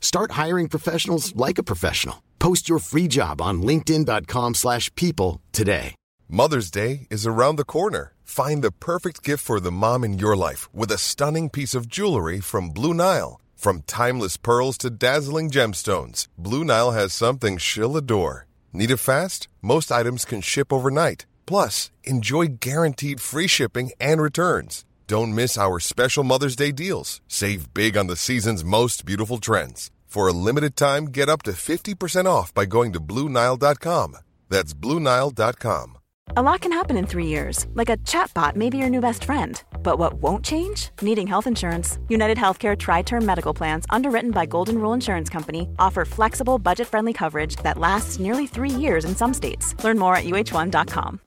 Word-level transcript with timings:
Start 0.00 0.32
hiring 0.32 0.68
professionals 0.68 1.36
like 1.36 1.58
a 1.58 1.68
professional. 1.72 2.22
Post 2.40 2.68
your 2.68 2.80
free 2.80 3.06
job 3.08 3.40
on 3.40 3.62
linkedin.com/people 3.62 4.54
slash 4.54 4.94
people 4.94 5.40
today. 5.52 5.94
Mother's 6.28 6.70
Day 6.70 7.06
is 7.10 7.26
around 7.26 7.56
the 7.56 7.64
corner. 7.64 8.12
Find 8.22 8.62
the 8.62 8.70
perfect 8.70 9.22
gift 9.24 9.42
for 9.42 9.60
the 9.60 9.72
mom 9.72 10.04
in 10.04 10.18
your 10.18 10.36
life 10.36 10.68
with 10.74 10.92
a 10.92 10.98
stunning 10.98 11.48
piece 11.48 11.74
of 11.74 11.88
jewelry 11.88 12.40
from 12.40 12.68
Blue 12.68 12.92
Nile. 12.92 13.40
From 13.56 13.82
timeless 13.86 14.36
pearls 14.36 14.76
to 14.78 14.90
dazzling 14.90 15.50
gemstones, 15.50 16.28
Blue 16.36 16.64
Nile 16.64 16.92
has 16.92 17.14
something 17.14 17.56
she'll 17.58 17.96
adore. 17.96 18.46
Need 18.72 18.90
it 18.90 18.98
fast? 18.98 19.48
Most 19.62 19.90
items 19.90 20.24
can 20.24 20.42
ship 20.42 20.72
overnight. 20.72 21.24
Plus, 21.46 21.90
enjoy 22.04 22.46
guaranteed 22.60 23.20
free 23.20 23.46
shipping 23.46 23.90
and 23.98 24.20
returns. 24.20 24.84
Don't 25.08 25.34
miss 25.34 25.56
our 25.56 25.80
special 25.80 26.22
Mother's 26.22 26.54
Day 26.54 26.70
deals. 26.70 27.22
Save 27.28 27.72
big 27.72 27.96
on 27.96 28.08
the 28.08 28.16
season's 28.16 28.62
most 28.62 29.06
beautiful 29.06 29.38
trends. 29.38 29.90
For 30.04 30.28
a 30.28 30.34
limited 30.34 30.76
time, 30.76 31.06
get 31.06 31.30
up 31.30 31.42
to 31.44 31.52
50% 31.52 32.26
off 32.26 32.52
by 32.52 32.66
going 32.66 32.92
to 32.92 33.00
BlueNile.com. 33.00 34.18
That's 34.50 34.74
BlueNile.com. 34.74 35.98
A 36.36 36.42
lot 36.42 36.60
can 36.60 36.72
happen 36.72 36.98
in 36.98 37.06
three 37.06 37.24
years, 37.24 37.66
like 37.72 37.88
a 37.88 37.96
chatbot 37.96 38.54
may 38.54 38.68
be 38.68 38.76
your 38.76 38.90
new 38.90 39.00
best 39.00 39.24
friend. 39.24 39.62
But 39.82 39.98
what 39.98 40.20
won't 40.20 40.44
change? 40.44 40.90
Needing 41.00 41.26
health 41.26 41.46
insurance. 41.46 41.98
United 42.10 42.36
Healthcare 42.36 42.78
Tri 42.78 43.00
Term 43.00 43.24
Medical 43.24 43.54
Plans, 43.54 43.86
underwritten 43.88 44.30
by 44.30 44.44
Golden 44.44 44.78
Rule 44.78 44.92
Insurance 44.92 45.30
Company, 45.30 45.70
offer 45.78 46.04
flexible, 46.04 46.58
budget 46.58 46.86
friendly 46.86 47.14
coverage 47.14 47.56
that 47.62 47.78
lasts 47.78 48.18
nearly 48.18 48.46
three 48.46 48.68
years 48.68 49.06
in 49.06 49.16
some 49.16 49.32
states. 49.32 49.74
Learn 49.82 49.98
more 49.98 50.14
at 50.16 50.24
uh1.com. 50.24 51.20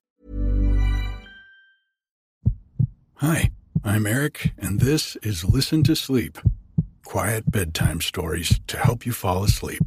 Hi, 3.15 3.51
I'm 3.83 4.05
Eric, 4.05 4.53
and 4.57 4.79
this 4.79 5.15
is 5.17 5.43
Listen 5.43 5.83
to 5.83 5.95
Sleep 5.95 6.37
quiet 7.11 7.51
bedtime 7.51 7.99
stories 7.99 8.57
to 8.67 8.77
help 8.77 9.05
you 9.05 9.11
fall 9.11 9.43
asleep. 9.43 9.83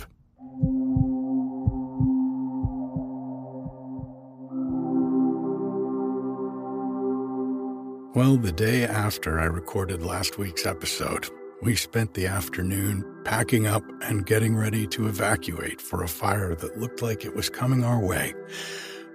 Well, 8.15 8.37
the 8.37 8.53
day 8.55 8.85
after 8.85 9.41
I 9.41 9.45
recorded 9.45 10.03
last 10.03 10.37
week's 10.37 10.67
episode, 10.67 11.31
we 11.63 11.77
spent 11.77 12.13
the 12.13 12.27
afternoon 12.27 13.23
packing 13.25 13.67
up 13.67 13.85
and 14.03 14.27
getting 14.27 14.55
ready 14.55 14.87
to 14.89 15.09
evacuate 15.09 15.81
for 15.81 16.03
a 16.03 16.09
fire 16.09 16.55
that 16.55 16.79
looked 16.79 17.01
like 17.01 17.25
it 17.25 17.35
was 17.35 17.49
coming 17.49 17.85
our 17.85 18.05
way. 18.05 18.35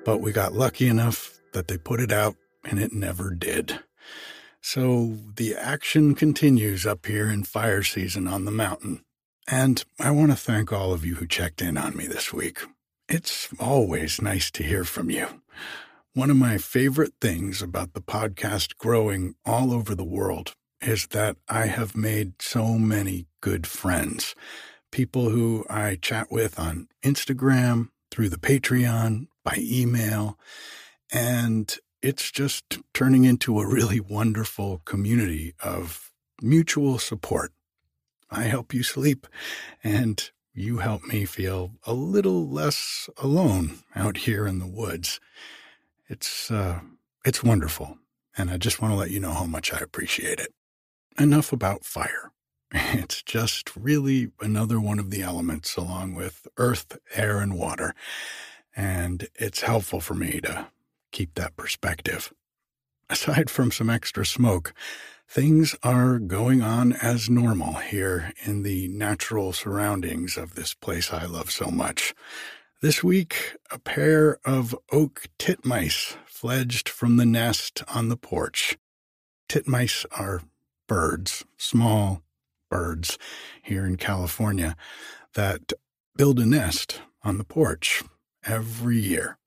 But 0.04 0.20
we 0.20 0.32
got 0.32 0.54
lucky 0.54 0.88
enough 0.88 1.40
that 1.54 1.68
they 1.68 1.78
put 1.78 2.02
it 2.02 2.12
out 2.12 2.36
and 2.66 2.80
it 2.80 2.92
never 2.92 3.36
did. 3.36 3.80
So 4.62 5.18
the 5.36 5.56
action 5.56 6.16
continues 6.16 6.86
up 6.86 7.06
here 7.06 7.30
in 7.30 7.44
fire 7.44 7.84
season 7.84 8.28
on 8.28 8.46
the 8.46 8.52
mountain. 8.52 9.04
And 9.48 9.84
I 10.00 10.12
want 10.12 10.32
to 10.32 10.38
thank 10.38 10.72
all 10.72 10.94
of 10.94 11.06
you 11.06 11.16
who 11.16 11.28
checked 11.28 11.62
in 11.62 11.78
on 11.78 11.96
me 11.96 12.06
this 12.06 12.32
week. 12.34 12.60
It's 13.08 13.50
always 13.60 14.22
nice 14.22 14.52
to 14.52 14.64
hear 14.64 14.84
from 14.84 15.10
you. 15.10 15.42
One 16.14 16.30
of 16.30 16.38
my 16.38 16.58
favorite 16.58 17.14
things 17.20 17.62
about 17.62 17.94
the 17.94 18.02
podcast 18.02 18.78
growing 18.78 19.36
all 19.46 19.74
over 19.74 19.96
the 19.96 20.04
world 20.04 20.54
is 20.82 21.08
that 21.08 21.38
I 21.48 21.66
have 21.68 21.96
made 21.96 22.42
so 22.42 22.78
many 22.78 23.28
good 23.42 23.66
friends. 23.66 24.36
People 24.92 25.30
who 25.30 25.66
I 25.70 25.98
chat 26.02 26.32
with 26.32 26.60
on 26.60 26.88
Instagram, 27.04 27.90
through 28.12 28.30
the 28.30 28.38
Patreon, 28.38 29.28
by 29.44 29.58
email. 29.60 30.38
And 31.12 31.76
it's 32.02 32.32
just 32.32 32.80
turning 32.94 33.26
into 33.26 33.60
a 33.60 33.68
really 33.68 34.00
wonderful 34.00 34.82
community 34.86 35.54
of 35.62 36.12
mutual 36.42 36.98
support. 36.98 37.52
I 38.32 38.44
help 38.44 38.74
you 38.74 38.84
sleep, 38.84 39.28
and 39.84 40.30
you 40.54 40.78
help 40.78 41.04
me 41.06 41.26
feel 41.26 41.72
a 41.86 41.94
little 41.94 42.48
less 42.48 43.10
alone 43.18 43.80
out 43.96 44.18
here 44.18 44.48
in 44.48 44.60
the 44.60 44.68
woods. 44.68 45.20
It's 46.08 46.50
uh, 46.52 46.80
it's 47.26 47.44
wonderful, 47.44 47.98
and 48.38 48.50
I 48.50 48.58
just 48.58 48.82
want 48.82 48.94
to 48.94 48.98
let 48.98 49.12
you 49.12 49.20
know 49.20 49.34
how 49.34 49.46
much 49.46 49.74
I 49.74 49.80
appreciate 49.80 50.40
it. 50.40 50.54
Enough 51.20 51.52
about 51.52 51.86
fire. 51.86 52.32
It's 52.72 53.24
just 53.24 53.76
really 53.76 54.32
another 54.40 54.80
one 54.80 55.00
of 55.00 55.10
the 55.10 55.24
elements 55.24 55.76
along 55.76 56.14
with 56.14 56.48
earth, 56.58 57.00
air, 57.16 57.40
and 57.40 57.58
water. 57.58 57.96
And 58.76 59.28
it's 59.34 59.62
helpful 59.62 60.02
for 60.02 60.14
me 60.14 60.40
to 60.42 60.68
keep 61.12 61.36
that 61.36 61.56
perspective. 61.56 62.32
Aside 63.10 63.50
from 63.50 63.72
some 63.72 63.90
extra 63.90 64.26
smoke, 64.26 64.74
things 65.28 65.76
are 65.84 66.20
going 66.20 66.62
on 66.62 66.94
as 66.94 67.30
normal 67.30 67.74
here 67.76 68.34
in 68.44 68.64
the 68.64 68.88
natural 68.88 69.52
surroundings 69.52 70.38
of 70.38 70.56
this 70.56 70.74
place 70.74 71.12
I 71.12 71.26
love 71.26 71.52
so 71.52 71.72
much. 71.72 72.14
This 72.82 73.04
week, 73.04 73.58
a 73.72 73.80
pair 73.80 74.38
of 74.46 74.76
oak 74.92 75.26
titmice 75.38 76.16
fledged 76.26 76.88
from 76.88 77.18
the 77.18 77.26
nest 77.26 77.84
on 77.94 78.10
the 78.10 78.16
porch. 78.16 78.78
Titmice 79.50 80.06
are 80.12 80.44
birds, 80.88 81.44
small 81.58 82.22
birds 82.70 83.18
here 83.62 83.86
in 83.86 83.98
California 83.98 84.76
that 85.34 85.74
build 86.16 86.40
a 86.40 86.46
nest 86.46 87.02
on 87.24 87.38
the 87.38 87.44
porch 87.44 88.04
every 88.46 89.00
year. 89.00 89.39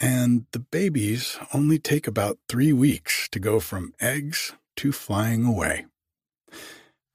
And 0.00 0.46
the 0.52 0.58
babies 0.58 1.38
only 1.52 1.78
take 1.78 2.06
about 2.06 2.38
three 2.48 2.72
weeks 2.72 3.28
to 3.28 3.38
go 3.38 3.60
from 3.60 3.92
eggs 4.00 4.54
to 4.76 4.92
flying 4.92 5.44
away. 5.44 5.86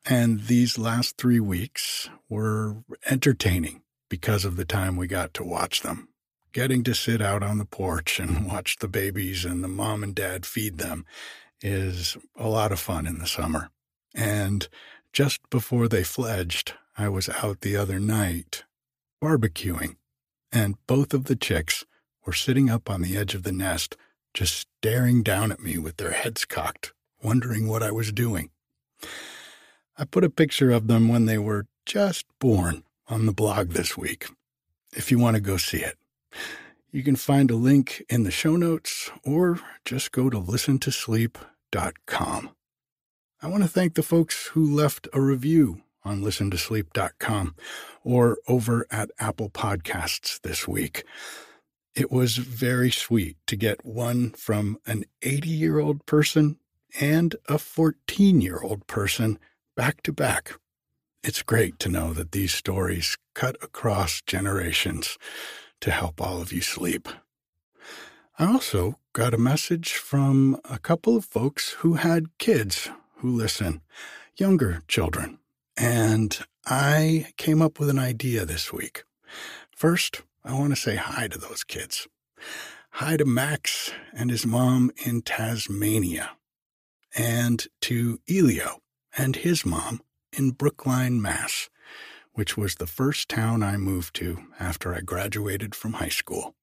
And 0.05 0.41
these 0.41 0.77
last 0.77 1.17
three 1.17 1.39
weeks 1.39 2.09
were 2.29 2.83
entertaining 3.09 3.81
because 4.07 4.45
of 4.45 4.55
the 4.55 4.65
time 4.65 4.95
we 4.95 5.07
got 5.07 5.33
to 5.33 5.43
watch 5.43 5.81
them. 5.81 6.09
Getting 6.53 6.83
to 6.83 6.93
sit 6.93 7.21
out 7.21 7.41
on 7.41 7.57
the 7.57 7.65
porch 7.65 8.19
and 8.19 8.45
watch 8.47 8.77
the 8.77 8.87
babies 8.87 9.45
and 9.45 9.63
the 9.63 9.67
mom 9.67 10.03
and 10.03 10.13
dad 10.13 10.45
feed 10.45 10.77
them 10.77 11.05
is 11.61 12.17
a 12.35 12.47
lot 12.47 12.71
of 12.71 12.79
fun 12.79 13.07
in 13.07 13.17
the 13.17 13.27
summer. 13.27 13.71
And 14.13 14.67
just 15.11 15.49
before 15.49 15.87
they 15.87 16.03
fledged, 16.03 16.73
I 16.97 17.09
was 17.09 17.29
out 17.29 17.61
the 17.61 17.75
other 17.75 17.99
night 17.99 18.63
barbecuing, 19.21 19.95
and 20.51 20.75
both 20.87 21.13
of 21.13 21.25
the 21.25 21.35
chicks 21.35 21.83
were 22.25 22.33
sitting 22.33 22.69
up 22.69 22.89
on 22.89 23.01
the 23.01 23.17
edge 23.17 23.35
of 23.35 23.43
the 23.43 23.51
nest, 23.51 23.95
just 24.33 24.67
staring 24.79 25.23
down 25.23 25.51
at 25.51 25.59
me 25.59 25.77
with 25.77 25.97
their 25.97 26.11
heads 26.11 26.45
cocked, 26.45 26.93
wondering 27.21 27.67
what 27.67 27.83
I 27.83 27.91
was 27.91 28.11
doing. 28.11 28.49
I 29.97 30.05
put 30.05 30.23
a 30.23 30.29
picture 30.29 30.71
of 30.71 30.87
them 30.87 31.07
when 31.07 31.25
they 31.25 31.37
were 31.37 31.67
just 31.85 32.25
born 32.39 32.83
on 33.07 33.25
the 33.25 33.33
blog 33.33 33.69
this 33.69 33.95
week, 33.95 34.27
if 34.93 35.11
you 35.11 35.19
want 35.19 35.35
to 35.35 35.41
go 35.41 35.57
see 35.57 35.77
it. 35.77 35.97
You 36.91 37.03
can 37.03 37.15
find 37.15 37.51
a 37.51 37.55
link 37.55 38.03
in 38.09 38.23
the 38.23 38.31
show 38.31 38.55
notes 38.55 39.11
or 39.23 39.59
just 39.83 40.11
go 40.11 40.29
to 40.29 40.37
listentosleep.com. 40.37 42.49
I 43.41 43.47
want 43.47 43.63
to 43.63 43.69
thank 43.69 43.95
the 43.95 44.03
folks 44.03 44.47
who 44.47 44.73
left 44.73 45.07
a 45.13 45.21
review 45.21 45.81
on 46.03 46.21
listentosleep.com 46.21 47.55
or 48.03 48.37
over 48.47 48.87
at 48.89 49.11
Apple 49.19 49.49
Podcasts 49.49 50.41
this 50.41 50.67
week. 50.67 51.03
It 51.95 52.11
was 52.11 52.35
very 52.35 52.91
sweet 52.91 53.37
to 53.47 53.55
get 53.55 53.85
one 53.85 54.31
from 54.31 54.77
an 54.85 55.05
80 55.21 55.47
year 55.47 55.79
old 55.79 56.05
person 56.05 56.57
and 56.99 57.35
a 57.47 57.57
14 57.57 58.41
year 58.41 58.59
old 58.61 58.85
person 58.85 59.39
back 59.77 60.03
to 60.03 60.11
back. 60.11 60.59
It's 61.23 61.41
great 61.41 61.79
to 61.79 61.89
know 61.89 62.11
that 62.13 62.33
these 62.33 62.53
stories 62.53 63.17
cut 63.33 63.55
across 63.61 64.21
generations 64.21 65.17
to 65.79 65.91
help 65.91 66.21
all 66.21 66.41
of 66.41 66.51
you 66.51 66.61
sleep. 66.61 67.07
I 68.37 68.51
also 68.51 68.99
got 69.13 69.33
a 69.33 69.37
message 69.37 69.93
from 69.93 70.59
a 70.69 70.77
couple 70.77 71.15
of 71.15 71.23
folks 71.23 71.71
who 71.79 71.93
had 71.93 72.37
kids 72.37 72.89
who 73.19 73.31
listen, 73.31 73.79
younger 74.35 74.83
children, 74.89 75.39
and 75.77 76.37
I 76.65 77.27
came 77.37 77.61
up 77.61 77.79
with 77.79 77.89
an 77.89 77.99
idea 77.99 78.45
this 78.45 78.73
week. 78.73 79.05
First, 79.73 80.23
I 80.47 80.53
want 80.53 80.75
to 80.75 80.79
say 80.79 80.95
hi 80.95 81.27
to 81.27 81.39
those 81.39 81.63
kids. 81.63 82.07
Hi 82.91 83.17
to 83.17 83.25
Max 83.25 83.91
and 84.13 84.29
his 84.29 84.45
mom 84.45 84.91
in 85.03 85.23
Tasmania, 85.23 86.37
and 87.15 87.65
to 87.81 88.19
Elio 88.29 88.77
and 89.17 89.37
his 89.37 89.65
mom 89.65 90.01
in 90.31 90.51
Brookline, 90.51 91.19
Mass, 91.19 91.67
which 92.33 92.55
was 92.55 92.75
the 92.75 92.85
first 92.85 93.27
town 93.27 93.63
I 93.63 93.77
moved 93.77 94.15
to 94.17 94.37
after 94.59 94.93
I 94.93 94.99
graduated 94.99 95.73
from 95.73 95.93
high 95.93 96.09
school. 96.09 96.53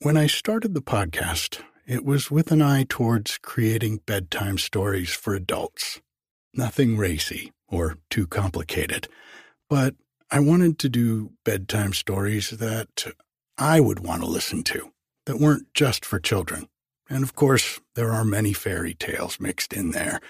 When 0.00 0.16
I 0.16 0.26
started 0.26 0.74
the 0.74 0.82
podcast, 0.82 1.60
it 1.86 2.04
was 2.04 2.32
with 2.32 2.50
an 2.50 2.62
eye 2.62 2.84
towards 2.88 3.38
creating 3.38 4.00
bedtime 4.06 4.58
stories 4.58 5.14
for 5.14 5.36
adults. 5.36 6.00
Nothing 6.52 6.96
racy 6.96 7.52
or 7.68 7.98
too 8.10 8.26
complicated, 8.26 9.06
but 9.70 9.94
I 10.30 10.40
wanted 10.40 10.78
to 10.80 10.88
do 10.88 11.32
bedtime 11.44 11.92
stories 11.92 12.50
that 12.50 13.06
I 13.58 13.80
would 13.80 14.00
want 14.00 14.22
to 14.22 14.28
listen 14.28 14.62
to, 14.64 14.90
that 15.26 15.38
weren't 15.38 15.72
just 15.74 16.04
for 16.04 16.18
children. 16.18 16.68
And 17.08 17.22
of 17.22 17.34
course, 17.34 17.80
there 17.94 18.10
are 18.10 18.24
many 18.24 18.52
fairy 18.52 18.94
tales 18.94 19.38
mixed 19.38 19.72
in 19.72 19.90
there, 19.90 20.20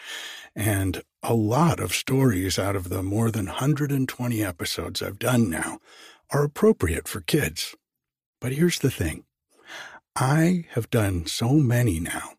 and 0.54 1.02
a 1.22 1.34
lot 1.34 1.80
of 1.80 1.94
stories 1.94 2.58
out 2.58 2.76
of 2.76 2.88
the 2.88 3.02
more 3.02 3.30
than 3.30 3.46
120 3.46 4.44
episodes 4.44 5.02
I've 5.02 5.18
done 5.18 5.48
now 5.48 5.78
are 6.30 6.44
appropriate 6.44 7.08
for 7.08 7.20
kids. 7.20 7.74
But 8.40 8.52
here's 8.52 8.80
the 8.80 8.90
thing 8.90 9.24
I 10.16 10.66
have 10.70 10.90
done 10.90 11.26
so 11.26 11.50
many 11.50 12.00
now, 12.00 12.32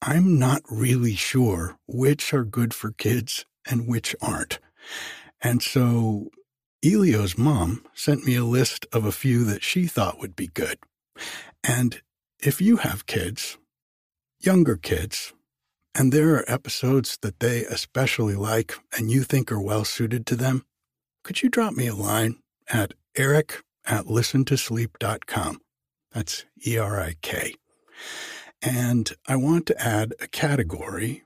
I'm 0.00 0.38
not 0.38 0.62
really 0.70 1.14
sure 1.14 1.76
which 1.86 2.32
are 2.32 2.44
good 2.44 2.72
for 2.72 2.92
kids 2.92 3.44
and 3.68 3.86
which 3.86 4.16
aren't. 4.22 4.58
And 5.42 5.62
so 5.62 6.30
Elio's 6.82 7.36
mom 7.36 7.84
sent 7.92 8.24
me 8.24 8.36
a 8.36 8.44
list 8.44 8.86
of 8.90 9.04
a 9.04 9.12
few 9.12 9.44
that 9.44 9.62
she 9.62 9.86
thought 9.86 10.18
would 10.18 10.34
be 10.34 10.46
good. 10.46 10.78
And 11.62 12.00
if 12.38 12.62
you 12.62 12.78
have 12.78 13.04
kids, 13.04 13.58
younger 14.38 14.76
kids, 14.76 15.34
and 15.94 16.10
there 16.10 16.34
are 16.36 16.50
episodes 16.50 17.18
that 17.20 17.40
they 17.40 17.64
especially 17.66 18.34
like 18.34 18.74
and 18.96 19.10
you 19.10 19.24
think 19.24 19.52
are 19.52 19.60
well 19.60 19.84
suited 19.84 20.24
to 20.26 20.36
them, 20.36 20.64
could 21.22 21.42
you 21.42 21.50
drop 21.50 21.74
me 21.74 21.86
a 21.86 21.94
line 21.94 22.36
at 22.72 22.94
eric 23.14 23.62
at 23.84 24.06
listentosleep.com? 24.06 25.60
That's 26.12 26.46
E 26.66 26.78
R 26.78 26.98
I 26.98 27.16
K. 27.20 27.54
And 28.62 29.12
I 29.28 29.36
want 29.36 29.66
to 29.66 29.78
add 29.78 30.14
a 30.18 30.28
category 30.28 31.24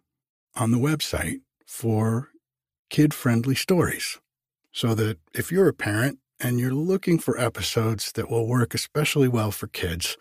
on 0.56 0.72
the 0.72 0.78
website 0.78 1.42
for 1.64 2.30
kid 2.90 3.14
friendly 3.14 3.54
stories 3.54 4.18
so 4.74 4.92
that 4.96 5.18
if 5.32 5.52
you're 5.52 5.68
a 5.68 5.72
parent 5.72 6.18
and 6.40 6.58
you're 6.58 6.74
looking 6.74 7.18
for 7.18 7.40
episodes 7.40 8.10
that 8.12 8.28
will 8.28 8.48
work 8.48 8.74
especially 8.74 9.28
well 9.28 9.52
for 9.52 9.68
kids, 9.68 10.18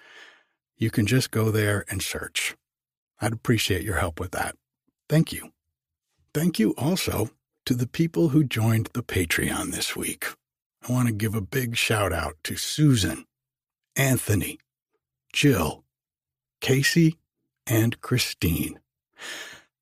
you 0.78 0.92
can 0.92 1.08
just 1.08 1.32
go 1.32 1.50
there 1.50 1.84
and 1.90 2.02
search. 2.02 2.56
I'd 3.20 3.34
appreciate 3.34 3.82
your 3.82 3.98
help 3.98 4.20
with 4.20 4.32
that. 4.32 4.56
Thank 5.10 5.34
you. 5.34 5.52
Thank 6.34 6.60
you 6.60 6.76
also 6.78 7.32
to 7.66 7.74
the 7.74 7.88
people 7.88 8.30
who 8.30 8.44
joined 8.44 8.90
the 8.94 9.02
Patreon 9.02 9.72
this 9.72 9.96
week. 9.96 10.28
I 10.88 10.92
want 10.92 11.08
to 11.08 11.14
give 11.14 11.34
a 11.34 11.42
big 11.42 11.76
shout 11.76 12.14
out 12.14 12.36
to 12.44 12.56
Susan, 12.56 13.26
Anthony, 13.96 14.60
Jill, 15.32 15.84
Casey, 16.62 17.18
and 17.66 18.00
Christine. 18.02 18.80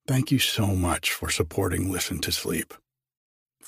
Thank 0.06 0.30
you 0.30 0.38
so 0.38 0.68
much 0.68 1.12
for 1.12 1.28
supporting 1.28 1.92
Listen 1.92 2.20
to 2.20 2.32
Sleep. 2.32 2.72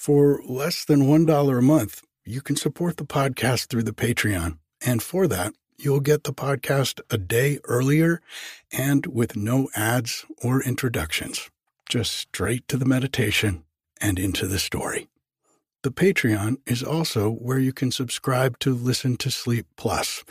For 0.04 0.42
less 0.46 0.84
than 0.84 1.04
$1 1.06 1.58
a 1.58 1.62
month, 1.62 2.02
you 2.26 2.42
can 2.42 2.56
support 2.56 2.98
the 2.98 3.06
podcast 3.06 3.68
through 3.68 3.84
the 3.84 3.94
Patreon. 3.94 4.58
And 4.84 5.02
for 5.02 5.26
that, 5.28 5.54
you'll 5.78 6.00
get 6.00 6.24
the 6.24 6.34
podcast 6.34 7.00
a 7.08 7.16
day 7.16 7.58
earlier 7.64 8.20
and 8.70 9.06
with 9.06 9.34
no 9.34 9.70
ads 9.74 10.26
or 10.42 10.62
introductions, 10.62 11.48
just 11.88 12.12
straight 12.12 12.68
to 12.68 12.76
the 12.76 12.84
meditation 12.84 13.64
and 13.98 14.18
into 14.18 14.46
the 14.46 14.58
story. 14.58 15.08
The 15.84 15.90
Patreon 15.90 16.58
is 16.66 16.82
also 16.82 17.30
where 17.30 17.58
you 17.58 17.72
can 17.72 17.90
subscribe 17.90 18.58
to 18.58 18.74
Listen 18.74 19.16
to 19.16 19.30
Sleep 19.30 19.66
Plus 19.78 20.22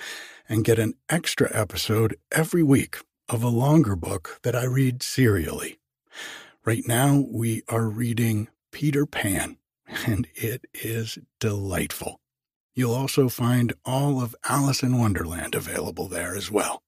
and 0.48 0.64
get 0.64 0.78
an 0.78 0.94
extra 1.10 1.50
episode 1.52 2.16
every 2.32 2.62
week 2.62 2.98
of 3.28 3.42
a 3.42 3.48
longer 3.48 3.96
book 3.96 4.40
that 4.44 4.56
I 4.56 4.66
read 4.66 5.02
serially. 5.02 5.80
Right 6.64 6.84
now, 6.88 7.26
we 7.28 7.64
are 7.68 7.90
reading 7.90 8.50
Peter 8.72 9.08
Pan, 9.08 9.58
and 10.06 10.28
it 10.36 10.66
is 10.74 11.18
delightful. 11.40 12.20
You'll 12.76 12.96
also 12.96 13.30
find 13.30 13.74
all 13.86 14.22
of 14.22 14.36
Alice 14.48 14.82
in 14.82 14.98
Wonderland 14.98 15.56
available 15.56 16.08
there 16.08 16.36
as 16.36 16.50
well. 16.50 16.82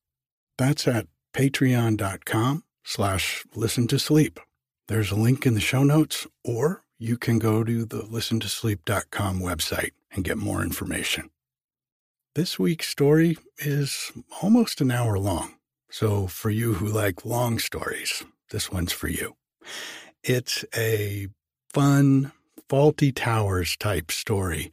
That's 0.57 0.87
at 0.87 1.07
patreon.com 1.33 2.63
slash 2.83 3.45
listen 3.55 3.87
to 3.87 3.99
sleep. 3.99 4.39
There's 4.87 5.11
a 5.11 5.15
link 5.15 5.45
in 5.45 5.53
the 5.53 5.59
show 5.59 5.83
notes, 5.83 6.27
or 6.43 6.83
you 6.97 7.17
can 7.17 7.39
go 7.39 7.63
to 7.63 7.85
the 7.85 8.01
listentosleep.com 8.03 9.39
website 9.39 9.91
and 10.11 10.23
get 10.23 10.37
more 10.37 10.61
information. 10.61 11.29
This 12.35 12.59
week's 12.59 12.87
story 12.87 13.37
is 13.57 14.11
almost 14.41 14.81
an 14.81 14.91
hour 14.91 15.17
long, 15.17 15.55
so 15.89 16.27
for 16.27 16.49
you 16.49 16.73
who 16.73 16.87
like 16.87 17.25
long 17.25 17.59
stories, 17.59 18.23
this 18.51 18.71
one's 18.71 18.91
for 18.91 19.07
you. 19.07 19.35
It's 20.23 20.65
a 20.75 21.27
fun, 21.73 22.31
Fawlty 22.69 23.13
Towers 23.13 23.77
type 23.77 24.11
story 24.11 24.71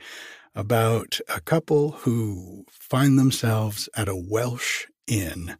about 0.54 1.20
a 1.28 1.40
couple 1.40 1.92
who 1.92 2.64
find 2.70 3.18
themselves 3.18 3.88
at 3.94 4.08
a 4.08 4.16
Welsh 4.16 4.86
inn 5.06 5.56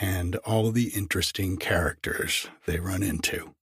and 0.00 0.36
all 0.44 0.70
the 0.70 0.88
interesting 0.94 1.56
characters 1.56 2.48
they 2.66 2.78
run 2.78 3.02
into. 3.02 3.54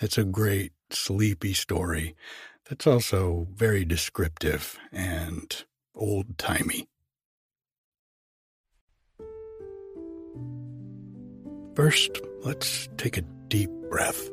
It's 0.00 0.16
a 0.16 0.24
great, 0.24 0.72
sleepy 0.90 1.52
story 1.52 2.14
that's 2.68 2.86
also 2.86 3.46
very 3.54 3.84
descriptive 3.84 4.78
and 4.92 5.64
old 5.94 6.38
timey. 6.38 6.88
First, 11.74 12.20
let's 12.42 12.88
take 12.96 13.16
a 13.16 13.22
deep 13.48 13.70
breath 13.90 14.30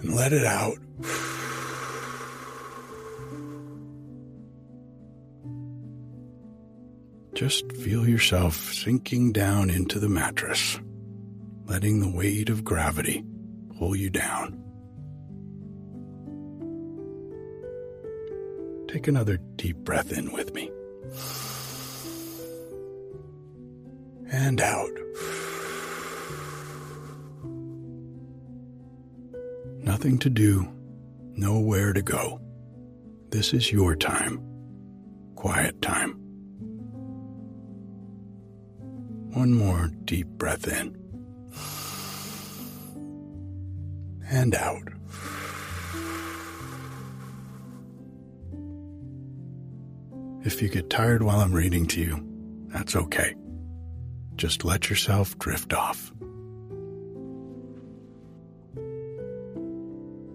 and 0.00 0.14
let 0.14 0.32
it 0.32 0.44
out. 0.44 0.76
Just 7.34 7.72
feel 7.72 8.06
yourself 8.06 8.54
sinking 8.74 9.32
down 9.32 9.70
into 9.70 9.98
the 9.98 10.08
mattress, 10.08 10.78
letting 11.64 12.00
the 12.00 12.10
weight 12.10 12.50
of 12.50 12.64
gravity 12.64 13.24
pull 13.78 13.96
you 13.96 14.10
down. 14.10 14.62
Take 18.88 19.08
another 19.08 19.38
deep 19.56 19.76
breath 19.78 20.12
in 20.12 20.32
with 20.32 20.52
me. 20.52 20.70
And 24.30 24.60
out. 24.60 24.90
Nothing 29.90 30.18
to 30.18 30.30
do, 30.30 30.72
nowhere 31.34 31.92
to 31.92 32.00
go. 32.00 32.40
This 33.30 33.52
is 33.52 33.72
your 33.72 33.96
time, 33.96 34.40
quiet 35.34 35.82
time. 35.82 36.12
One 39.32 39.52
more 39.52 39.90
deep 40.04 40.28
breath 40.28 40.68
in 40.68 40.96
and 44.30 44.54
out. 44.54 44.92
If 50.44 50.62
you 50.62 50.68
get 50.68 50.88
tired 50.88 51.24
while 51.24 51.40
I'm 51.40 51.52
reading 51.52 51.86
to 51.88 52.00
you, 52.00 52.24
that's 52.68 52.94
okay. 52.94 53.34
Just 54.36 54.64
let 54.64 54.88
yourself 54.88 55.36
drift 55.40 55.72
off. 55.72 56.12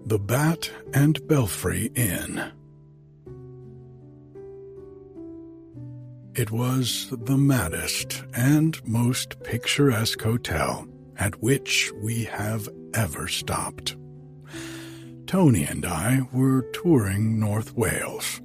The 0.06 0.20
Bat 0.20 0.70
and 0.94 1.26
Belfry 1.26 1.90
Inn. 1.96 2.52
It 6.36 6.52
was 6.52 7.08
the 7.10 7.36
maddest 7.36 8.22
and 8.32 8.80
most 8.86 9.42
picturesque 9.42 10.22
hotel 10.22 10.86
at 11.18 11.42
which 11.42 11.90
we 12.00 12.22
have 12.22 12.68
ever 12.94 13.26
stopped. 13.26 13.96
Tony 15.26 15.64
and 15.64 15.84
I 15.84 16.20
were 16.32 16.70
touring 16.70 17.40
North 17.40 17.74
Wales. 17.74 18.40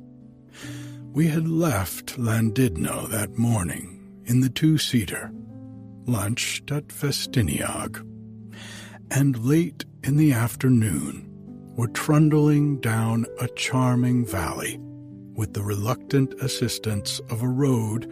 We 1.13 1.27
had 1.27 1.47
left 1.47 2.17
Llandudno 2.17 3.07
that 3.11 3.37
morning 3.37 4.23
in 4.25 4.41
the 4.41 4.49
two 4.49 4.79
seater, 4.79 5.31
lunched 6.07 6.71
at 6.71 6.87
Festiniog, 6.87 8.03
and 9.11 9.45
late 9.45 9.85
in 10.03 10.17
the 10.17 10.33
afternoon 10.33 11.27
were 11.75 11.87
trundling 11.87 12.79
down 12.79 13.25
a 13.39 13.47
charming 13.49 14.25
valley 14.25 14.79
with 15.35 15.53
the 15.53 15.63
reluctant 15.63 16.33
assistance 16.41 17.19
of 17.29 17.41
a 17.41 17.47
road 17.47 18.11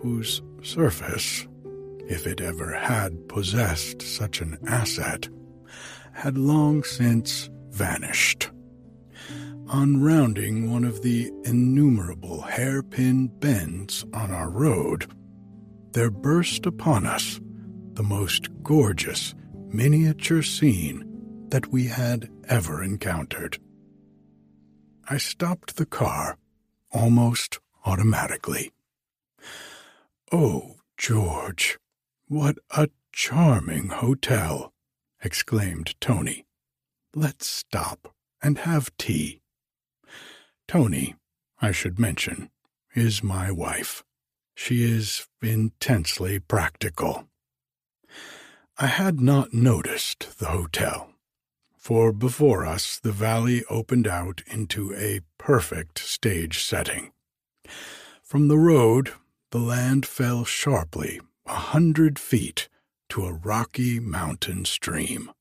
whose 0.00 0.42
surface, 0.62 1.46
if 2.08 2.26
it 2.26 2.40
ever 2.40 2.72
had 2.72 3.28
possessed 3.28 4.02
such 4.02 4.40
an 4.40 4.58
asset, 4.66 5.28
had 6.12 6.36
long 6.36 6.82
since 6.82 7.48
vanished. 7.70 8.50
On 9.68 10.02
rounding 10.02 10.70
one 10.70 10.84
of 10.84 11.02
the 11.02 11.30
innumerable 11.44 12.42
hairpin 12.42 13.28
bends 13.28 14.04
on 14.12 14.30
our 14.30 14.50
road, 14.50 15.06
there 15.92 16.10
burst 16.10 16.66
upon 16.66 17.06
us 17.06 17.40
the 17.94 18.02
most 18.02 18.48
gorgeous 18.62 19.34
miniature 19.68 20.42
scene 20.42 21.04
that 21.48 21.68
we 21.68 21.86
had 21.86 22.28
ever 22.52 22.84
encountered. 22.84 23.58
I 25.08 25.16
stopped 25.16 25.76
the 25.76 25.86
car 25.86 26.36
almost 26.92 27.58
automatically. 27.86 28.72
Oh, 30.30 30.76
George, 30.98 31.78
what 32.28 32.58
a 32.70 32.90
charming 33.10 33.88
hotel! 33.88 34.70
exclaimed 35.24 35.98
Tony. 35.98 36.44
Let's 37.14 37.46
stop 37.46 38.14
and 38.42 38.58
have 38.58 38.94
tea. 38.98 39.40
Tony, 40.68 41.14
I 41.62 41.72
should 41.72 41.98
mention, 41.98 42.50
is 42.94 43.22
my 43.22 43.50
wife. 43.50 44.04
She 44.54 44.84
is 44.84 45.26
intensely 45.40 46.38
practical. 46.38 47.28
I 48.76 48.88
had 48.88 49.20
not 49.20 49.54
noticed 49.54 50.38
the 50.38 50.48
hotel, 50.48 51.11
for 51.82 52.12
before 52.12 52.64
us 52.64 53.00
the 53.00 53.10
valley 53.10 53.64
opened 53.68 54.06
out 54.06 54.40
into 54.46 54.94
a 54.94 55.18
perfect 55.36 55.98
stage 55.98 56.62
setting. 56.62 57.10
From 58.22 58.46
the 58.46 58.56
road, 58.56 59.12
the 59.50 59.58
land 59.58 60.06
fell 60.06 60.44
sharply 60.44 61.20
a 61.44 61.54
hundred 61.54 62.20
feet 62.20 62.68
to 63.08 63.26
a 63.26 63.32
rocky 63.32 63.98
mountain 63.98 64.64
stream, 64.64 65.32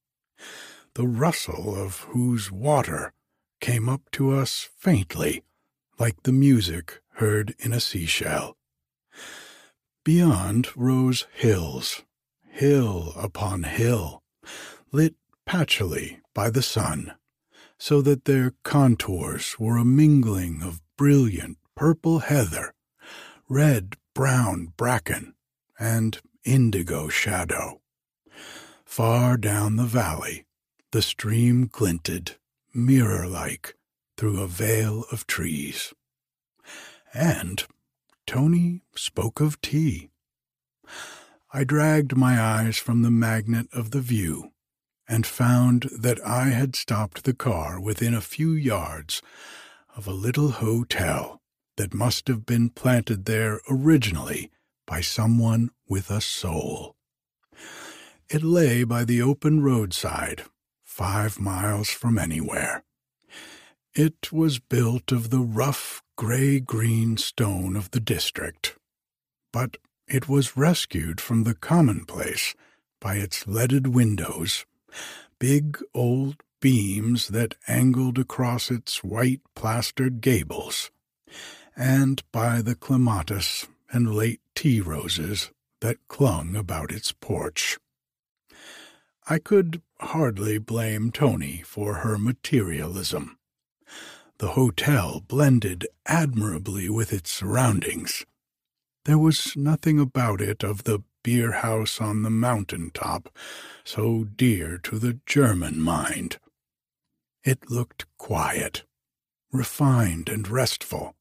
the 0.95 1.07
rustle 1.07 1.75
of 1.75 1.99
whose 2.09 2.51
water 2.51 3.13
came 3.59 3.87
up 3.87 4.09
to 4.13 4.31
us 4.31 4.67
faintly, 4.75 5.43
like 5.99 6.23
the 6.23 6.31
music 6.31 7.03
heard 7.17 7.53
in 7.59 7.71
a 7.71 7.79
seashell. 7.79 8.57
Beyond 10.03 10.75
rose 10.75 11.27
hills, 11.35 12.01
hill 12.49 13.13
upon 13.15 13.61
hill, 13.61 14.23
lit 14.91 15.13
patchily 15.45 16.19
by 16.33 16.49
the 16.49 16.61
sun, 16.61 17.13
so 17.77 18.01
that 18.01 18.25
their 18.25 18.53
contours 18.63 19.57
were 19.59 19.77
a 19.77 19.85
mingling 19.85 20.61
of 20.61 20.81
brilliant 20.97 21.57
purple 21.75 22.19
heather, 22.19 22.73
red 23.49 23.95
brown 24.13 24.71
bracken, 24.77 25.33
and 25.79 26.19
indigo 26.45 27.07
shadow. 27.09 27.81
Far 28.85 29.37
down 29.37 29.77
the 29.77 29.85
valley, 29.85 30.45
the 30.91 31.01
stream 31.01 31.67
glinted, 31.71 32.35
mirror 32.73 33.27
like, 33.27 33.75
through 34.17 34.41
a 34.41 34.47
veil 34.47 35.05
of 35.11 35.25
trees. 35.25 35.93
And 37.13 37.65
Tony 38.27 38.81
spoke 38.95 39.39
of 39.39 39.59
tea. 39.61 40.09
I 41.53 41.63
dragged 41.63 42.15
my 42.15 42.39
eyes 42.39 42.77
from 42.77 43.01
the 43.01 43.11
magnet 43.11 43.67
of 43.73 43.91
the 43.91 44.01
view 44.01 44.50
and 45.11 45.27
found 45.27 45.89
that 45.91 46.25
I 46.25 46.45
had 46.45 46.73
stopped 46.73 47.25
the 47.25 47.33
car 47.33 47.81
within 47.81 48.13
a 48.13 48.21
few 48.21 48.53
yards 48.53 49.21
of 49.93 50.07
a 50.07 50.13
little 50.13 50.51
hotel 50.51 51.41
that 51.75 51.93
must 51.93 52.29
have 52.29 52.45
been 52.45 52.69
planted 52.69 53.25
there 53.25 53.59
originally 53.69 54.49
by 54.87 55.01
someone 55.01 55.69
with 55.85 56.09
a 56.09 56.21
soul. 56.21 56.95
It 58.29 58.41
lay 58.41 58.85
by 58.85 59.03
the 59.03 59.21
open 59.21 59.61
roadside, 59.61 60.43
five 60.85 61.41
miles 61.41 61.89
from 61.89 62.17
anywhere. 62.17 62.85
It 63.93 64.31
was 64.31 64.59
built 64.59 65.11
of 65.11 65.29
the 65.29 65.41
rough 65.41 66.01
gray 66.15 66.61
green 66.61 67.17
stone 67.17 67.75
of 67.75 67.91
the 67.91 67.99
district, 67.99 68.77
but 69.51 69.75
it 70.07 70.29
was 70.29 70.55
rescued 70.55 71.19
from 71.19 71.43
the 71.43 71.55
commonplace 71.55 72.55
by 73.01 73.15
its 73.15 73.45
leaded 73.45 73.87
windows, 73.87 74.65
big 75.39 75.79
old 75.93 76.37
beams 76.59 77.29
that 77.29 77.55
angled 77.67 78.19
across 78.19 78.69
its 78.69 79.03
white 79.03 79.41
plastered 79.55 80.21
gables, 80.21 80.91
and 81.75 82.23
by 82.31 82.61
the 82.61 82.75
clematis 82.75 83.67
and 83.91 84.15
late 84.15 84.41
tea 84.55 84.79
roses 84.79 85.51
that 85.81 85.97
clung 86.07 86.55
about 86.55 86.91
its 86.91 87.11
porch. 87.11 87.77
I 89.27 89.39
could 89.39 89.81
hardly 89.99 90.57
blame 90.57 91.11
Tony 91.11 91.61
for 91.65 91.95
her 91.95 92.17
materialism. 92.17 93.37
The 94.39 94.49
hotel 94.49 95.21
blended 95.27 95.87
admirably 96.05 96.89
with 96.89 97.13
its 97.13 97.31
surroundings. 97.31 98.25
There 99.05 99.19
was 99.19 99.55
nothing 99.55 99.99
about 99.99 100.41
it 100.41 100.63
of 100.63 100.83
the 100.83 101.03
beer 101.23 101.51
house 101.51 102.01
on 102.01 102.23
the 102.23 102.29
mountain 102.29 102.91
top, 102.93 103.29
so 103.83 104.23
dear 104.23 104.77
to 104.77 104.99
the 104.99 105.19
German 105.25 105.81
mind. 105.81 106.39
It 107.43 107.69
looked 107.69 108.05
quiet, 108.17 108.83
refined, 109.51 110.29
and 110.29 110.47
restful, 110.47 111.15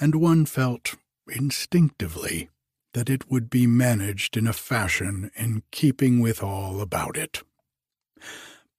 and 0.00 0.14
one 0.16 0.46
felt 0.46 0.96
instinctively 1.28 2.48
that 2.94 3.10
it 3.10 3.30
would 3.30 3.50
be 3.50 3.66
managed 3.66 4.36
in 4.36 4.46
a 4.46 4.52
fashion 4.52 5.30
in 5.36 5.62
keeping 5.70 6.20
with 6.20 6.42
all 6.42 6.80
about 6.80 7.16
it. 7.16 7.42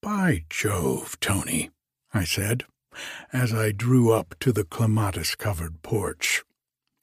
By 0.02 0.46
Jove, 0.50 1.20
Tony, 1.20 1.70
I 2.14 2.24
said, 2.24 2.66
as 3.32 3.54
I 3.54 3.72
drew 3.72 4.12
up 4.12 4.36
to 4.40 4.52
the 4.52 4.64
clematis 4.64 5.36
covered 5.36 5.82
porch. 5.82 6.44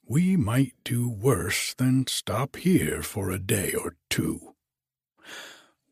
We 0.09 0.37
might 0.37 0.73
do 0.85 1.09
worse 1.09 1.73
than 1.73 2.07
stop 2.07 2.55
here 2.55 3.01
for 3.01 3.29
a 3.29 3.37
day 3.37 3.73
or 3.73 3.97
two. 4.09 4.55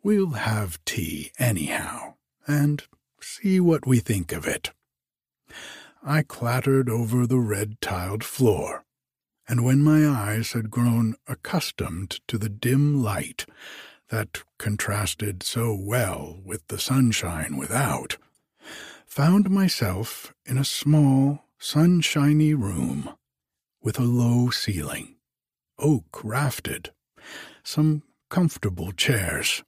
We'll 0.03 0.31
have 0.31 0.83
tea 0.85 1.33
anyhow, 1.37 2.13
and 2.47 2.81
see 3.19 3.59
what 3.59 3.85
we 3.85 3.99
think 3.99 4.31
of 4.31 4.47
it. 4.47 4.71
I 6.01 6.23
clattered 6.23 6.89
over 6.89 7.27
the 7.27 7.39
red 7.39 7.81
tiled 7.81 8.23
floor, 8.23 8.85
and 9.49 9.65
when 9.65 9.81
my 9.81 10.07
eyes 10.07 10.53
had 10.53 10.71
grown 10.71 11.15
accustomed 11.27 12.21
to 12.29 12.37
the 12.37 12.47
dim 12.47 13.03
light 13.03 13.45
that 14.11 14.43
contrasted 14.57 15.43
so 15.43 15.77
well 15.77 16.39
with 16.45 16.65
the 16.69 16.79
sunshine 16.79 17.57
without, 17.57 18.15
found 19.05 19.49
myself 19.49 20.33
in 20.45 20.57
a 20.57 20.63
small, 20.63 21.43
sunshiny 21.59 22.53
room 22.53 23.09
with 23.85 23.99
a 23.99 24.03
low 24.03 24.49
ceiling, 24.49 25.15
oak 25.77 26.23
rafted, 26.23 26.91
some 27.63 28.01
comfortable 28.31 28.91
chairs, 28.91 29.63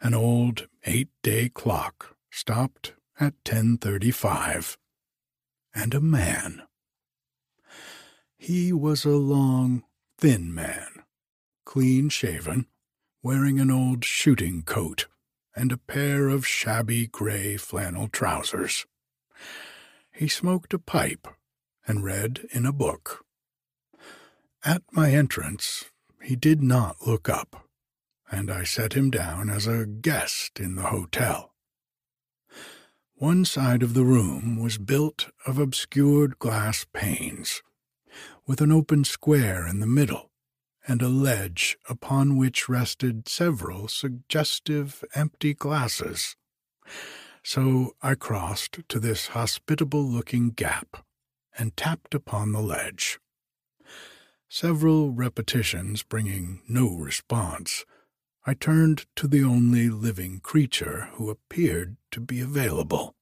an 0.00 0.12
old 0.12 0.66
eight-day 0.86 1.48
clock 1.50 2.16
stopped 2.32 2.94
at 3.20 3.32
10:35, 3.44 4.76
and 5.72 5.94
a 5.94 6.00
man. 6.00 6.64
He 8.36 8.72
was 8.72 9.04
a 9.04 9.10
long, 9.10 9.84
thin 10.18 10.52
man, 10.52 11.04
clean-shaven, 11.64 12.66
wearing 13.22 13.60
an 13.60 13.70
old 13.70 14.04
shooting 14.04 14.62
coat 14.64 15.06
and 15.54 15.70
a 15.70 15.78
pair 15.78 16.28
of 16.28 16.44
shabby 16.44 17.06
gray 17.06 17.56
flannel 17.56 18.08
trousers. 18.08 18.84
He 20.10 20.26
smoked 20.26 20.74
a 20.74 20.80
pipe 20.80 21.28
and 21.86 22.02
read 22.02 22.48
in 22.50 22.66
a 22.66 22.72
book. 22.72 23.23
At 24.66 24.82
my 24.92 25.10
entrance, 25.10 25.84
he 26.22 26.36
did 26.36 26.62
not 26.62 27.06
look 27.06 27.28
up, 27.28 27.68
and 28.30 28.50
I 28.50 28.64
set 28.64 28.94
him 28.94 29.10
down 29.10 29.50
as 29.50 29.66
a 29.66 29.84
guest 29.84 30.58
in 30.58 30.74
the 30.74 30.84
hotel. 30.84 31.52
One 33.16 33.44
side 33.44 33.82
of 33.82 33.92
the 33.92 34.04
room 34.04 34.58
was 34.58 34.78
built 34.78 35.28
of 35.46 35.58
obscured 35.58 36.38
glass 36.38 36.86
panes, 36.94 37.62
with 38.46 38.62
an 38.62 38.72
open 38.72 39.04
square 39.04 39.66
in 39.66 39.80
the 39.80 39.86
middle 39.86 40.30
and 40.88 41.02
a 41.02 41.08
ledge 41.08 41.76
upon 41.88 42.38
which 42.38 42.66
rested 42.66 43.28
several 43.28 43.86
suggestive 43.88 45.04
empty 45.14 45.52
glasses. 45.52 46.36
So 47.42 47.96
I 48.00 48.14
crossed 48.14 48.80
to 48.88 48.98
this 48.98 49.28
hospitable 49.28 50.04
looking 50.04 50.50
gap 50.50 51.04
and 51.58 51.76
tapped 51.76 52.14
upon 52.14 52.52
the 52.52 52.62
ledge. 52.62 53.18
Several 54.54 55.10
repetitions 55.10 56.04
bringing 56.04 56.62
no 56.68 56.94
response, 56.94 57.84
I 58.46 58.54
turned 58.54 59.04
to 59.16 59.26
the 59.26 59.42
only 59.42 59.88
living 59.88 60.38
creature 60.38 61.08
who 61.14 61.28
appeared 61.28 61.96
to 62.12 62.20
be 62.20 62.40
available. 62.40 63.16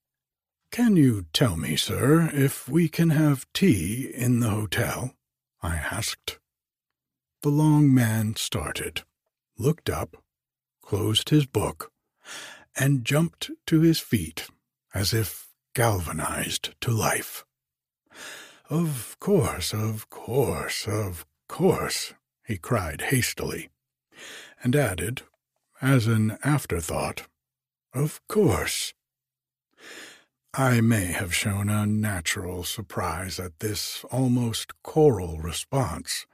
Can 0.71 0.95
you 0.95 1.25
tell 1.33 1.57
me, 1.57 1.75
sir, 1.75 2.29
if 2.35 2.69
we 2.69 2.87
can 2.87 3.09
have 3.09 3.51
tea 3.55 4.13
in 4.15 4.41
the 4.41 4.51
hotel? 4.51 5.15
I 5.63 5.77
asked. 5.77 6.39
The 7.41 7.49
long 7.49 7.95
man 7.95 8.37
started, 8.37 9.01
looked 9.57 9.89
up, 9.89 10.23
closed 10.83 11.31
his 11.31 11.47
book, 11.47 11.93
and 12.77 13.07
jumped 13.07 13.51
to 13.69 13.81
his 13.81 14.01
feet 14.01 14.49
as 14.93 15.15
if 15.15 15.49
galvanized 15.75 16.75
to 16.83 16.91
life. 16.91 17.47
Of 18.73 19.19
course, 19.21 19.75
of 19.75 20.09
course, 20.09 20.89
of 20.89 21.27
course, 21.47 22.15
he 22.43 22.57
cried 22.57 23.03
hastily, 23.03 23.69
and 24.65 24.75
added, 24.75 25.25
as 25.83 26.07
an 26.07 26.39
afterthought, 26.43 27.29
Of 27.93 28.27
course. 28.29 28.95
I 30.55 30.81
may 30.81 31.13
have 31.13 31.35
shown 31.35 31.69
a 31.69 31.85
natural 31.85 32.65
surprise 32.65 33.39
at 33.39 33.59
this 33.59 34.07
almost 34.11 34.73
choral 34.83 35.37
response, 35.37 36.25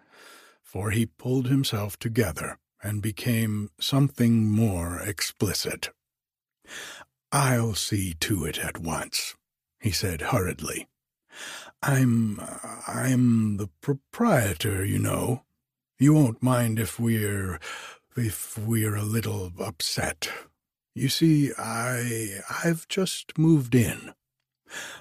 for 0.62 0.92
he 0.92 1.06
pulled 1.06 1.48
himself 1.48 1.98
together 1.98 2.60
and 2.80 3.02
became 3.02 3.70
something 3.80 4.48
more 4.48 5.00
explicit. 5.00 5.90
I'll 7.32 7.74
see 7.74 8.14
to 8.20 8.44
it 8.44 8.60
at 8.60 8.78
once, 8.78 9.34
he 9.80 9.90
said 9.90 10.20
hurriedly. 10.30 10.86
I'm 11.82 12.40
I'm 12.86 13.56
the 13.56 13.68
proprietor, 13.80 14.84
you 14.84 14.98
know. 14.98 15.44
You 15.98 16.14
won't 16.14 16.42
mind 16.42 16.78
if 16.78 16.98
we're 16.98 17.58
if 18.16 18.58
we're 18.58 18.96
a 18.96 19.02
little 19.02 19.52
upset. 19.60 20.28
You 20.94 21.08
see, 21.08 21.52
I 21.56 22.40
I've 22.64 22.88
just 22.88 23.38
moved 23.38 23.74
in. 23.74 24.12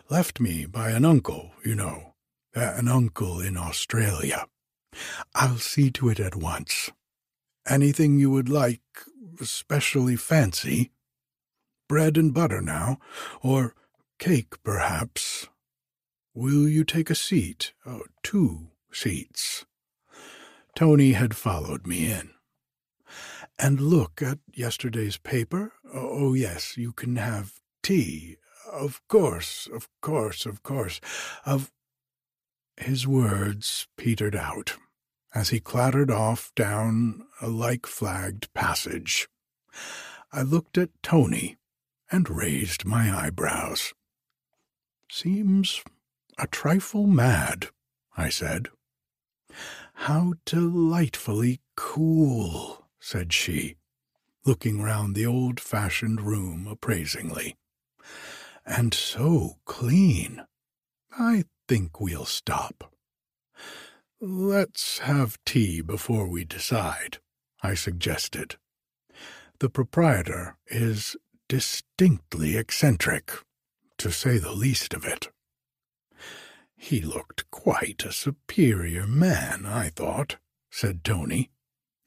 Left 0.10 0.40
me 0.40 0.66
by 0.66 0.92
an 0.92 1.04
uncle, 1.04 1.52
you 1.64 1.76
know, 1.76 2.14
uh, 2.56 2.74
an 2.76 2.88
uncle 2.88 3.42
in 3.42 3.58
Australia. 3.58 4.46
I'll 5.36 5.58
see 5.58 5.92
to 5.92 6.10
it 6.10 6.20
at 6.20 6.36
once. 6.36 6.92
Anything 7.68 8.20
you 8.20 8.32
would 8.32 8.50
like, 8.50 8.82
especially 9.42 10.16
fancy? 10.16 10.92
Bread 11.90 12.18
and 12.18 12.34
butter 12.34 12.62
now, 12.62 12.98
or 13.42 13.74
cake, 14.20 14.62
perhaps. 14.64 15.48
Will 16.40 16.70
you 16.70 16.84
take 16.84 17.10
a 17.10 17.16
seat? 17.16 17.74
Oh, 17.84 18.04
two 18.22 18.68
seats. 18.92 19.66
Tony 20.76 21.14
had 21.14 21.36
followed 21.36 21.88
me 21.88 22.12
in. 22.12 22.30
And 23.58 23.82
look 23.82 24.22
at 24.22 24.38
yesterday's 24.54 25.18
paper. 25.18 25.74
Oh, 25.92 26.10
oh, 26.12 26.34
yes, 26.36 26.78
you 26.78 26.94
can 26.94 27.16
have 27.16 27.54
tea. 27.82 28.38
Of 28.72 29.02
course, 29.08 29.68
of 29.74 29.90
course, 30.00 30.46
of 30.46 30.62
course. 30.62 31.02
Of. 31.44 31.72
His 32.76 33.08
words 33.08 33.88
petered 33.98 34.36
out 34.36 34.78
as 35.34 35.50
he 35.50 35.60
clattered 35.60 36.12
off 36.12 36.52
down 36.54 37.26
a 37.42 37.48
like 37.48 37.88
flagged 37.88 38.54
passage. 38.54 39.28
I 40.32 40.44
looked 40.44 40.78
at 40.78 40.92
Tony 41.02 41.58
and 42.12 42.30
raised 42.30 42.86
my 42.86 43.26
eyebrows. 43.26 43.96
Seems 45.10 45.82
a 46.38 46.48
trifle 46.48 47.08
mad, 47.08 47.70
I 48.16 48.30
said. 48.30 48.70
How 49.94 50.34
delightfully 50.46 51.62
cool, 51.76 52.86
said 53.00 53.34
she, 53.34 53.76
looking 54.46 54.82
round 54.82 55.16
the 55.16 55.26
old 55.26 55.60
fashioned 55.60 56.22
room 56.22 56.68
appraisingly. 56.68 57.56
And 58.66 58.94
so 58.94 59.58
clean. 59.66 60.44
I 61.18 61.46
think 61.68 62.00
we'll 62.00 62.26
stop. 62.26 62.94
Let's 64.20 65.00
have 65.00 65.38
tea 65.46 65.82
before 65.82 66.28
we 66.28 66.44
decide, 66.44 67.20
I 67.62 67.74
suggested. 67.74 68.58
The 69.60 69.70
proprietor 69.70 70.58
is 70.68 71.16
distinctly 71.48 72.58
eccentric, 72.58 73.32
to 73.98 74.12
say 74.12 74.38
the 74.38 74.52
least 74.52 74.94
of 74.94 75.06
it. 75.06 75.30
He 76.78 77.02
looked 77.02 77.50
quite 77.50 78.06
a 78.06 78.14
superior 78.14 79.08
man, 79.08 79.66
I 79.66 79.90
thought, 79.90 80.38
said 80.70 81.04
Tony, 81.04 81.50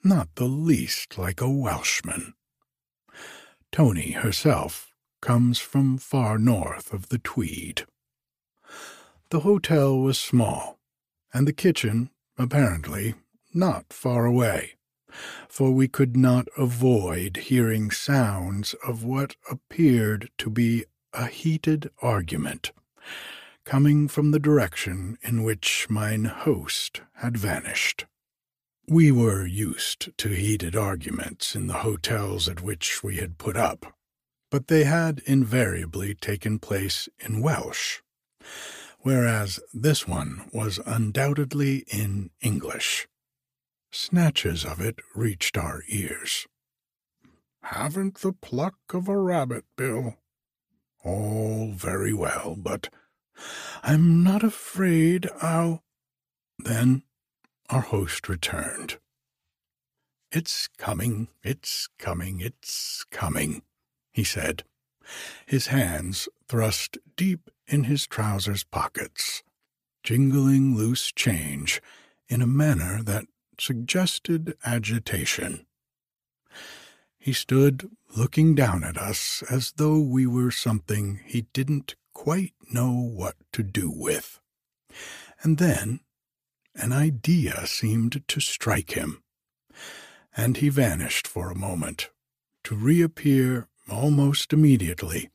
not 0.04 0.36
the 0.36 0.46
least 0.46 1.18
like 1.18 1.40
a 1.40 1.50
Welshman. 1.50 2.34
Tony 3.72 4.12
herself 4.12 4.92
comes 5.20 5.58
from 5.58 5.98
far 5.98 6.38
north 6.38 6.92
of 6.92 7.08
the 7.08 7.18
Tweed. 7.18 7.84
The 9.30 9.40
hotel 9.40 9.98
was 9.98 10.18
small, 10.18 10.78
and 11.34 11.46
the 11.46 11.52
kitchen, 11.52 12.10
apparently, 12.38 13.14
not 13.52 13.92
far 13.92 14.24
away, 14.24 14.76
for 15.48 15.72
we 15.72 15.88
could 15.88 16.16
not 16.16 16.48
avoid 16.56 17.36
hearing 17.36 17.90
sounds 17.90 18.74
of 18.86 19.04
what 19.04 19.34
appeared 19.50 20.30
to 20.38 20.48
be 20.48 20.84
a 21.12 21.26
heated 21.26 21.90
argument 22.00 22.70
coming 23.70 24.08
from 24.08 24.32
the 24.32 24.40
direction 24.40 25.16
in 25.22 25.44
which 25.44 25.86
mine 25.88 26.24
host 26.24 27.02
had 27.18 27.36
vanished. 27.36 28.04
We 28.88 29.12
were 29.12 29.46
used 29.46 30.10
to 30.18 30.30
heated 30.30 30.74
arguments 30.74 31.54
in 31.54 31.68
the 31.68 31.84
hotels 31.84 32.48
at 32.48 32.62
which 32.62 33.04
we 33.04 33.18
had 33.18 33.38
put 33.38 33.56
up, 33.56 33.94
but 34.50 34.66
they 34.66 34.82
had 34.82 35.22
invariably 35.24 36.16
taken 36.16 36.58
place 36.58 37.08
in 37.20 37.40
Welsh, 37.40 38.00
whereas 39.02 39.60
this 39.72 40.04
one 40.04 40.50
was 40.52 40.80
undoubtedly 40.84 41.84
in 41.86 42.30
English. 42.42 43.06
Snatches 43.92 44.64
of 44.64 44.80
it 44.80 44.98
reached 45.14 45.56
our 45.56 45.84
ears. 45.86 46.48
Haven't 47.62 48.16
the 48.16 48.32
pluck 48.32 48.78
of 48.92 49.06
a 49.06 49.16
rabbit, 49.16 49.64
Bill. 49.76 50.16
All 51.04 51.70
very 51.70 52.12
well, 52.12 52.56
but 52.58 52.88
I'm 53.82 54.22
not 54.22 54.42
afraid 54.42 55.28
I'll. 55.40 55.82
Then 56.58 57.02
our 57.68 57.80
host 57.80 58.28
returned. 58.28 58.98
It's 60.32 60.68
coming, 60.78 61.28
it's 61.42 61.88
coming, 61.98 62.40
it's 62.40 63.04
coming, 63.10 63.62
he 64.12 64.22
said, 64.22 64.62
his 65.46 65.68
hands 65.68 66.28
thrust 66.48 66.98
deep 67.16 67.50
in 67.66 67.84
his 67.84 68.06
trousers 68.06 68.62
pockets, 68.62 69.42
jingling 70.04 70.76
loose 70.76 71.10
change 71.12 71.82
in 72.28 72.42
a 72.42 72.46
manner 72.46 73.02
that 73.02 73.26
suggested 73.58 74.56
agitation. 74.64 75.66
He 77.18 77.32
stood 77.32 77.90
looking 78.16 78.54
down 78.54 78.84
at 78.84 78.96
us 78.96 79.42
as 79.50 79.72
though 79.72 79.98
we 79.98 80.26
were 80.26 80.50
something 80.50 81.20
he 81.24 81.42
didn't 81.52 81.96
quite 82.20 82.52
know 82.70 82.92
what 82.92 83.34
to 83.50 83.62
do 83.62 83.90
with. 83.90 84.40
And 85.42 85.56
then 85.56 86.00
an 86.74 86.92
idea 86.92 87.66
seemed 87.66 88.22
to 88.28 88.40
strike 88.40 88.90
him, 88.90 89.22
and 90.36 90.58
he 90.58 90.68
vanished 90.68 91.26
for 91.26 91.50
a 91.50 91.56
moment, 91.56 92.10
to 92.64 92.74
reappear 92.74 93.68
almost 93.90 94.52
immediately 94.52 95.30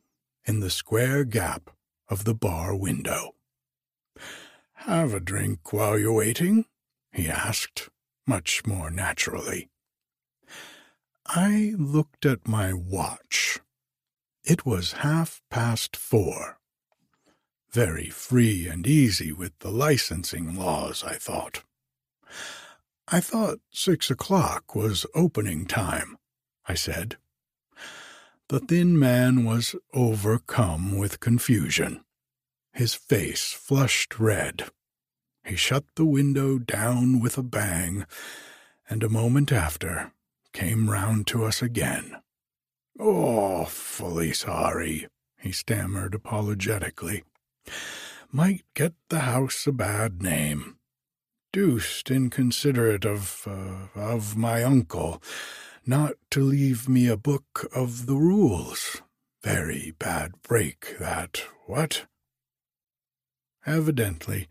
in 0.45 0.59
the 0.59 0.69
square 0.69 1.23
gap 1.23 1.71
of 2.07 2.23
the 2.23 2.35
bar 2.35 2.75
window. 2.75 3.33
Have 4.73 5.11
a 5.11 5.19
drink 5.19 5.73
while 5.73 5.97
you're 5.97 6.13
waiting? 6.13 6.65
he 7.11 7.27
asked, 7.27 7.89
much 8.27 8.63
more 8.63 8.91
naturally. 8.91 9.69
I 11.25 11.73
looked 11.79 12.27
at 12.27 12.47
my 12.47 12.73
watch. 12.73 13.59
It 14.43 14.67
was 14.67 15.01
half 15.01 15.41
past 15.49 15.97
four. 15.97 16.59
Very 17.75 18.09
free 18.09 18.69
and 18.69 18.87
easy 18.87 19.33
with 19.33 19.59
the 19.59 19.69
licensing 19.69 20.55
laws, 20.57 21.03
I 21.03 21.15
thought. 21.15 21.63
I 23.09 23.19
thought 23.19 23.59
six 23.69 24.09
o'clock 24.09 24.75
was 24.75 25.05
opening 25.13 25.65
time, 25.65 26.17
I 26.65 26.75
said. 26.75 27.17
The 28.47 28.61
thin 28.61 28.97
man 28.97 29.43
was 29.43 29.75
overcome 29.93 30.97
with 30.97 31.19
confusion. 31.19 31.99
His 32.71 32.93
face 32.93 33.51
flushed 33.51 34.21
red. 34.21 34.69
He 35.43 35.57
shut 35.57 35.83
the 35.95 36.05
window 36.05 36.57
down 36.57 37.19
with 37.19 37.37
a 37.37 37.43
bang, 37.43 38.05
and 38.89 39.03
a 39.03 39.09
moment 39.09 39.51
after 39.51 40.13
came 40.53 40.89
round 40.89 41.27
to 41.27 41.43
us 41.43 41.61
again. 41.61 42.21
Oh, 42.97 43.63
Awfully 43.63 44.31
sorry, 44.31 45.09
he 45.37 45.51
stammered 45.51 46.15
apologetically. 46.15 47.25
Might 48.31 48.63
get 48.73 48.93
the 49.09 49.21
house 49.21 49.65
a 49.67 49.71
bad 49.71 50.21
name. 50.21 50.77
Deuced 51.53 52.11
inconsiderate 52.11 53.05
of, 53.05 53.47
uh, 53.47 53.99
of 53.99 54.35
my 54.35 54.63
uncle, 54.63 55.21
not 55.85 56.15
to 56.31 56.41
leave 56.41 56.89
me 56.89 57.07
a 57.07 57.17
book 57.17 57.69
of 57.73 58.07
the 58.07 58.15
rules. 58.15 59.01
Very 59.43 59.93
bad 59.99 60.41
break, 60.41 60.97
that, 60.99 61.43
what? 61.65 62.07
Evidently, 63.65 64.47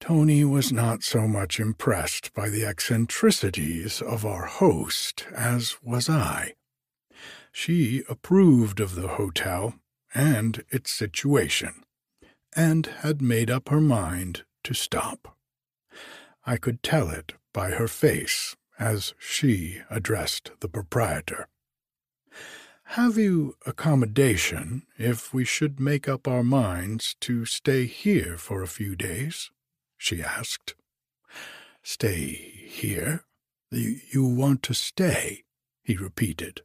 Tony 0.00 0.44
was 0.44 0.70
not 0.70 1.02
so 1.02 1.26
much 1.26 1.58
impressed 1.58 2.34
by 2.34 2.48
the 2.48 2.64
eccentricities 2.64 4.02
of 4.02 4.26
our 4.26 4.46
host 4.46 5.24
as 5.34 5.78
was 5.82 6.10
I. 6.10 6.54
She 7.52 8.02
approved 8.08 8.80
of 8.80 8.96
the 8.96 9.08
hotel 9.08 9.74
and 10.14 10.64
its 10.70 10.90
situation, 10.90 11.83
and 12.56 12.86
had 12.86 13.20
made 13.20 13.50
up 13.50 13.68
her 13.68 13.80
mind 13.80 14.44
to 14.62 14.74
stop. 14.74 15.36
I 16.46 16.56
could 16.56 16.82
tell 16.82 17.10
it 17.10 17.34
by 17.52 17.70
her 17.70 17.88
face 17.88 18.56
as 18.78 19.14
she 19.18 19.80
addressed 19.90 20.50
the 20.60 20.68
proprietor. 20.68 21.48
Have 22.88 23.16
you 23.16 23.56
accommodation 23.66 24.82
if 24.98 25.32
we 25.32 25.44
should 25.44 25.80
make 25.80 26.08
up 26.08 26.28
our 26.28 26.44
minds 26.44 27.16
to 27.20 27.44
stay 27.44 27.86
here 27.86 28.36
for 28.36 28.62
a 28.62 28.68
few 28.68 28.94
days? 28.94 29.50
she 29.96 30.22
asked. 30.22 30.74
Stay 31.82 32.26
here? 32.68 33.24
You 33.70 34.26
want 34.26 34.62
to 34.64 34.74
stay? 34.74 35.44
he 35.82 35.96
repeated. 35.96 36.62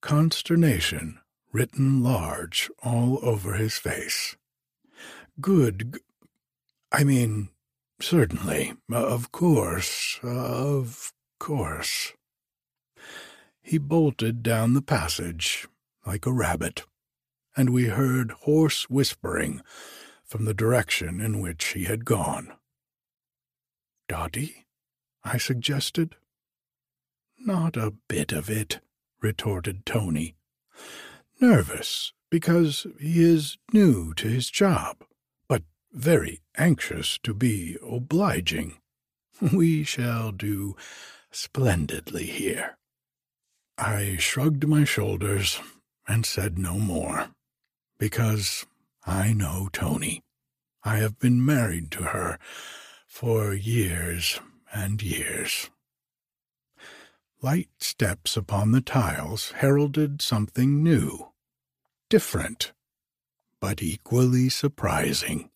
Consternation 0.00 1.18
written 1.52 2.02
large 2.02 2.70
all 2.82 3.18
over 3.22 3.54
his 3.54 3.78
face. 3.78 4.36
Good. 5.42 5.98
I 6.92 7.02
mean, 7.02 7.48
certainly, 8.00 8.74
of 8.90 9.32
course, 9.32 10.20
of 10.22 11.12
course. 11.40 12.12
He 13.60 13.78
bolted 13.78 14.44
down 14.44 14.74
the 14.74 14.82
passage 14.82 15.66
like 16.06 16.26
a 16.26 16.32
rabbit, 16.32 16.84
and 17.56 17.70
we 17.70 17.86
heard 17.86 18.30
hoarse 18.42 18.88
whispering 18.88 19.62
from 20.24 20.44
the 20.44 20.54
direction 20.54 21.20
in 21.20 21.40
which 21.40 21.64
he 21.72 21.84
had 21.84 22.04
gone. 22.04 22.52
Dotty? 24.08 24.66
I 25.24 25.38
suggested. 25.38 26.14
Not 27.36 27.76
a 27.76 27.94
bit 28.08 28.30
of 28.30 28.48
it, 28.48 28.78
retorted 29.20 29.84
Tony. 29.84 30.36
Nervous 31.40 32.12
because 32.30 32.86
he 33.00 33.24
is 33.24 33.58
new 33.72 34.14
to 34.14 34.28
his 34.28 34.48
job, 34.48 34.98
very 35.92 36.40
anxious 36.56 37.18
to 37.22 37.34
be 37.34 37.76
obliging. 37.82 38.78
We 39.52 39.82
shall 39.84 40.30
do 40.32 40.76
splendidly 41.30 42.26
here. 42.26 42.76
I 43.76 44.16
shrugged 44.18 44.68
my 44.68 44.84
shoulders 44.84 45.60
and 46.06 46.24
said 46.24 46.58
no 46.58 46.74
more, 46.78 47.30
because 47.98 48.66
I 49.04 49.32
know 49.32 49.68
Tony. 49.72 50.22
I 50.84 50.96
have 50.96 51.18
been 51.18 51.44
married 51.44 51.90
to 51.92 52.04
her 52.04 52.38
for 53.06 53.54
years 53.54 54.40
and 54.72 55.02
years. 55.02 55.70
Light 57.40 57.70
steps 57.78 58.36
upon 58.36 58.70
the 58.70 58.80
tiles 58.80 59.52
heralded 59.56 60.22
something 60.22 60.82
new, 60.82 61.32
different, 62.08 62.72
but 63.60 63.82
equally 63.82 64.48
surprising. 64.48 65.50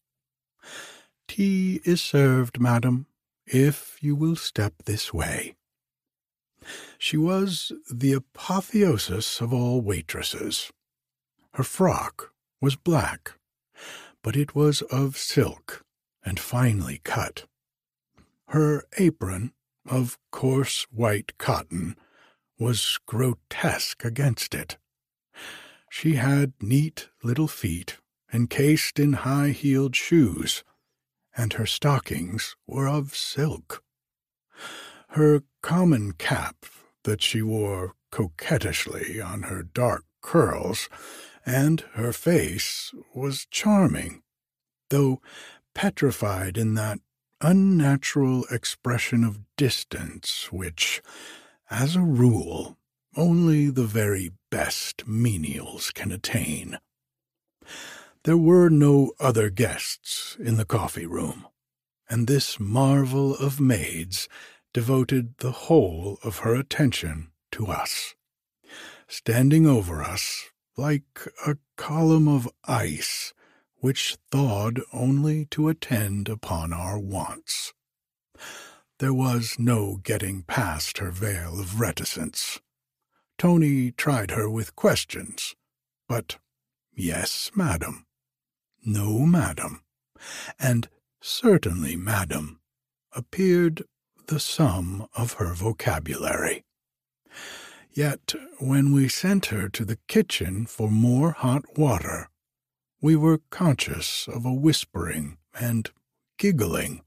Tea 1.29 1.81
is 1.85 2.01
served, 2.01 2.61
madam, 2.61 3.07
if 3.47 3.99
you 4.01 4.15
will 4.15 4.37
step 4.37 4.75
this 4.85 5.13
way. 5.13 5.55
She 6.99 7.17
was 7.17 7.73
the 7.91 8.13
apotheosis 8.13 9.41
of 9.41 9.53
all 9.53 9.81
waitresses. 9.81 10.73
Her 11.55 11.63
frock 11.63 12.33
was 12.61 12.77
black, 12.77 13.33
but 14.23 14.37
it 14.37 14.55
was 14.55 14.83
of 14.83 15.17
silk 15.17 15.85
and 16.25 16.41
finely 16.41 17.01
cut. 17.05 17.45
Her 18.49 18.85
apron 18.99 19.53
of 19.89 20.19
coarse 20.31 20.87
white 20.91 21.39
cotton 21.39 21.97
was 22.59 22.99
grotesque 23.07 24.05
against 24.05 24.55
it. 24.55 24.77
She 25.91 26.15
had 26.15 26.53
neat 26.61 27.09
little 27.23 27.49
feet 27.49 27.99
encased 28.33 28.99
in 28.99 29.13
high 29.13 29.51
heeled 29.51 29.95
shoes, 29.95 30.65
and 31.37 31.55
her 31.55 31.67
stockings 31.67 32.57
were 32.67 32.89
of 32.89 33.15
silk. 33.15 33.83
Her 35.11 35.43
common 35.63 36.13
cap 36.13 36.67
that 37.05 37.23
she 37.23 37.43
wore 37.43 37.95
coquettishly 38.11 39.21
on 39.21 39.43
her 39.43 39.63
dark 39.63 40.05
curls, 40.23 40.89
and 41.45 41.81
her 41.93 42.13
face 42.13 42.93
was 43.15 43.47
charming, 43.51 44.23
though 44.91 45.21
petrified 45.75 46.57
in 46.57 46.75
that 46.75 46.99
unnatural 47.41 48.45
expression 48.51 49.23
of 49.23 49.41
distance 49.57 50.49
which, 50.51 51.03
as 51.71 51.95
a 51.95 52.01
rule, 52.01 52.79
only 53.17 53.71
the 53.71 53.85
very 53.85 54.33
best 54.51 55.07
menials 55.07 55.93
can 55.93 56.11
attain. 56.11 56.79
There 58.27 58.37
were 58.37 58.71
no 58.71 59.13
other 59.21 59.51
guests 59.51 60.37
in 60.41 60.57
the 60.57 60.65
coffee 60.65 61.07
room, 61.07 61.47
and 62.11 62.27
this 62.27 62.59
marvel 62.59 63.37
of 63.37 63.61
maids 63.61 64.29
devoted 64.75 65.39
the 65.39 65.53
whole 65.53 66.19
of 66.25 66.39
her 66.39 66.57
attention 66.57 67.31
to 67.53 67.69
us. 67.69 68.17
Standing 69.07 69.65
over 69.65 70.03
us 70.03 70.51
like 70.77 71.29
a 71.47 71.59
column 71.77 72.27
of 72.27 72.49
ice 72.65 73.33
which 73.77 74.17
thawed 74.33 74.81
only 74.93 75.45
to 75.53 75.69
attend 75.69 76.29
upon 76.29 76.73
our 76.73 76.99
wants. 76.99 77.75
There 78.99 79.15
was 79.15 79.55
no 79.57 80.01
getting 80.03 80.43
past 80.43 80.99
her 80.99 81.13
veil 81.13 81.61
of 81.61 81.79
reticence. 81.79 82.59
Tony 83.39 83.93
tried 83.93 84.33
her 84.33 84.51
with 84.51 84.75
questions, 84.75 85.55
but 86.09 86.39
yes, 86.93 87.53
madam, 87.55 88.06
no, 88.87 89.19
madam, 89.21 89.83
and 90.59 90.89
certainly, 91.21 91.97
madam, 91.97 92.61
appeared 93.13 93.83
the 94.29 94.41
sum 94.41 95.07
of 95.17 95.35
her 95.35 95.53
vocabulary. 95.53 96.65
Yet 97.91 98.35
when 98.59 98.93
we 98.93 99.09
sent 99.09 99.47
her 99.47 99.69
to 99.71 99.85
the 99.85 99.99
kitchen 100.07 100.67
for 100.67 100.91
more 100.91 101.33
hot 101.33 101.79
water, 101.79 102.29
we 103.01 103.17
were 103.17 103.41
conscious 103.51 104.29
of 104.29 104.45
a 104.45 104.53
whispering 104.53 105.39
and 105.59 105.91
giggling, 106.39 107.03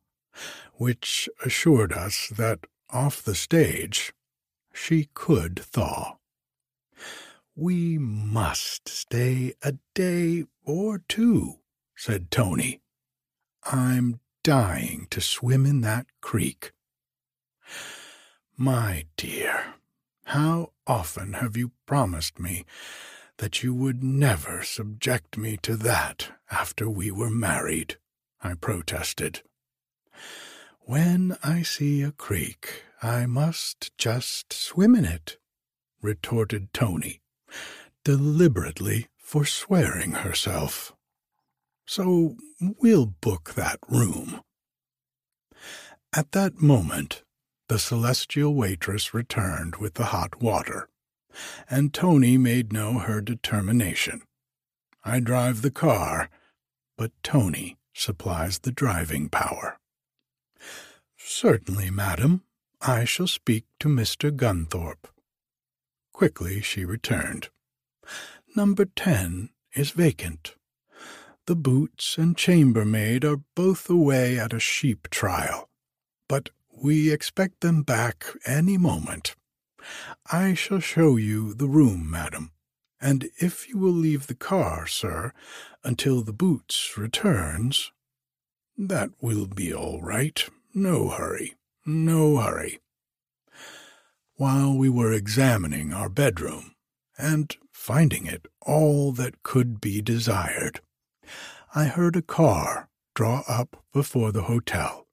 which 0.74 1.30
assured 1.46 1.94
us 1.94 2.30
that 2.36 2.66
off 2.90 3.22
the 3.22 3.36
stage 3.36 4.14
she 4.74 5.10
could 5.14 5.60
thaw. 5.60 6.18
We 7.56 7.98
must 7.98 8.88
stay 8.88 9.54
a 9.62 9.74
day 9.94 10.46
or 10.64 11.00
two, 11.08 11.56
said 12.00 12.32
Tony. 12.32 12.80
I'm 13.66 14.22
dying 14.42 15.08
to 15.10 15.20
swim 15.20 15.66
in 15.66 15.82
that 15.82 16.06
creek. 16.22 16.72
My 18.56 19.04
dear, 19.18 19.74
how 20.24 20.72
often 20.88 21.34
have 21.34 21.58
you 21.58 21.74
promised 21.86 22.40
me 22.40 22.64
that 23.40 23.64
you 23.64 23.74
would 23.74 24.02
never 24.02 24.64
subject 24.64 25.38
me 25.38 25.58
to 25.58 25.76
that 25.76 26.32
after 26.50 26.90
we 26.90 27.12
were 27.12 27.30
married, 27.30 27.98
I 28.42 28.54
protested. 28.54 29.42
When 30.80 31.36
I 31.44 31.64
see 31.64 32.02
a 32.02 32.14
creek, 32.14 32.84
I 33.04 33.26
must 33.26 33.92
just 33.98 34.54
swim 34.54 34.96
in 34.96 35.04
it, 35.04 35.36
retorted 36.02 36.74
Tony, 36.74 37.20
deliberately 38.06 39.08
forswearing 39.18 40.24
herself. 40.24 40.94
So 41.90 42.36
we'll 42.62 43.08
book 43.08 43.56
that 43.56 43.80
room. 43.90 44.42
At 46.16 46.34
that 46.34 46.62
moment, 46.62 47.24
the 47.68 47.80
celestial 47.80 48.54
waitress 48.54 49.12
returned 49.12 49.78
with 49.78 49.96
the 49.96 50.06
hot 50.14 50.40
water 50.40 50.88
and 51.68 51.92
Tony 51.92 52.38
made 52.38 52.72
know 52.72 53.00
her 53.00 53.22
determination. 53.22 54.22
I 55.04 55.20
drive 55.20 55.64
the 55.64 55.72
car, 55.72 56.30
but 56.96 57.12
Tony 57.24 57.76
supplies 57.92 58.60
the 58.60 58.72
driving 58.72 59.28
power. 59.28 59.80
Certainly, 61.18 61.90
madam, 61.90 62.44
I 62.80 63.04
shall 63.04 63.26
speak 63.26 63.66
to 63.80 63.88
Mr. 63.88 64.30
Gunthorpe. 64.30 65.08
Quickly 66.14 66.62
she 66.62 66.86
returned. 66.86 67.50
Number 68.56 68.86
ten 68.86 69.50
is 69.74 69.90
vacant. 69.90 70.54
The 71.50 71.56
boots 71.56 72.20
and 72.20 72.38
chambermaid 72.38 73.26
are 73.26 73.42
both 73.56 73.90
away 73.90 74.38
at 74.38 74.54
a 74.54 74.60
sheep 74.60 75.10
trial, 75.10 75.68
but 76.28 76.52
we 76.72 77.12
expect 77.12 77.62
them 77.62 77.82
back 77.82 78.28
any 78.46 78.78
moment. 78.78 79.36
I 80.32 80.54
shall 80.54 80.80
show 80.80 81.16
you 81.16 81.56
the 81.56 81.68
room, 81.68 82.08
madam, 82.08 82.52
and 83.02 83.32
if 83.42 83.68
you 83.68 83.80
will 83.80 83.94
leave 83.94 84.28
the 84.28 84.36
car, 84.36 84.86
sir, 84.86 85.34
until 85.84 86.22
the 86.22 86.34
boots 86.34 86.96
returns, 87.00 87.92
that 88.78 89.10
will 89.20 89.48
be 89.48 89.74
all 89.74 90.04
right. 90.04 90.48
No 90.76 91.10
hurry, 91.10 91.56
no 91.84 92.38
hurry. 92.38 92.80
While 94.36 94.78
we 94.78 94.88
were 94.88 95.12
examining 95.12 95.94
our 95.94 96.10
bedroom, 96.10 96.76
and 97.18 97.58
finding 97.72 98.28
it 98.28 98.46
all 98.62 99.12
that 99.14 99.42
could 99.42 99.82
be 99.82 100.00
desired, 100.00 100.82
I 101.76 101.86
heard 101.86 102.16
a 102.16 102.22
car 102.22 102.90
draw 103.16 103.44
up 103.48 103.84
before 103.94 104.32
the 104.32 104.44
hotel, 104.44 105.08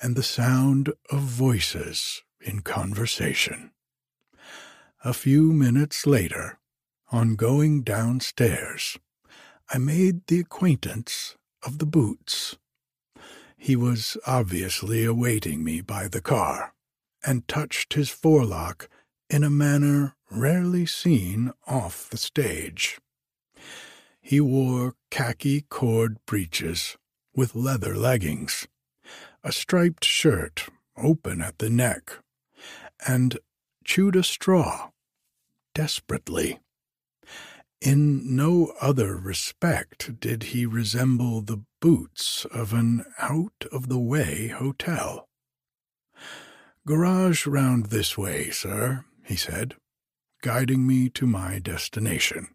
and 0.00 0.16
the 0.16 0.22
sound 0.22 0.92
of 1.10 1.20
voices 1.20 2.22
in 2.40 2.60
conversation. 2.60 3.72
A 5.04 5.12
few 5.12 5.52
minutes 5.52 6.06
later, 6.06 6.58
on 7.12 7.36
going 7.36 7.82
downstairs, 7.82 8.98
I 9.72 9.78
made 9.78 10.26
the 10.26 10.40
acquaintance 10.40 11.36
of 11.64 11.78
the 11.78 11.86
boots. 11.86 12.56
He 13.56 13.76
was 13.76 14.16
obviously 14.26 15.04
awaiting 15.04 15.64
me 15.64 15.80
by 15.80 16.08
the 16.08 16.20
car, 16.20 16.74
and 17.24 17.48
touched 17.48 17.94
his 17.94 18.10
forelock 18.10 18.88
in 19.28 19.42
a 19.42 19.50
manner 19.50 20.14
rarely 20.30 20.86
seen 20.86 21.52
off 21.66 22.08
the 22.10 22.16
stage. 22.16 23.00
He 24.20 24.40
wore 24.40 24.94
khaki 25.16 25.62
cord 25.70 26.18
breeches 26.26 26.98
with 27.34 27.54
leather 27.54 27.96
leggings, 27.96 28.68
a 29.42 29.50
striped 29.50 30.04
shirt 30.04 30.68
open 30.94 31.40
at 31.40 31.56
the 31.56 31.70
neck, 31.70 32.18
and 33.08 33.38
chewed 33.82 34.14
a 34.14 34.22
straw 34.22 34.90
desperately. 35.72 36.58
In 37.80 38.36
no 38.36 38.74
other 38.78 39.16
respect 39.16 40.20
did 40.20 40.42
he 40.52 40.66
resemble 40.66 41.40
the 41.40 41.62
boots 41.80 42.44
of 42.52 42.74
an 42.74 43.02
out 43.18 43.64
of 43.72 43.88
the 43.88 43.98
way 43.98 44.48
hotel. 44.48 45.30
Garage 46.86 47.46
round 47.46 47.86
this 47.86 48.18
way, 48.18 48.50
sir, 48.50 49.06
he 49.24 49.34
said, 49.34 49.76
guiding 50.42 50.86
me 50.86 51.08
to 51.08 51.26
my 51.26 51.58
destination, 51.58 52.48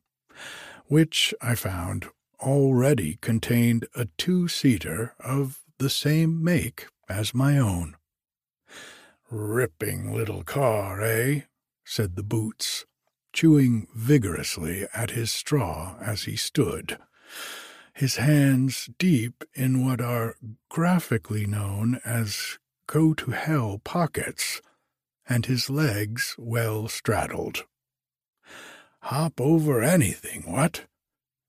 which 0.86 1.34
I 1.42 1.56
found 1.56 2.06
already 2.42 3.18
contained 3.22 3.88
a 3.96 4.06
two 4.18 4.48
seater 4.48 5.16
of 5.20 5.62
the 5.78 5.90
same 5.90 6.44
make 6.44 6.88
as 7.10 7.34
my 7.34 7.58
own. 7.58 7.96
Ripping 9.30 10.14
little 10.14 10.44
car, 10.44 11.02
eh? 11.02 11.42
said 11.86 12.16
the 12.16 12.24
boots, 12.24 12.86
chewing 13.34 13.88
vigorously 13.96 14.86
at 14.94 15.12
his 15.12 15.32
straw 15.32 15.96
as 16.02 16.24
he 16.24 16.36
stood, 16.36 16.98
his 17.94 18.18
hands 18.18 18.90
deep 18.98 19.44
in 19.54 19.86
what 19.86 20.02
are 20.02 20.36
graphically 20.70 21.46
known 21.46 22.00
as 22.06 22.60
go 22.88 23.14
to 23.14 23.32
hell 23.32 23.80
pockets, 23.84 24.62
and 25.28 25.46
his 25.46 25.70
legs 25.70 26.36
well 26.38 26.88
straddled. 26.88 27.66
Hop 29.04 29.40
over 29.40 29.82
anything, 29.82 30.44
what? 30.46 30.86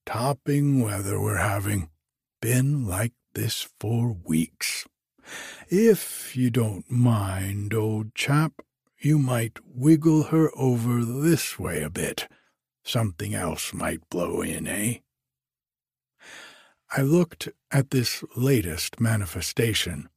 Topping 0.04 0.80
weather 0.80 1.20
we're 1.20 1.36
having. 1.36 1.88
Been 2.40 2.86
like 2.86 3.12
this 3.34 3.68
for 3.78 4.16
weeks. 4.24 4.86
If 5.68 6.36
you 6.36 6.50
don't 6.50 6.90
mind, 6.90 7.72
old 7.72 8.14
chap, 8.14 8.62
you 8.98 9.18
might 9.18 9.58
wiggle 9.64 10.24
her 10.24 10.50
over 10.56 11.04
this 11.04 11.58
way 11.58 11.82
a 11.82 11.90
bit. 11.90 12.28
Something 12.84 13.34
else 13.34 13.72
might 13.72 14.08
blow 14.10 14.42
in, 14.42 14.66
eh? 14.66 14.98
I 16.94 17.02
looked 17.02 17.48
at 17.70 17.90
this 17.90 18.22
latest 18.36 19.00
manifestation 19.00 20.08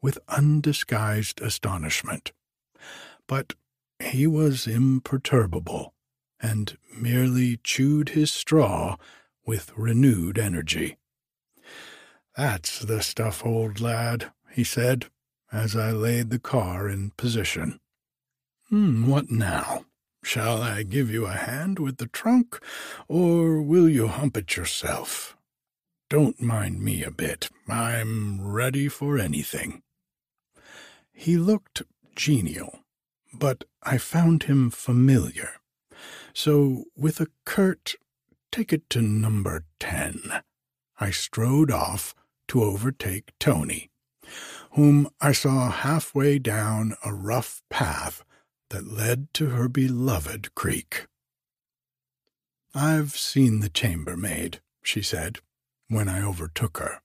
with 0.00 0.18
undisguised 0.28 1.40
astonishment, 1.40 2.32
but 3.26 3.54
he 3.98 4.26
was 4.26 4.66
imperturbable 4.66 5.94
and 6.40 6.78
merely 6.96 7.58
chewed 7.62 8.10
his 8.10 8.32
straw 8.32 8.96
with 9.44 9.72
renewed 9.76 10.38
energy. 10.38 10.96
That's 12.36 12.80
the 12.80 13.02
stuff, 13.02 13.44
old 13.44 13.80
lad, 13.80 14.32
he 14.50 14.64
said, 14.64 15.06
as 15.52 15.76
I 15.76 15.90
laid 15.90 16.30
the 16.30 16.38
car 16.38 16.88
in 16.88 17.10
position. 17.16 17.78
Hmm, 18.68 19.06
what 19.06 19.30
now? 19.30 19.84
Shall 20.24 20.62
I 20.62 20.82
give 20.84 21.10
you 21.10 21.26
a 21.26 21.32
hand 21.32 21.78
with 21.78 21.96
the 21.96 22.06
trunk, 22.06 22.58
or 23.08 23.60
will 23.60 23.88
you 23.88 24.06
hump 24.06 24.36
it 24.36 24.56
yourself? 24.56 25.36
Don't 26.08 26.40
mind 26.40 26.80
me 26.80 27.02
a 27.02 27.10
bit. 27.10 27.48
I'm 27.68 28.40
ready 28.40 28.88
for 28.88 29.18
anything. 29.18 29.82
He 31.12 31.36
looked 31.36 31.82
genial, 32.14 32.80
but 33.32 33.64
I 33.82 33.98
found 33.98 34.44
him 34.44 34.70
familiar. 34.70 35.50
So, 36.34 36.84
with 36.96 37.20
a 37.20 37.28
curt, 37.44 37.94
take 38.52 38.72
it 38.72 38.88
to 38.90 39.00
number 39.00 39.64
ten, 39.80 40.42
I 41.00 41.10
strode 41.10 41.70
off 41.70 42.14
to 42.48 42.62
overtake 42.62 43.32
Tony, 43.40 43.90
whom 44.72 45.08
I 45.20 45.32
saw 45.32 45.70
halfway 45.70 46.38
down 46.38 46.94
a 47.04 47.14
rough 47.14 47.62
path 47.70 48.24
that 48.70 48.86
led 48.86 49.32
to 49.34 49.46
her 49.50 49.68
beloved 49.68 50.54
creek. 50.54 51.06
I've 52.74 53.16
seen 53.16 53.60
the 53.60 53.68
chambermaid, 53.68 54.60
she 54.82 55.02
said, 55.02 55.38
when 55.88 56.08
I 56.08 56.22
overtook 56.22 56.78
her. 56.78 57.00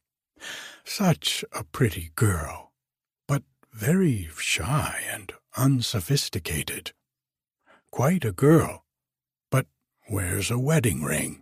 Such 0.86 1.44
a 1.52 1.64
pretty 1.64 2.12
girl, 2.16 2.72
but 3.28 3.44
very 3.74 4.30
shy 4.38 5.02
and 5.10 5.34
unsophisticated. 5.58 6.94
Quite 7.92 8.24
a 8.24 8.32
girl, 8.32 8.86
wears 10.10 10.52
a 10.52 10.60
wedding 10.60 11.04
ring. 11.04 11.42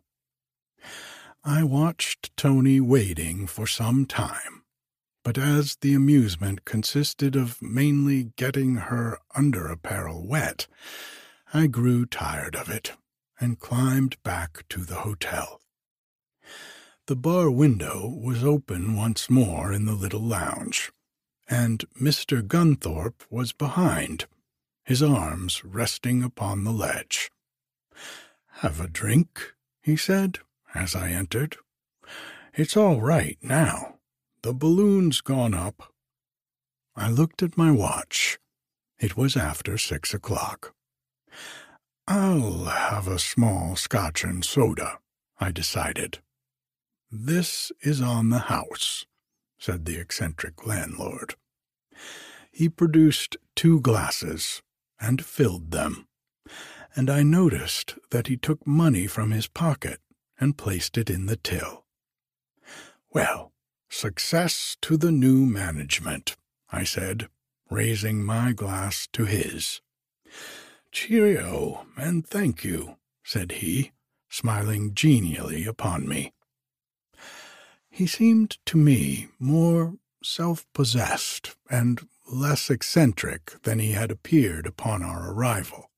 I 1.43 1.63
watched 1.63 2.36
Tony 2.36 2.80
waiting 2.80 3.47
for 3.47 3.67
some 3.67 4.06
time 4.06 4.56
but 5.25 5.39
as 5.39 5.78
the 5.82 5.95
amusement 5.95 6.65
consisted 6.65 7.36
of 7.36 7.60
mainly 7.60 8.32
getting 8.38 8.75
her 8.75 9.17
under 9.36 9.65
apparel 9.67 10.23
wet, 10.23 10.67
I 11.51 11.65
grew 11.65 12.06
tired 12.06 12.56
of 12.56 12.69
it 12.69 12.93
and 13.39 13.60
climbed 13.60 14.21
back 14.21 14.63
to 14.69 14.86
the 14.86 14.97
hotel. 14.97 15.62
The 17.08 17.15
bar 17.15 17.49
window 17.49 18.08
was 18.08 18.43
open 18.43 18.95
once 18.95 19.28
more 19.28 19.73
in 19.73 19.86
the 19.86 19.93
little 19.93 20.21
lounge, 20.21 20.91
and 21.49 21.84
Mr. 21.99 22.45
Gunthorpe 22.45 23.23
was 23.32 23.51
behind, 23.51 24.28
his 24.84 25.01
arms 25.01 25.65
resting 25.65 26.21
upon 26.21 26.65
the 26.65 26.71
ledge. 26.71 27.32
Have 28.60 28.80
a 28.80 28.88
drink, 28.88 29.54
he 29.82 29.98
said 29.98 30.39
as 30.74 30.96
I 30.96 31.10
entered. 31.10 31.58
It's 32.54 32.78
all 32.78 33.02
right 33.02 33.38
now. 33.41 33.96
The 34.44 34.54
balloon's 34.54 35.20
gone 35.20 35.54
up. 35.54 35.94
I 36.96 37.10
looked 37.10 37.44
at 37.44 37.58
my 37.58 37.72
watch. 37.72 38.39
It 38.98 39.18
was 39.18 39.36
after 39.36 39.78
six 39.78 40.13
o'clock. 40.13 40.74
I'll 42.08 42.65
have 42.65 43.08
a 43.08 43.20
small 43.20 43.76
scotch 43.76 44.24
and 44.24 44.46
soda, 44.46 45.00
I 45.38 45.52
decided. 45.52 46.20
This 47.12 47.74
is 47.82 48.00
on 48.00 48.30
the 48.30 48.48
house, 48.48 49.06
said 49.60 49.84
the 49.84 50.00
eccentric 50.00 50.65
landlord. 50.65 51.36
He 52.52 52.70
produced 52.70 53.36
two 53.56 53.82
glasses 53.82 54.62
and 55.00 55.26
filled 55.26 55.72
them, 55.72 56.08
and 56.95 57.10
I 57.10 57.23
noticed 57.23 57.95
that 58.12 58.27
he 58.27 58.38
took 58.38 58.65
money 58.65 59.08
from 59.08 59.31
his 59.31 59.47
pocket 59.47 59.99
and 60.39 60.58
placed 60.58 60.97
it 60.97 61.10
in 61.10 61.25
the 61.25 61.38
till. 61.38 61.86
Well, 63.13 63.53
Success 63.89 64.75
to 64.81 64.97
the 64.97 65.12
new 65.12 65.45
management, 65.45 66.36
I 66.69 66.84
said, 66.84 67.29
raising 67.69 68.23
my 68.23 68.51
glass 68.51 69.08
to 69.13 69.23
his. 69.23 69.79
Cheerio, 70.91 71.88
and 71.95 72.27
thank 72.27 72.65
you, 72.65 72.97
said 73.23 73.53
he, 73.53 73.91
smiling 74.29 74.93
genially 74.93 75.65
upon 75.65 76.10
me. 76.10 76.34
He 77.89 78.05
seemed 78.05 78.58
to 78.65 78.77
me 78.77 79.29
more 79.39 79.93
self 80.21 80.65
possessed 80.73 81.55
and 81.69 82.05
less 82.29 82.69
eccentric 82.69 83.62
than 83.63 83.79
he 83.79 83.93
had 83.93 84.12
appeared 84.12 84.67
upon 84.67 85.03
our 85.03 85.31
arrival. 85.31 85.89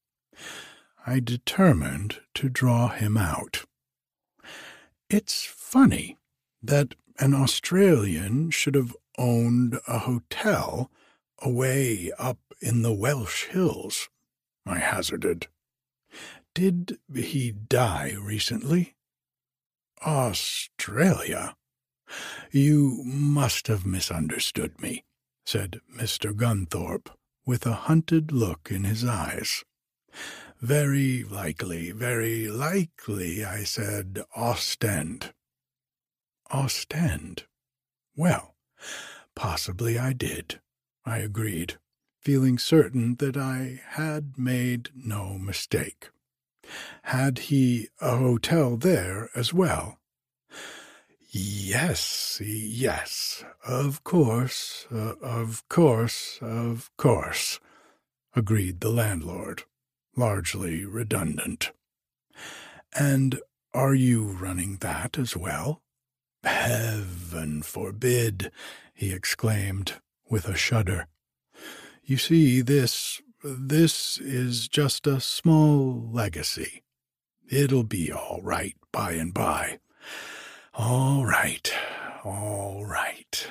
I 1.09 1.21
determined 1.21 2.19
to 2.33 2.49
draw 2.49 2.89
him 2.89 3.15
out. 3.15 3.63
It's 5.09 5.45
funny 5.45 6.17
that 6.61 6.95
an 7.17 7.33
Australian 7.33 8.51
should 8.51 8.75
have 8.75 8.93
owned 9.17 9.79
a 9.87 9.99
hotel 9.99 10.91
away 11.39 12.11
up 12.19 12.39
in 12.61 12.81
the 12.81 12.91
Welsh 12.91 13.45
hills, 13.45 14.09
I 14.65 14.79
hazarded. 14.79 15.47
Did 16.53 16.99
he 17.15 17.53
die 17.53 18.13
recently? 18.19 18.95
Australia? 20.05 21.55
You 22.51 23.01
must 23.05 23.67
have 23.67 23.85
misunderstood 23.85 24.81
me, 24.81 25.05
said 25.45 25.79
Mr. 25.89 26.35
Gunthorpe, 26.35 27.09
with 27.45 27.65
a 27.65 27.87
hunted 27.87 28.33
look 28.33 28.69
in 28.69 28.83
his 28.83 29.05
eyes. 29.05 29.63
Very 30.61 31.23
likely, 31.23 31.91
very 31.91 32.47
likely, 32.47 33.45
I 33.45 33.63
said 33.63 34.23
Ostend. 34.35 35.33
Ostend? 36.51 37.43
Well, 38.15 38.55
possibly 39.35 39.99
I 39.99 40.13
did, 40.13 40.59
I 41.05 41.19
agreed, 41.19 41.77
feeling 42.21 42.57
certain 42.57 43.15
that 43.15 43.37
I 43.37 43.81
had 43.89 44.39
made 44.39 44.89
no 44.95 45.37
mistake. 45.37 46.09
Had 47.03 47.37
he 47.37 47.89
a 48.01 48.17
hotel 48.17 48.77
there 48.77 49.29
as 49.35 49.53
well? 49.53 49.99
Yes, 51.29 52.41
yes, 52.43 53.43
of 53.63 54.03
course, 54.03 54.87
uh, 54.91 55.13
of 55.21 55.67
course, 55.69 56.39
of 56.41 56.89
course, 56.97 57.59
agreed 58.35 58.81
the 58.81 58.89
landlord, 58.89 59.63
largely 60.17 60.83
redundant. 60.83 61.71
And 62.97 63.39
are 63.73 63.93
you 63.93 64.23
running 64.23 64.77
that 64.77 65.17
as 65.17 65.37
well? 65.37 65.81
Heaven 66.43 67.61
forbid, 67.61 68.51
he 68.93 69.13
exclaimed 69.13 69.93
with 70.29 70.47
a 70.47 70.55
shudder. 70.55 71.07
You 72.03 72.17
see, 72.17 72.61
this, 72.61 73.21
this 73.43 74.17
is 74.17 74.67
just 74.67 75.05
a 75.05 75.19
small 75.19 76.09
legacy. 76.11 76.83
It'll 77.49 77.83
be 77.83 78.11
all 78.11 78.39
right 78.41 78.75
by 78.91 79.13
and 79.13 79.33
by. 79.33 79.79
All 80.73 81.25
right, 81.25 81.71
all 82.23 82.85
right. 82.85 83.47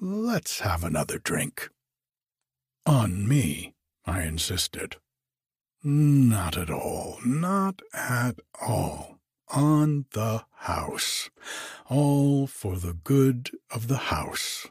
Let's 0.00 0.60
have 0.60 0.84
another 0.84 1.18
drink. 1.18 1.70
On 2.86 3.26
me, 3.26 3.74
I 4.04 4.22
insisted. 4.22 4.96
Not 5.86 6.56
at 6.56 6.70
all, 6.70 7.18
not 7.26 7.82
at 7.92 8.40
all. 8.58 9.18
On 9.48 10.06
the 10.12 10.46
house. 10.50 11.28
All 11.90 12.46
for 12.46 12.76
the 12.76 12.94
good 12.94 13.50
of 13.70 13.88
the 13.88 14.08
house. 14.08 14.66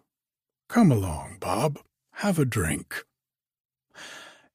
Come 0.67 0.91
along, 0.91 1.37
Bob. 1.39 1.77
Have 2.13 2.39
a 2.39 2.45
drink. 2.45 3.05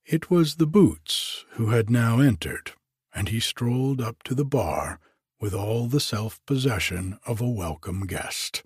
It 0.05 0.31
was 0.31 0.57
the 0.57 0.67
Boots 0.67 1.45
who 1.51 1.69
had 1.69 1.91
now 1.91 2.19
entered, 2.19 2.73
and 3.15 3.29
he 3.29 3.39
strolled 3.39 4.01
up 4.01 4.25
to 4.25 4.35
the 4.35 4.45
bar 4.45 4.99
with 5.41 5.55
all 5.55 5.87
the 5.87 6.01
self 6.01 6.45
possession 6.45 7.21
of 7.25 7.41
a 7.41 7.49
welcome 7.49 8.05
guest. 8.05 8.65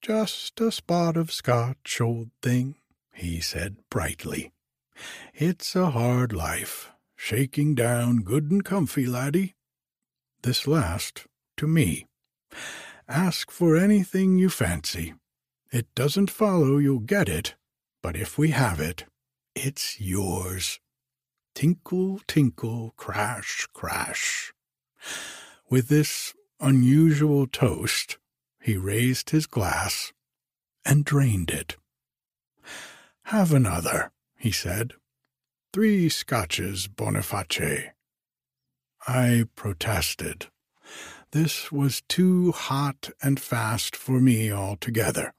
Just 0.00 0.60
a 0.60 0.70
spot 0.70 1.16
of 1.16 1.32
Scotch, 1.32 2.00
old 2.00 2.30
thing, 2.40 2.76
he 3.12 3.40
said 3.40 3.78
brightly. 3.90 4.52
It's 5.34 5.76
a 5.76 5.90
hard 5.90 6.32
life, 6.32 6.90
shaking 7.16 7.74
down 7.74 8.18
good 8.18 8.50
and 8.50 8.64
comfy, 8.64 9.06
laddie. 9.06 9.54
This 10.42 10.66
last 10.66 11.26
to 11.56 11.66
me. 11.66 12.06
Ask 13.08 13.50
for 13.50 13.76
anything 13.76 14.38
you 14.38 14.50
fancy. 14.50 15.14
It 15.72 15.86
doesn't 15.94 16.30
follow 16.30 16.78
you'll 16.78 17.00
get 17.00 17.28
it, 17.28 17.54
but 18.02 18.16
if 18.16 18.38
we 18.38 18.50
have 18.50 18.80
it, 18.80 19.04
it's 19.54 20.00
yours. 20.00 20.80
Tinkle, 21.54 22.20
tinkle, 22.26 22.94
crash, 22.96 23.66
crash. 23.72 24.52
With 25.68 25.88
this 25.88 26.34
unusual 26.60 27.46
toast, 27.46 28.18
he 28.60 28.76
raised 28.76 29.30
his 29.30 29.46
glass 29.46 30.12
and 30.84 31.04
drained 31.04 31.50
it. 31.50 31.76
Have 33.24 33.52
another, 33.52 34.10
he 34.38 34.52
said. 34.52 34.94
Three 35.72 36.08
scotches, 36.08 36.88
Boniface. 36.88 37.90
I 39.06 39.44
protested. 39.54 40.46
This 41.32 41.70
was 41.70 42.02
too 42.08 42.52
hot 42.52 43.10
and 43.22 43.38
fast 43.38 43.94
for 43.94 44.20
me 44.20 44.50
altogether. 44.50 45.34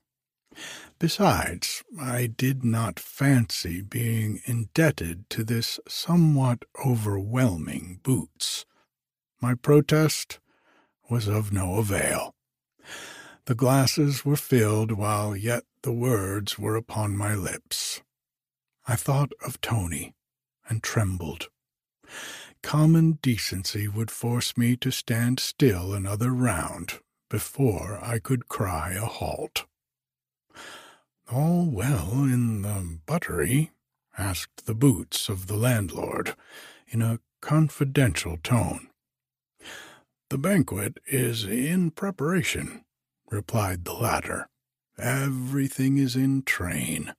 Besides, 0.99 1.83
I 1.99 2.27
did 2.27 2.63
not 2.63 2.99
fancy 2.99 3.81
being 3.81 4.41
indebted 4.45 5.29
to 5.31 5.43
this 5.43 5.79
somewhat 5.87 6.65
overwhelming 6.85 7.99
Boots. 8.03 8.65
My 9.41 9.55
protest 9.55 10.39
was 11.09 11.27
of 11.27 11.53
no 11.53 11.75
avail. 11.75 12.35
The 13.45 13.55
glasses 13.55 14.25
were 14.25 14.35
filled 14.35 14.91
while 14.91 15.35
yet 15.35 15.63
the 15.81 15.93
words 15.93 16.59
were 16.59 16.75
upon 16.75 17.15
my 17.17 17.33
lips. 17.33 18.01
I 18.89 18.95
thought 18.95 19.33
of 19.45 19.61
Tony 19.61 20.15
and 20.67 20.81
trembled. 20.81 21.49
Common 22.63 23.19
decency 23.21 23.87
would 23.87 24.09
force 24.09 24.57
me 24.57 24.75
to 24.77 24.89
stand 24.89 25.39
still 25.39 25.93
another 25.93 26.31
round 26.31 26.99
before 27.29 27.99
I 28.01 28.17
could 28.17 28.47
cry 28.47 28.93
a 28.93 29.05
halt. 29.05 29.65
All 31.31 31.69
well 31.69 32.23
in 32.23 32.63
the 32.63 32.97
buttery? 33.05 33.69
asked 34.17 34.65
the 34.65 34.73
boots 34.73 35.29
of 35.29 35.45
the 35.45 35.55
landlord 35.55 36.33
in 36.87 37.03
a 37.03 37.19
confidential 37.41 38.37
tone. 38.41 38.89
The 40.31 40.39
banquet 40.39 40.97
is 41.05 41.43
in 41.43 41.91
preparation, 41.91 42.85
replied 43.29 43.85
the 43.85 43.93
latter. 43.93 44.49
Everything 44.97 45.99
is 45.99 46.15
in 46.15 46.41
train. 46.41 47.13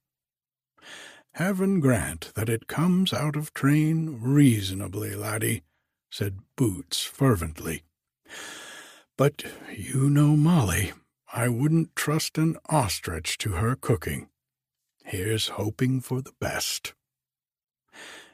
Heaven 1.34 1.80
grant 1.80 2.32
that 2.34 2.48
it 2.48 2.66
comes 2.66 3.12
out 3.12 3.36
of 3.36 3.54
train 3.54 4.18
reasonably, 4.20 5.14
laddie, 5.14 5.62
said 6.10 6.40
Boots 6.56 7.02
fervently. 7.02 7.84
But 9.16 9.44
you 9.76 10.10
know 10.10 10.36
Molly. 10.36 10.92
I 11.32 11.48
wouldn't 11.48 11.94
trust 11.94 12.38
an 12.38 12.56
ostrich 12.68 13.38
to 13.38 13.52
her 13.52 13.76
cooking. 13.76 14.28
Here's 15.04 15.48
hoping 15.48 16.00
for 16.00 16.20
the 16.20 16.32
best. 16.40 16.94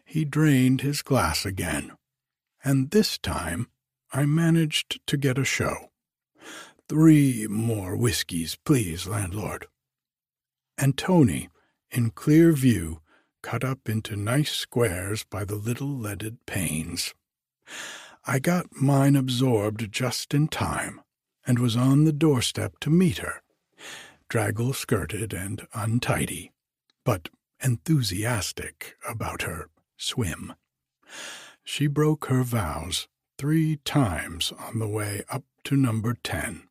He 0.05 0.25
drained 0.25 0.81
his 0.81 1.03
glass 1.03 1.45
again, 1.45 1.93
and 2.65 2.91
this 2.91 3.19
time 3.19 3.69
I 4.13 4.25
managed 4.25 5.07
to 5.07 5.17
get 5.17 5.37
a 5.37 5.45
show. 5.45 5.91
Three 6.89 7.47
more 7.49 7.97
whiskies, 7.97 8.57
please, 8.65 9.07
landlord. 9.07 9.67
And 10.79 10.97
Tony, 10.97 11.49
in 11.97 12.11
clear 12.11 12.53
view, 12.53 13.01
cut 13.43 13.65
up 13.65 13.89
into 13.89 14.17
nice 14.17 14.53
squares 14.53 15.25
by 15.25 15.45
the 15.45 15.55
little 15.55 15.89
leaded 15.89 16.37
panes. 16.45 17.15
I 18.27 18.39
got 18.39 18.67
mine 18.77 19.17
absorbed 19.17 19.91
just 19.91 20.35
in 20.35 20.49
time, 20.49 21.01
and 21.47 21.59
was 21.59 21.77
on 21.77 22.05
the 22.05 22.13
doorstep 22.13 22.79
to 22.81 22.91
meet 22.91 23.19
her, 23.19 23.41
draggle 24.29 24.75
skirted 24.75 25.33
and 25.33 25.67
untidy, 25.73 26.53
but 27.05 27.31
enthusiastic 27.63 28.97
about 29.09 29.43
her 29.43 29.71
swim. 29.97 30.53
She 31.65 31.87
broke 31.87 32.27
her 32.27 32.43
vows 32.43 33.09
three 33.39 33.77
times 33.85 34.53
on 34.59 34.81
the 34.81 34.89
way 34.89 35.23
up 35.31 35.45
to 35.65 35.77
number 35.77 36.17
10, 36.23 36.69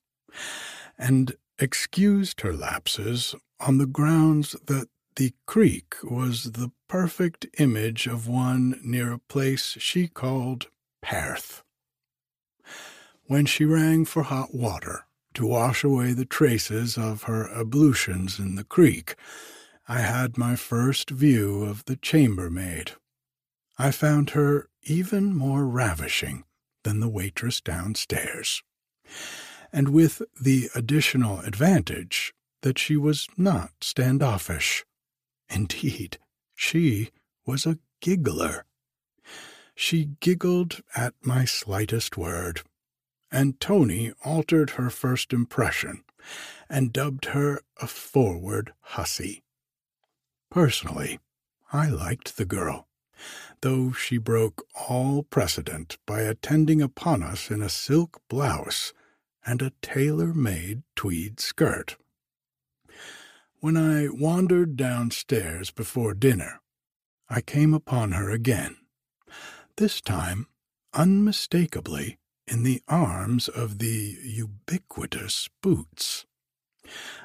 and 1.00 1.36
excused 1.58 2.42
her 2.42 2.54
lapses 2.54 3.34
on 3.60 3.78
the 3.78 3.88
grounds 3.88 4.56
that 4.68 4.88
the 5.16 5.34
creek 5.46 5.96
was 6.04 6.52
the 6.52 6.72
perfect 6.90 7.46
image 7.58 8.06
of 8.06 8.28
one 8.28 8.80
near 8.84 9.14
a 9.14 9.20
place 9.20 9.78
she 9.80 10.08
called 10.08 10.68
Perth. 11.02 11.64
When 13.28 13.46
she 13.46 13.66
rang 13.66 14.06
for 14.06 14.24
hot 14.24 14.54
water 14.54 15.06
to 15.36 15.48
wash 15.48 15.84
away 15.84 16.14
the 16.14 16.26
traces 16.26 16.98
of 16.98 17.24
her 17.24 17.50
ablutions 17.50 18.40
in 18.40 18.56
the 18.56 18.64
creek, 18.64 19.16
I 19.88 20.00
had 20.00 20.38
my 20.38 20.56
first 20.56 21.10
view 21.10 21.64
of 21.64 21.86
the 21.86 21.96
chambermaid. 21.96 22.92
I 23.78 23.92
found 23.92 24.32
her 24.32 24.70
even 24.84 25.34
more 25.34 25.66
ravishing 25.66 26.44
than 26.84 27.00
the 27.00 27.10
waitress 27.10 27.62
downstairs, 27.62 28.64
and 29.72 29.90
with 29.90 30.22
the 30.40 30.70
additional 30.76 31.40
advantage 31.40 32.34
that 32.62 32.78
she 32.80 32.98
was 32.98 33.28
not 33.38 33.72
standoffish. 33.82 34.86
Indeed, 35.50 36.18
she 36.56 37.12
was 37.46 37.66
a 37.66 37.80
giggler. 38.00 38.66
She 39.76 40.12
giggled 40.20 40.82
at 40.96 41.14
my 41.22 41.46
slightest 41.46 42.18
word, 42.18 42.62
and 43.32 43.60
Tony 43.60 44.14
altered 44.24 44.72
her 44.72 44.90
first 44.90 45.34
impression 45.34 46.04
and 46.70 46.94
dubbed 46.94 47.26
her 47.26 47.62
a 47.82 47.88
forward 47.88 48.74
hussy. 48.82 49.44
Personally, 50.50 51.20
I 51.74 51.90
liked 51.90 52.38
the 52.38 52.46
girl, 52.46 52.88
though 53.62 53.92
she 53.92 54.18
broke 54.18 54.66
all 54.90 55.24
precedent 55.24 55.98
by 56.06 56.22
attending 56.22 56.82
upon 56.82 57.22
us 57.22 57.52
in 57.52 57.62
a 57.62 57.70
silk 57.70 58.22
blouse 58.30 58.94
and 59.46 59.62
a 59.62 59.74
tailor 59.82 60.34
made 60.34 60.84
tweed 60.96 61.40
skirt. 61.40 61.98
When 63.66 63.78
I 63.78 64.10
wandered 64.10 64.78
downstairs 64.78 65.72
before 65.72 66.14
dinner, 66.14 66.62
I 67.28 67.42
came 67.42 67.74
upon 67.74 68.12
her 68.12 68.30
again, 68.30 68.78
this 69.78 70.02
time 70.02 70.46
unmistakably 70.94 72.20
in 72.46 72.62
the 72.62 72.84
arms 72.88 73.48
of 73.48 73.80
the 73.80 74.20
ubiquitous 74.24 75.50
Boots. 75.64 76.28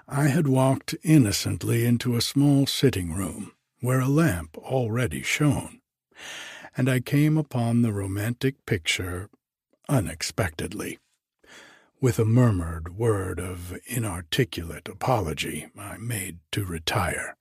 I 0.08 0.28
had 0.28 0.48
walked 0.48 0.94
innocently 1.02 1.84
into 1.84 2.16
a 2.16 2.22
small 2.22 2.66
sitting 2.66 3.12
room 3.12 3.52
where 3.80 4.00
a 4.00 4.08
lamp 4.08 4.56
already 4.56 5.20
shone, 5.20 5.82
and 6.74 6.88
I 6.88 7.00
came 7.00 7.36
upon 7.36 7.82
the 7.82 7.92
romantic 7.92 8.64
picture 8.64 9.28
unexpectedly. 9.90 11.00
With 12.02 12.18
a 12.18 12.24
murmured 12.24 12.96
word 12.96 13.38
of 13.38 13.76
inarticulate 13.86 14.88
apology, 14.88 15.66
I 15.78 15.98
made 15.98 16.38
to 16.52 16.64
retire. 16.64 17.36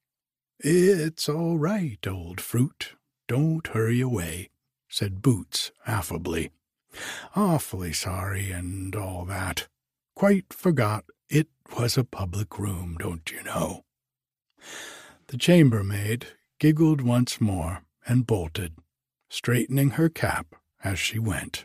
It's 0.59 1.29
all 1.29 1.57
right, 1.57 2.05
old 2.05 2.41
fruit. 2.41 2.95
Don't 3.29 3.65
hurry 3.67 4.01
away, 4.01 4.49
said 4.89 5.21
Boots 5.21 5.71
affably. 5.87 6.51
Awfully 7.37 7.93
sorry 7.93 8.51
and 8.51 8.93
all 8.97 9.23
that. 9.25 9.69
Quite 10.13 10.51
forgot 10.51 11.05
it 11.29 11.47
was 11.77 11.97
a 11.97 12.03
public 12.03 12.59
room, 12.59 12.97
don't 12.99 13.31
you 13.31 13.41
know? 13.43 13.85
The 15.27 15.37
chambermaid 15.37 16.27
giggled 16.59 16.99
once 16.99 17.39
more 17.39 17.83
and 18.05 18.27
bolted, 18.27 18.73
straightening 19.29 19.91
her 19.91 20.09
cap 20.09 20.55
as 20.83 20.99
she 20.99 21.17
went. 21.17 21.63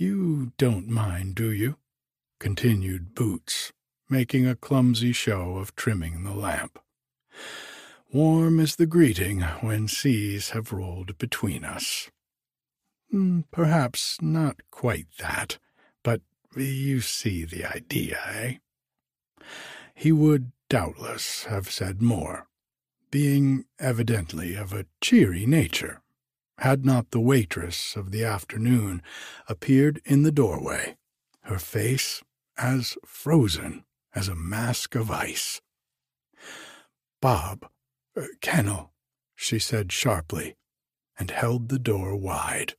You 0.00 0.52
don't 0.56 0.88
mind, 0.88 1.34
do 1.34 1.52
you? 1.52 1.76
continued 2.38 3.14
Boots, 3.14 3.70
making 4.08 4.46
a 4.46 4.56
clumsy 4.56 5.12
show 5.12 5.58
of 5.58 5.76
trimming 5.76 6.24
the 6.24 6.32
lamp. 6.32 6.78
Warm 8.10 8.60
is 8.60 8.76
the 8.76 8.86
greeting 8.86 9.42
when 9.60 9.88
seas 9.88 10.50
have 10.50 10.72
rolled 10.72 11.18
between 11.18 11.66
us. 11.66 12.10
Hmm, 13.10 13.40
perhaps 13.50 14.16
not 14.22 14.62
quite 14.70 15.08
that, 15.18 15.58
but 16.02 16.22
you 16.56 17.02
see 17.02 17.44
the 17.44 17.66
idea, 17.66 18.18
eh? 18.26 18.54
He 19.94 20.12
would 20.12 20.52
doubtless 20.70 21.44
have 21.44 21.70
said 21.70 22.00
more, 22.00 22.46
being 23.10 23.66
evidently 23.78 24.54
of 24.54 24.72
a 24.72 24.86
cheery 25.02 25.44
nature, 25.44 26.00
had 26.60 26.84
not 26.84 27.10
the 27.10 27.20
waitress 27.20 27.96
of 27.96 28.10
the 28.10 28.22
afternoon 28.22 29.02
appeared 29.48 30.00
in 30.04 30.22
the 30.24 30.30
doorway, 30.30 30.94
her 31.44 31.58
face 31.58 32.22
as 32.58 32.98
frozen 33.06 33.82
as 34.14 34.28
a 34.28 34.34
mask 34.34 34.94
of 34.94 35.10
ice. 35.10 35.62
Bob, 37.22 37.66
uh, 38.14 38.24
Kennel, 38.42 38.92
she 39.34 39.58
said 39.58 39.90
sharply, 39.90 40.54
and 41.18 41.30
held 41.30 41.70
the 41.70 41.78
door 41.78 42.14
wide. 42.14 42.74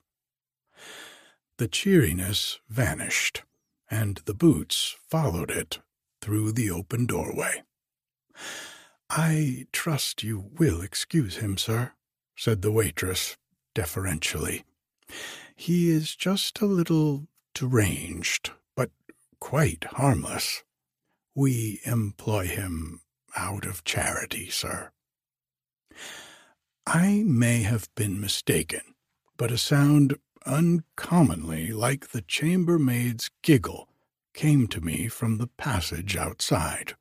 The 1.58 1.68
cheeriness 1.68 2.60
vanished, 2.70 3.42
and 3.90 4.18
the 4.26 4.36
boots 4.36 4.96
followed 5.10 5.50
it 5.50 5.80
through 6.22 6.52
the 6.52 6.70
open 6.70 7.08
doorway. 7.08 7.64
I 9.10 9.66
trust 9.72 10.22
you 10.22 10.52
will 10.60 10.82
excuse 10.82 11.38
him, 11.38 11.58
sir, 11.58 11.94
said 12.36 12.62
the 12.62 12.72
waitress, 12.72 13.38
deferentially. 13.74 14.64
He 15.56 15.90
is 15.90 16.16
just 16.16 16.62
a 16.62 16.66
little 16.66 17.28
deranged, 17.54 18.52
but 18.76 18.92
quite 19.40 19.86
harmless. 19.92 20.64
We 21.36 21.82
employ 21.86 22.48
him 22.48 23.02
out 23.36 23.66
of 23.66 23.84
charity, 23.84 24.50
sir. 24.50 24.92
I 26.86 27.24
may 27.26 27.62
have 27.62 27.88
been 27.96 28.20
mistaken, 28.20 28.82
but 29.38 29.52
a 29.52 29.58
sound 29.58 30.18
uncommonly 30.46 31.72
like 31.72 32.10
the 32.10 32.22
chambermaid's 32.22 33.30
giggle 33.44 33.88
came 34.34 34.68
to 34.68 34.82
me 34.82 35.08
from 35.08 35.38
the 35.38 35.48
passage 35.48 36.16
outside. 36.16 36.96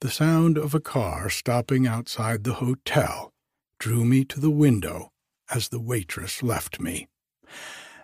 The 0.00 0.10
sound 0.10 0.58
of 0.58 0.74
a 0.74 0.80
car 0.80 1.30
stopping 1.30 1.86
outside 1.86 2.44
the 2.44 2.54
hotel 2.54 3.32
drew 3.78 4.04
me 4.04 4.24
to 4.24 4.40
the 4.40 4.50
window 4.50 5.12
as 5.52 5.68
the 5.68 5.80
waitress 5.80 6.42
left 6.42 6.80
me, 6.80 7.08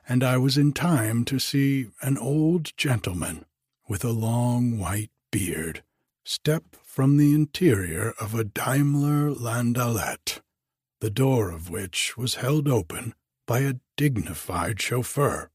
and 0.09 0.25
I 0.25 0.37
was 0.37 0.59
in 0.59 0.73
time 0.73 1.25
to 1.27 1.39
see 1.39 1.89
an 2.03 2.19
old 2.19 2.77
gentleman 2.77 3.45
with 3.89 4.05
a 4.05 4.11
long 4.11 4.79
white 4.79 5.11
beard 5.31 5.83
step 6.25 6.77
from 6.85 7.17
the 7.17 7.35
interior 7.35 8.13
of 8.21 8.35
a 8.35 8.45
Daimler 8.45 9.31
landaulet, 9.31 10.41
the 11.01 11.11
door 11.11 11.51
of 11.51 11.71
which 11.71 12.17
was 12.17 12.37
held 12.37 12.69
open 12.69 13.15
by 13.47 13.61
a 13.61 13.81
dignified 13.97 14.81
chauffeur, 14.81 15.51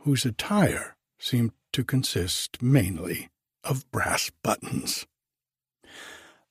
whose 0.00 0.24
attire 0.24 0.96
seemed 1.18 1.52
to 1.72 1.82
consist 1.82 2.62
mainly 2.62 3.30
of 3.64 3.90
brass 3.90 4.30
buttons. 4.42 5.06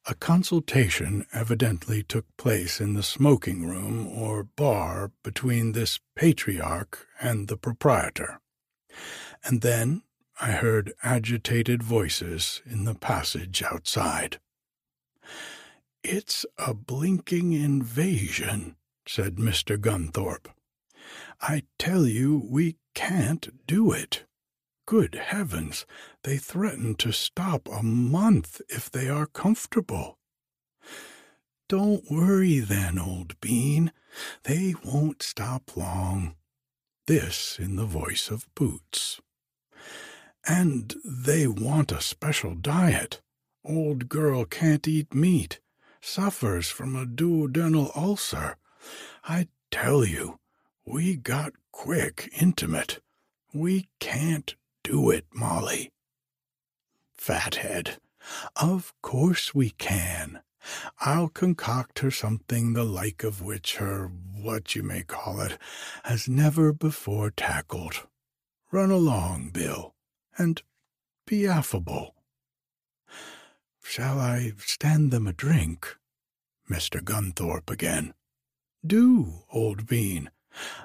A 0.06 0.16
consultation 0.16 1.26
evidently 1.32 2.04
took 2.04 2.26
place 2.36 2.82
in 2.82 2.93
the 2.93 3.04
smoking 3.04 3.66
room 3.66 4.06
or 4.06 4.43
bar 4.43 5.12
between 5.24 5.72
this 5.72 6.01
patriarch 6.14 7.08
and 7.22 7.47
the 7.47 7.56
proprietor, 7.56 8.41
and 9.45 9.62
then 9.62 10.04
I 10.41 10.51
heard 10.51 10.93
agitated 11.04 11.82
voices 11.82 12.62
in 12.66 12.84
the 12.84 12.95
passage 12.95 13.64
outside. 13.64 14.39
It's 16.04 16.45
a 16.58 16.74
blinking 16.74 17.54
invasion, 17.54 18.76
said 19.08 19.36
Mr. 19.36 19.80
Gunthorpe. 19.80 20.49
I 21.39 21.64
tell 21.80 22.06
you, 22.06 22.45
we 22.49 22.76
can't 22.93 23.66
do 23.68 23.93
it. 23.93 24.26
Good 24.86 25.15
heavens, 25.15 25.86
they 26.23 26.38
threaten 26.38 26.95
to 26.95 27.13
stop 27.13 27.69
a 27.69 27.81
month 27.81 28.61
if 28.67 28.91
they 28.91 29.07
are 29.07 29.25
comfortable. 29.25 30.17
Don't 31.69 32.03
worry 32.11 32.59
then, 32.59 32.99
old 32.99 33.39
bean. 33.39 33.93
They 34.43 34.75
won't 34.84 35.23
stop 35.23 35.77
long. 35.77 36.36
This 37.07 37.57
in 37.59 37.77
the 37.77 37.86
voice 37.86 38.29
of 38.29 38.53
Boots. 38.55 39.21
And 40.45 40.93
they 41.05 41.47
want 41.47 41.91
a 41.91 42.01
special 42.01 42.53
diet. 42.53 43.21
Old 43.65 44.09
girl 44.09 44.43
can't 44.43 44.86
eat 44.88 45.15
meat, 45.15 45.61
suffers 46.01 46.67
from 46.67 46.95
a 46.95 47.05
duodenal 47.05 47.95
ulcer. 47.95 48.57
I 49.23 49.47
tell 49.71 50.03
you, 50.03 50.39
we 50.86 51.15
got 51.15 51.53
quick 51.71 52.29
intimate. 52.39 52.99
We 53.53 53.88
can't 53.99 54.55
do 54.84 55.09
it, 55.09 55.25
Molly. 55.34 55.91
Fathead, 57.13 57.97
of 58.55 58.93
course 59.01 59.55
we 59.55 59.71
can. 59.71 60.41
I'll 60.99 61.29
concoct 61.29 61.99
her 61.99 62.11
something 62.11 62.73
the 62.73 62.84
like 62.84 63.23
of 63.23 63.41
which 63.41 63.77
her, 63.77 64.07
what 64.07 64.75
you 64.75 64.84
may 64.84 65.03
call 65.03 65.41
it, 65.41 65.57
has 66.03 66.27
never 66.27 66.71
before 66.71 67.31
tackled. 67.31 68.07
Run 68.71 68.91
along, 68.91 69.49
Bill, 69.49 69.93
and 70.38 70.61
be 71.25 71.47
affable. 71.47 72.15
Shall 73.84 74.19
I 74.19 74.53
stand 74.57 75.11
them 75.11 75.27
a 75.27 75.34
drink? 75.34 75.97
Mr. 76.69 77.03
Gunthorpe 77.03 77.69
again. 77.69 78.13
Do, 78.86 79.43
old 79.51 79.86
bean. 79.86 80.31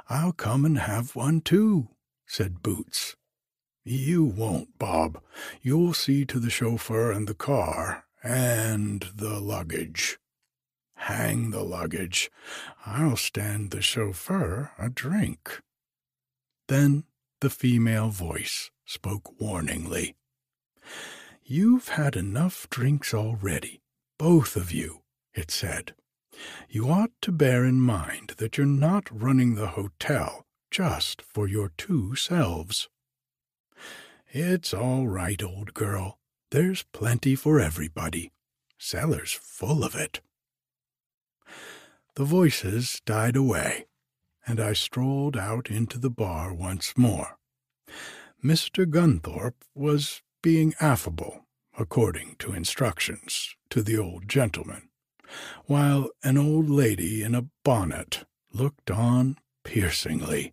I'll 0.09 0.33
come 0.33 0.65
and 0.65 0.79
have 0.79 1.15
one 1.15 1.41
too, 1.41 1.89
said 2.27 2.63
Boots. 2.63 3.17
You 3.91 4.23
won't, 4.23 4.79
Bob. 4.79 5.23
You'll 5.63 5.95
see 5.95 6.27
to 6.27 6.39
the 6.39 6.51
chauffeur 6.51 7.11
and 7.11 7.27
the 7.27 7.35
car, 7.35 8.05
and 8.23 9.07
the 9.15 9.41
luggage. 9.41 10.19
Hang 10.95 11.53
the 11.53 11.63
luggage. 11.63 12.31
I'll 12.85 13.17
stand 13.17 13.71
the 13.71 13.81
chauffeur 13.81 14.73
a 14.79 14.91
drink. 14.91 15.63
Then 16.67 17.05
the 17.41 17.49
female 17.49 18.11
voice 18.11 18.71
spoke 18.85 19.41
warningly. 19.41 20.17
You've 21.43 21.89
had 21.89 22.15
enough 22.15 22.69
drinks 22.69 23.15
already, 23.15 23.81
both 24.19 24.55
of 24.55 24.71
you, 24.71 25.01
it 25.33 25.51
said. 25.51 25.95
You 26.69 26.91
ought 26.91 27.13
to 27.23 27.33
bear 27.33 27.65
in 27.65 27.81
mind 27.81 28.35
that 28.37 28.59
you're 28.59 28.67
not 28.67 29.09
running 29.11 29.55
the 29.55 29.69
hotel 29.69 30.45
just 30.71 31.23
for 31.23 31.49
your 31.49 31.73
two 31.79 32.15
selves. 32.17 32.91
It's 34.31 34.75
all 34.75 35.09
right, 35.09 35.43
old 35.43 35.73
girl. 35.73 36.19
There's 36.51 36.83
plenty 36.93 37.35
for 37.35 37.59
everybody. 37.59 38.31
Cellar's 38.79 39.33
full 39.33 39.83
of 39.83 39.95
it. 39.95 40.21
The 42.15 42.25
voices 42.25 43.01
died 43.07 43.37
away, 43.37 43.87
and 44.47 44.61
I 44.61 44.75
strolled 44.75 45.37
out 45.37 45.71
into 45.71 45.99
the 45.99 46.11
bar 46.11 46.53
once 46.53 46.93
more. 46.95 47.39
Mr. 48.45 48.85
Gunthorpe 48.85 49.65
was 49.75 50.21
being 50.43 50.75
affable, 50.79 51.47
according 51.79 52.37
to 52.41 52.53
instructions, 52.53 53.57
to 53.71 53.83
the 53.83 53.97
old 53.97 54.29
gentleman, 54.29 54.91
while 55.65 56.11
an 56.23 56.37
old 56.37 56.69
lady 56.69 57.23
in 57.23 57.35
a 57.35 57.47
bonnet 57.65 58.27
looked 58.53 58.91
on 58.91 59.39
piercingly. 59.65 60.53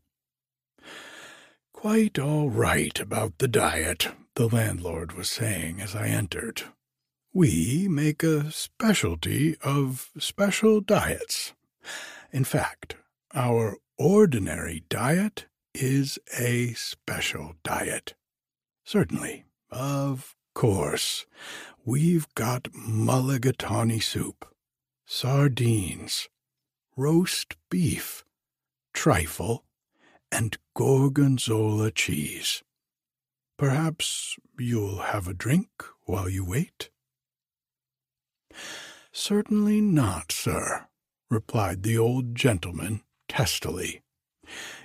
Quite 1.86 2.18
all 2.18 2.50
right 2.50 3.00
about 3.00 3.38
the 3.38 3.48
diet, 3.48 4.08
the 4.34 4.48
landlord 4.48 5.12
was 5.12 5.30
saying 5.30 5.80
as 5.80 5.94
I 5.96 6.08
entered. 6.08 6.64
We 7.32 7.88
make 7.88 8.24
a 8.24 8.52
specialty 8.52 9.56
of 9.62 10.10
special 10.18 10.82
diets. 10.82 11.54
In 12.32 12.44
fact, 12.44 12.96
our 13.36 13.78
ordinary 14.00 14.84
diet 14.90 15.46
is 15.76 16.18
a 16.36 16.74
special 16.74 17.54
diet. 17.64 18.16
Certainly, 18.84 19.46
of 19.70 20.36
course, 20.56 21.28
we've 21.86 22.26
got 22.34 22.64
mulligatawny 22.74 24.02
soup, 24.02 24.52
sardines, 25.06 26.30
roast 26.98 27.54
beef, 27.70 28.26
trifle, 28.92 29.65
and 30.36 30.58
gorgonzola 30.76 31.90
cheese. 31.92 32.62
Perhaps 33.58 34.36
you'll 34.60 34.98
have 34.98 35.30
a 35.30 35.34
drink 35.34 35.70
while 36.04 36.28
you 36.28 36.44
wait? 36.44 36.90
Certainly 39.14 39.80
not, 39.80 40.34
sir, 40.34 40.88
replied 41.30 41.84
the 41.84 41.98
old 41.98 42.36
gentleman 42.36 43.02
testily. 43.30 44.02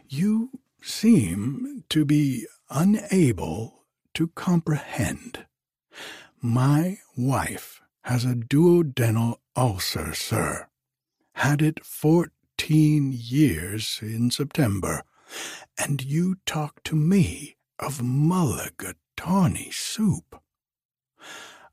You 0.09 0.51
seem 0.80 1.82
to 1.88 2.05
be 2.05 2.46
unable 2.70 3.86
to 4.14 4.28
comprehend. 4.28 5.46
My 6.40 6.98
wife 7.16 7.82
has 8.05 8.24
a 8.24 8.36
duodenal 8.36 9.40
ulcer, 9.57 10.14
sir. 10.14 10.68
Had 11.34 11.61
it 11.61 11.84
fourteen 11.84 13.12
years 13.12 13.98
in 14.01 14.30
September, 14.30 15.03
and 15.78 16.03
you 16.03 16.37
talk 16.47 16.83
to 16.85 16.97
me 16.97 17.57
of 17.78 18.01
mulligatawny 18.01 19.72
soup. 19.72 20.41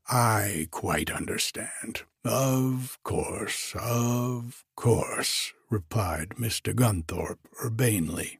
I 0.09 0.67
quite 0.71 1.11
understand. 1.11 2.03
Of 2.23 2.97
course, 3.03 3.73
of 3.79 4.63
course, 4.75 5.53
replied 5.69 6.29
Mr. 6.39 6.73
Gunthorpe 6.73 7.39
urbanely. 7.61 8.39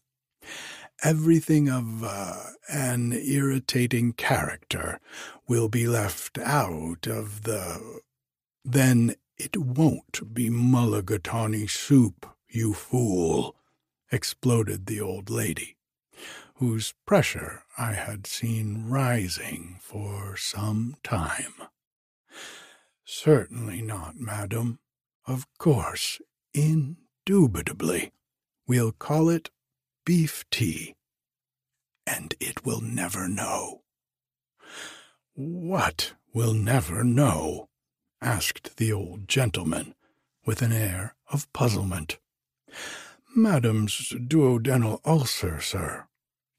Everything 1.04 1.70
of 1.70 2.04
uh, 2.04 2.52
an 2.70 3.14
irritating 3.14 4.14
character 4.14 5.00
will 5.48 5.70
be 5.70 5.88
left 5.88 6.38
out 6.40 7.06
of 7.06 7.44
the. 7.44 8.02
Then 8.64 9.16
it 9.38 9.56
won't 9.56 10.34
be 10.34 10.50
mulligatawny 10.50 11.70
soup, 11.70 12.26
you 12.50 12.74
fool, 12.74 13.56
exploded 14.12 14.86
the 14.86 15.02
old 15.02 15.30
lady, 15.30 15.78
whose 16.56 16.94
pressure 17.06 17.64
I 17.78 17.94
had 17.94 18.26
seen 18.26 18.88
rising 18.88 19.80
for 19.82 20.36
some 20.38 20.96
time. 21.04 21.54
Certainly 23.06 23.82
not, 23.82 24.18
madam. 24.18 24.80
Of 25.26 25.46
course, 25.58 26.22
indubitably. 26.54 28.12
We'll 28.68 28.92
call 28.92 29.30
it 29.30 29.50
beef 30.06 30.46
tea, 30.52 30.96
and 32.06 32.34
it 32.40 32.66
will 32.66 32.82
never 32.82 33.28
know. 33.28 33.84
What 35.34 36.14
will 36.34 36.54
never 36.54 37.04
know? 37.04 37.70
asked 38.22 38.78
the 38.78 38.92
old 38.92 39.28
gentleman, 39.28 39.94
with 40.46 40.62
an 40.62 40.74
air 40.74 41.16
of 41.32 41.52
puzzlement. 41.54 42.18
Madam's 43.38 44.16
duodenal 44.28 45.00
ulcer, 45.06 45.62
sir, 45.62 46.08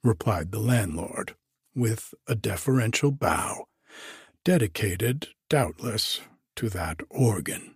replied 0.05 0.53
the 0.53 0.61
landlord, 0.61 1.35
with 1.75 2.15
a 2.29 2.37
deferential 2.37 3.11
bow, 3.11 3.67
dedicated, 4.45 5.27
doubtless, 5.49 6.21
to 6.55 6.69
that 6.69 7.01
organ. 7.11 7.75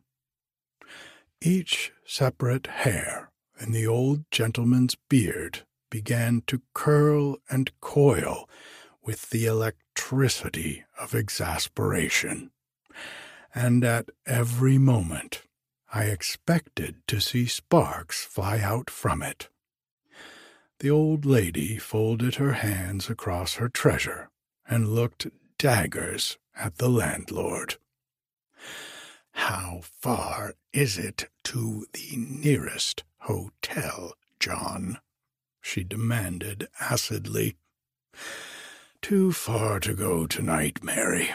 Each 1.41 1.91
separate 2.07 2.69
hair 2.69 3.33
in 3.59 3.73
the 3.73 3.89
old 3.89 4.25
gentleman's 4.31 4.95
beard 5.09 5.67
began 5.91 6.45
to 6.47 6.63
curl 6.73 7.39
and 7.51 7.73
coil 7.81 8.49
with 9.03 9.31
the 9.31 9.47
electricity 9.47 10.85
of 10.97 11.13
exasperation, 11.13 12.53
and 13.53 13.83
at 13.83 14.11
every 14.27 14.79
moment 14.79 15.43
I 15.95 16.05
expected 16.05 17.07
to 17.09 17.21
see 17.21 17.45
sparks 17.45 18.25
fly 18.25 18.61
out 18.61 18.89
from 18.89 19.23
it. 19.23 19.51
The 20.79 20.89
old 20.89 21.27
lady 21.27 21.77
folded 21.77 22.37
her 22.37 22.55
hands 22.55 23.11
across 23.11 23.55
her 23.55 23.69
treasure 23.69 24.31
and 24.67 24.95
looked 24.95 25.27
daggers 25.59 26.39
at 26.57 26.79
the 26.79 26.89
landlord. 26.89 27.77
How 29.33 29.81
far 29.83 30.55
is 30.73 30.97
it 30.97 31.29
to 31.45 31.87
the 31.93 32.17
nearest 32.17 33.05
hotel, 33.19 34.15
John? 34.41 34.99
she 35.61 35.85
demanded 35.85 36.69
acidly. 36.81 37.57
Too 39.03 39.31
far 39.31 39.79
to 39.81 39.93
go 39.93 40.27
tonight, 40.27 40.83
Mary. 40.83 41.31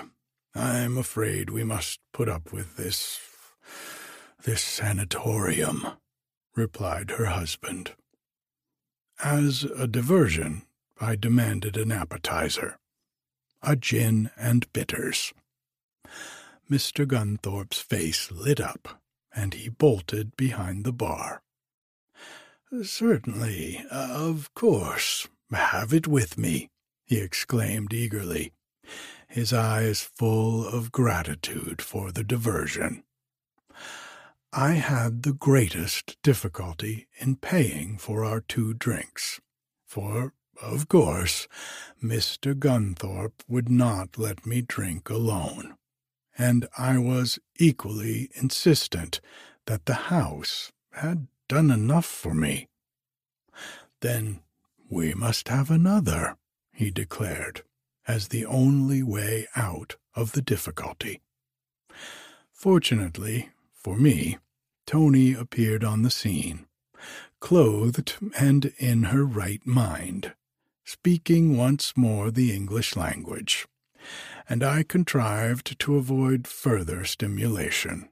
I'm 0.55 0.97
afraid 0.97 1.51
we 1.51 1.63
must 1.63 1.99
put 2.11 2.27
up 2.27 2.51
with 2.51 2.75
this 2.75 3.19
this 4.47 4.63
sanatorium, 4.63 5.85
replied 6.55 7.11
her 7.11 7.25
husband. 7.25 7.91
As 9.21 9.65
a 9.65 9.87
diversion, 9.87 10.61
I 11.01 11.17
demanded 11.17 11.75
an 11.75 11.91
appetizer, 11.91 12.77
a 13.61 13.75
gin 13.75 14.31
and 14.37 14.71
bitters. 14.71 15.33
Mr. 16.71 17.05
Gunthorpe's 17.05 17.79
face 17.81 18.31
lit 18.31 18.61
up, 18.61 19.01
and 19.35 19.53
he 19.53 19.67
bolted 19.67 20.37
behind 20.37 20.85
the 20.85 20.93
bar. 20.93 21.41
Certainly, 22.83 23.83
of 23.91 24.53
course, 24.53 25.27
have 25.51 25.91
it 25.91 26.07
with 26.07 26.37
me, 26.37 26.69
he 27.03 27.17
exclaimed 27.17 27.91
eagerly, 27.91 28.53
his 29.27 29.51
eyes 29.51 30.03
full 30.03 30.65
of 30.65 30.93
gratitude 30.93 31.81
for 31.81 32.13
the 32.13 32.23
diversion. 32.23 33.03
I 34.53 34.73
had 34.75 35.23
the 35.23 35.33
greatest 35.33 36.17
difficulty 36.23 37.07
in 37.19 37.35
paying 37.35 37.97
for 37.97 38.23
our 38.23 38.39
two 38.39 38.73
drinks, 38.73 39.41
for, 39.85 40.33
of 40.61 40.87
course, 40.87 41.47
Mr. 42.01 42.57
Gunthorpe 42.57 43.43
would 43.47 43.69
not 43.69 44.17
let 44.17 44.45
me 44.45 44.61
drink 44.61 45.09
alone, 45.09 45.75
and 46.37 46.67
I 46.77 46.97
was 46.97 47.39
equally 47.57 48.29
insistent 48.35 49.19
that 49.65 49.85
the 49.85 50.07
house 50.09 50.71
had 50.93 51.27
done 51.49 51.69
enough 51.69 52.05
for 52.05 52.33
me. 52.33 52.69
Then 53.99 54.39
we 54.89 55.13
must 55.13 55.49
have 55.49 55.69
another, 55.69 56.37
he 56.71 56.89
declared, 56.89 57.63
as 58.07 58.29
the 58.29 58.45
only 58.45 59.03
way 59.03 59.47
out 59.57 59.97
of 60.15 60.31
the 60.31 60.41
difficulty. 60.41 61.21
Fortunately, 62.53 63.49
for 63.77 63.95
me, 63.95 64.37
Tony 64.85 65.33
appeared 65.33 65.83
on 65.83 66.01
the 66.01 66.09
scene, 66.09 66.65
clothed 67.39 68.15
and 68.37 68.73
in 68.77 69.03
her 69.03 69.23
right 69.25 69.65
mind, 69.65 70.33
speaking 70.83 71.55
once 71.55 71.95
more 71.95 72.31
the 72.31 72.53
English 72.53 72.95
language, 72.95 73.67
and 74.49 74.63
I 74.63 74.83
contrived 74.83 75.79
to 75.79 75.95
avoid 75.95 76.47
further 76.47 77.05
stimulation. 77.05 78.09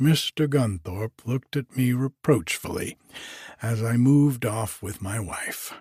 Mr. 0.00 0.48
Gunthorpe 0.48 1.24
looked 1.24 1.56
at 1.56 1.76
me 1.76 1.92
reproachfully 1.92 2.96
as 3.62 3.82
I 3.82 3.96
moved 3.96 4.44
off 4.44 4.82
with 4.82 5.00
my 5.00 5.20
wife. 5.20 5.72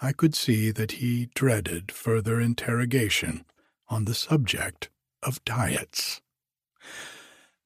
I 0.00 0.12
could 0.12 0.34
see 0.34 0.70
that 0.70 0.92
he 0.92 1.28
dreaded 1.34 1.92
further 1.92 2.40
interrogation 2.40 3.44
on 3.88 4.04
the 4.04 4.14
subject 4.14 4.90
of 5.22 5.44
diets. 5.44 6.22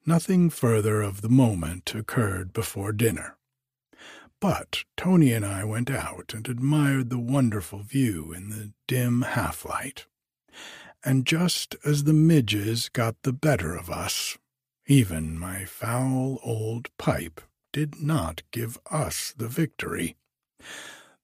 Nothing 0.04 0.50
further 0.50 1.00
of 1.00 1.20
the 1.20 1.28
moment 1.28 1.94
occurred 1.94 2.52
before 2.52 2.92
dinner. 2.92 3.36
But 4.40 4.82
Tony 4.96 5.32
and 5.32 5.46
I 5.46 5.62
went 5.62 5.88
out 5.88 6.34
and 6.34 6.48
admired 6.48 7.08
the 7.08 7.20
wonderful 7.20 7.82
view 7.82 8.32
in 8.32 8.50
the 8.50 8.72
dim 8.88 9.22
half 9.22 9.64
light. 9.64 10.06
And 11.04 11.24
just 11.24 11.76
as 11.84 12.02
the 12.04 12.12
midges 12.12 12.88
got 12.88 13.22
the 13.22 13.32
better 13.32 13.76
of 13.76 13.88
us, 13.90 14.36
even 14.86 15.38
my 15.38 15.64
foul 15.64 16.40
old 16.42 16.88
pipe 16.98 17.40
did 17.72 18.02
not 18.02 18.42
give 18.50 18.78
us 18.90 19.32
the 19.36 19.48
victory. 19.48 20.16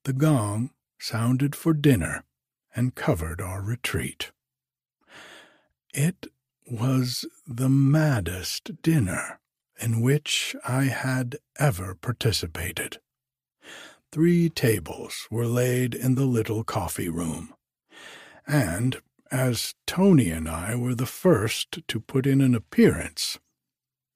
The 0.04 0.12
gong 0.12 0.70
sounded 1.00 1.56
for 1.56 1.74
dinner 1.74 2.22
and 2.74 2.94
covered 2.94 3.40
our 3.40 3.60
retreat. 3.60 4.30
It 5.92 6.28
was 6.70 7.24
the 7.46 7.68
maddest 7.68 8.82
dinner 8.82 9.40
in 9.80 10.00
which 10.00 10.56
I 10.66 10.84
had 10.84 11.36
ever 11.58 11.94
participated. 11.94 12.98
Three 14.10 14.48
tables 14.48 15.26
were 15.30 15.46
laid 15.46 15.94
in 15.94 16.14
the 16.14 16.26
little 16.26 16.64
coffee 16.64 17.08
room, 17.08 17.54
and 18.46 19.00
as 19.30 19.74
Tony 19.86 20.30
and 20.30 20.48
I 20.48 20.74
were 20.74 20.94
the 20.94 21.06
first 21.06 21.86
to 21.86 22.00
put 22.00 22.26
in 22.26 22.40
an 22.40 22.54
appearance, 22.54 23.38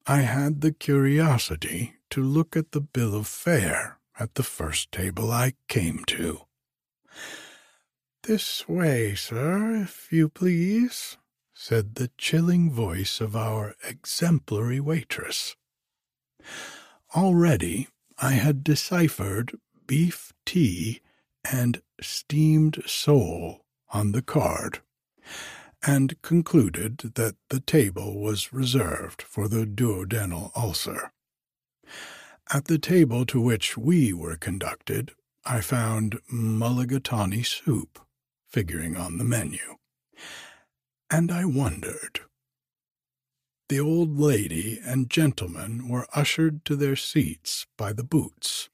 I 0.07 0.21
had 0.21 0.61
the 0.61 0.71
curiosity 0.71 1.95
to 2.09 2.21
look 2.21 2.57
at 2.57 2.71
the 2.71 2.81
bill 2.81 3.15
of 3.15 3.27
fare 3.27 3.99
at 4.19 4.35
the 4.35 4.43
first 4.43 4.91
table 4.91 5.31
I 5.31 5.53
came 5.67 6.03
to. 6.05 6.41
This 8.23 8.67
way, 8.67 9.15
sir, 9.15 9.83
if 9.83 10.11
you 10.11 10.29
please, 10.29 11.17
said 11.53 11.95
the 11.95 12.09
chilling 12.17 12.71
voice 12.71 13.21
of 13.21 13.35
our 13.35 13.75
exemplary 13.87 14.79
waitress. 14.79 15.55
Already 17.15 17.87
I 18.17 18.33
had 18.33 18.63
deciphered 18.63 19.57
beef 19.87 20.33
tea 20.45 21.01
and 21.49 21.81
steamed 22.01 22.83
sole 22.85 23.65
on 23.89 24.11
the 24.11 24.21
card, 24.21 24.79
and 25.85 26.21
concluded 26.21 27.11
that 27.15 27.35
the 27.49 27.59
table 27.59 28.19
was 28.19 28.53
reserved 28.53 29.21
for 29.21 29.47
the 29.47 29.65
duodenal 29.65 30.51
ulcer. 30.55 31.11
At 32.51 32.65
the 32.65 32.79
table 32.79 33.25
to 33.27 33.39
which 33.39 33.77
we 33.77 34.13
were 34.13 34.37
conducted, 34.37 35.11
I 35.45 35.61
found 35.61 36.19
mulligatawny 36.31 37.43
soup 37.43 37.99
figuring 38.47 38.95
on 38.95 39.17
the 39.17 39.23
menu 39.23 39.77
and 41.09 41.31
I 41.31 41.45
wondered. 41.45 42.21
The 43.69 43.79
old 43.79 44.19
lady 44.19 44.79
and 44.83 45.09
gentleman 45.09 45.87
were 45.87 46.07
ushered 46.13 46.65
to 46.65 46.75
their 46.75 46.95
seats 46.95 47.65
by 47.77 47.93
the 47.93 48.03
boots, 48.03 48.69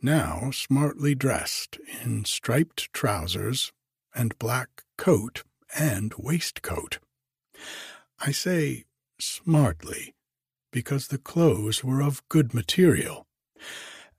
now 0.00 0.50
smartly 0.50 1.14
dressed 1.14 1.78
in 2.02 2.24
striped 2.24 2.92
trousers 2.92 3.72
and 4.14 4.38
black 4.38 4.84
coat 4.96 5.42
and 5.76 6.14
waistcoat. 6.18 6.98
I 8.18 8.32
say 8.32 8.84
smartly 9.18 10.14
because 10.72 11.08
the 11.08 11.18
clothes 11.18 11.82
were 11.82 12.02
of 12.02 12.26
good 12.28 12.54
material, 12.54 13.26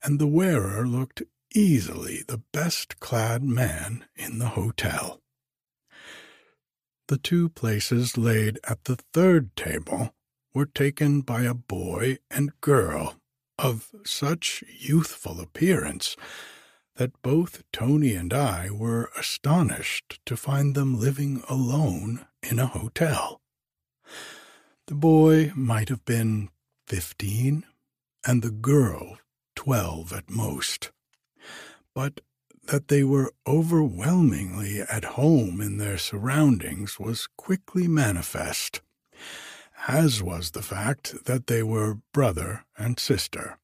and 0.02 0.18
the 0.18 0.26
wearer 0.26 0.86
looked 0.86 1.22
easily 1.54 2.22
the 2.26 2.42
best 2.52 2.98
clad 3.00 3.42
man 3.42 4.04
in 4.16 4.38
the 4.38 4.50
hotel. 4.50 5.20
The 7.08 7.18
two 7.18 7.48
places 7.48 8.16
laid 8.16 8.58
at 8.68 8.84
the 8.84 8.96
third 9.12 9.54
table 9.56 10.14
were 10.54 10.66
taken 10.66 11.20
by 11.22 11.42
a 11.42 11.54
boy 11.54 12.18
and 12.30 12.58
girl 12.60 13.16
of 13.58 13.90
such 14.04 14.64
youthful 14.78 15.40
appearance 15.40 16.16
that 16.96 17.20
both 17.22 17.62
Tony 17.72 18.14
and 18.14 18.32
I 18.32 18.70
were 18.70 19.10
astonished 19.16 20.20
to 20.26 20.36
find 20.36 20.74
them 20.74 20.98
living 20.98 21.42
alone 21.48 22.26
in 22.42 22.58
a 22.58 22.66
hotel. 22.66 23.40
The 24.86 24.94
boy 24.94 25.52
might 25.54 25.88
have 25.88 26.04
been 26.04 26.50
fifteen, 26.86 27.64
and 28.26 28.42
the 28.42 28.50
girl 28.50 29.18
twelve 29.56 30.12
at 30.12 30.28
most. 30.28 30.90
But 31.94 32.20
that 32.66 32.88
they 32.88 33.02
were 33.02 33.32
overwhelmingly 33.46 34.80
at 34.80 35.04
home 35.04 35.60
in 35.60 35.78
their 35.78 35.98
surroundings 35.98 36.98
was 36.98 37.28
quickly 37.36 37.88
manifest, 37.88 38.80
as 39.88 40.22
was 40.22 40.50
the 40.50 40.62
fact 40.62 41.24
that 41.24 41.46
they 41.48 41.62
were 41.62 41.98
brother 42.12 42.64
and 42.78 42.98
sister. 42.98 43.58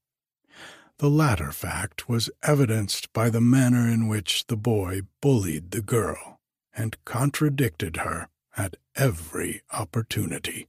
The 0.99 1.09
latter 1.09 1.53
fact 1.53 2.09
was 2.09 2.28
evidenced 2.42 3.12
by 3.12 3.30
the 3.30 3.40
manner 3.40 3.88
in 3.88 4.09
which 4.09 4.49
the 4.49 4.57
boy 4.57 5.03
bullied 5.20 5.70
the 5.70 5.82
girl 5.82 6.40
and 6.76 7.03
contradicted 7.05 7.99
her 7.99 8.28
at 8.57 8.76
every 8.96 9.62
opportunity. 9.72 10.66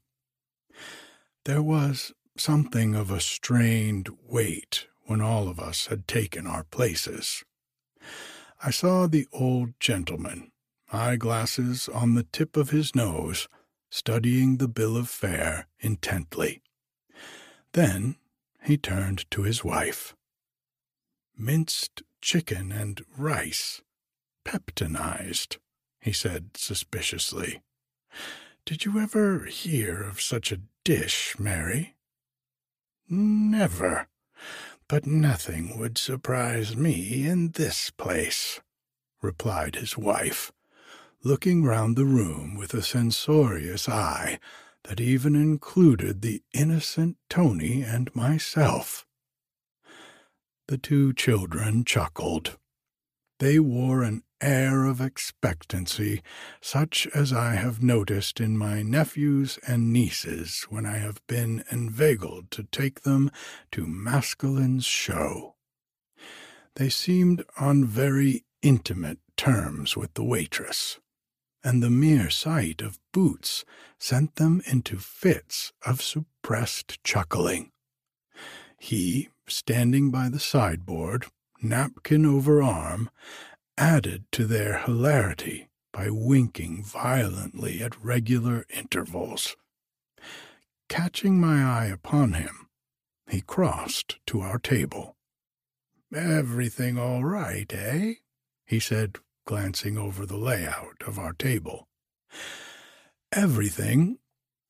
There 1.46 1.64
was 1.64 2.14
something 2.38 2.94
of 2.94 3.10
a 3.10 3.20
strained 3.20 4.10
wait 4.24 4.88
when 5.06 5.20
all 5.20 5.48
of 5.50 5.60
us 5.60 5.88
had 5.88 6.08
taken 6.08 6.46
our 6.46 6.64
places. 6.66 7.44
I 8.64 8.72
saw 8.72 9.08
the 9.08 9.28
old 9.32 9.80
gentleman, 9.80 10.52
eyeglasses 10.92 11.88
on 11.90 12.16
the 12.16 12.24
tip 12.24 12.58
of 12.58 12.72
his 12.72 12.96
nose, 12.96 13.48
studying 13.90 14.58
the 14.58 14.68
bill 14.68 14.98
of 14.98 15.10
fare 15.10 15.68
intently. 15.80 16.62
Then 17.74 18.18
he 18.64 18.78
turned 18.78 19.30
to 19.32 19.44
his 19.44 19.64
wife. 19.64 20.16
Minced 21.38 22.04
chicken 22.22 22.72
and 22.72 23.02
rice, 23.18 23.82
peptonized, 24.44 25.58
he 26.02 26.12
said 26.12 26.52
suspiciously. 26.56 27.62
Did 28.66 28.86
you 28.86 29.00
ever 29.00 29.46
hear 29.46 30.04
of 30.04 30.22
such 30.22 30.52
a 30.52 30.62
dish, 30.84 31.36
Mary? 31.40 31.96
Never, 33.08 34.08
but 34.90 35.06
nothing 35.06 35.78
would 35.78 35.98
surprise 35.98 36.76
me 36.76 37.26
in 37.26 37.52
this 37.52 37.92
place, 37.92 38.60
replied 39.22 39.76
his 39.76 39.96
wife, 39.96 40.52
looking 41.24 41.64
round 41.64 41.96
the 41.96 42.06
room 42.06 42.56
with 42.58 42.74
a 42.74 42.82
censorious 42.82 43.88
eye 43.88 44.40
that 44.86 45.00
even 45.00 45.36
included 45.36 46.22
the 46.22 46.42
innocent 46.54 47.16
Tony 47.30 47.84
and 47.84 48.14
myself. 48.16 49.06
The 50.68 50.80
two 50.80 51.14
children 51.14 51.86
chuckled. 51.86 52.58
They 53.38 53.60
wore 53.60 54.02
an 54.02 54.24
air 54.42 54.86
of 54.86 55.02
expectancy, 55.02 56.22
such 56.62 57.08
as 57.14 57.34
I 57.34 57.56
have 57.56 57.84
noticed 57.84 58.40
in 58.40 58.58
my 58.58 58.82
nephews 58.82 59.60
and 59.68 59.92
nieces 59.94 60.66
when 60.70 60.86
I 60.86 60.98
have 60.98 61.26
been 61.28 61.64
inveigled 61.72 62.52
to 62.52 62.64
take 62.64 63.02
them 63.02 63.32
to 63.72 63.86
Maskelyne's 63.86 64.86
show. 64.86 65.56
They 66.76 66.90
seemed 66.90 67.44
on 67.60 67.86
very 67.86 68.46
intimate 68.62 69.20
terms 69.36 69.98
with 69.98 70.14
the 70.14 70.24
waitress, 70.24 71.00
and 71.64 71.82
the 71.82 71.90
mere 71.90 72.30
sight 72.30 72.82
of 72.82 73.00
boots 73.12 73.66
sent 73.98 74.36
them 74.36 74.62
into 74.66 74.98
fits 74.98 75.74
of 75.86 76.02
suppressed 76.02 77.04
chuckling. 77.04 77.72
He, 78.78 79.30
standing 79.48 80.10
by 80.10 80.30
the 80.30 80.40
sideboard, 80.40 81.26
napkin 81.62 82.26
over 82.26 82.62
arm, 82.62 83.10
added 83.80 84.26
to 84.34 84.46
their 84.46 84.80
hilarity 84.80 85.70
by 85.94 86.10
winking 86.10 86.84
violently 86.84 87.82
at 87.82 88.04
regular 88.04 88.66
intervals. 88.70 89.56
Catching 90.90 91.40
my 91.40 91.64
eye 91.64 91.86
upon 91.86 92.34
him, 92.34 92.68
he 93.30 93.42
crossed 93.42 94.18
to 94.28 94.42
our 94.42 94.60
table. 94.60 95.16
Everything 96.14 96.98
all 96.98 97.24
right, 97.24 97.72
eh? 97.74 98.16
he 98.66 98.80
said, 98.80 99.18
glancing 99.46 99.98
over 99.98 100.26
the 100.26 100.38
layout 100.38 101.02
of 101.08 101.18
our 101.18 101.34
table. 101.34 101.88
Everything, 103.32 104.18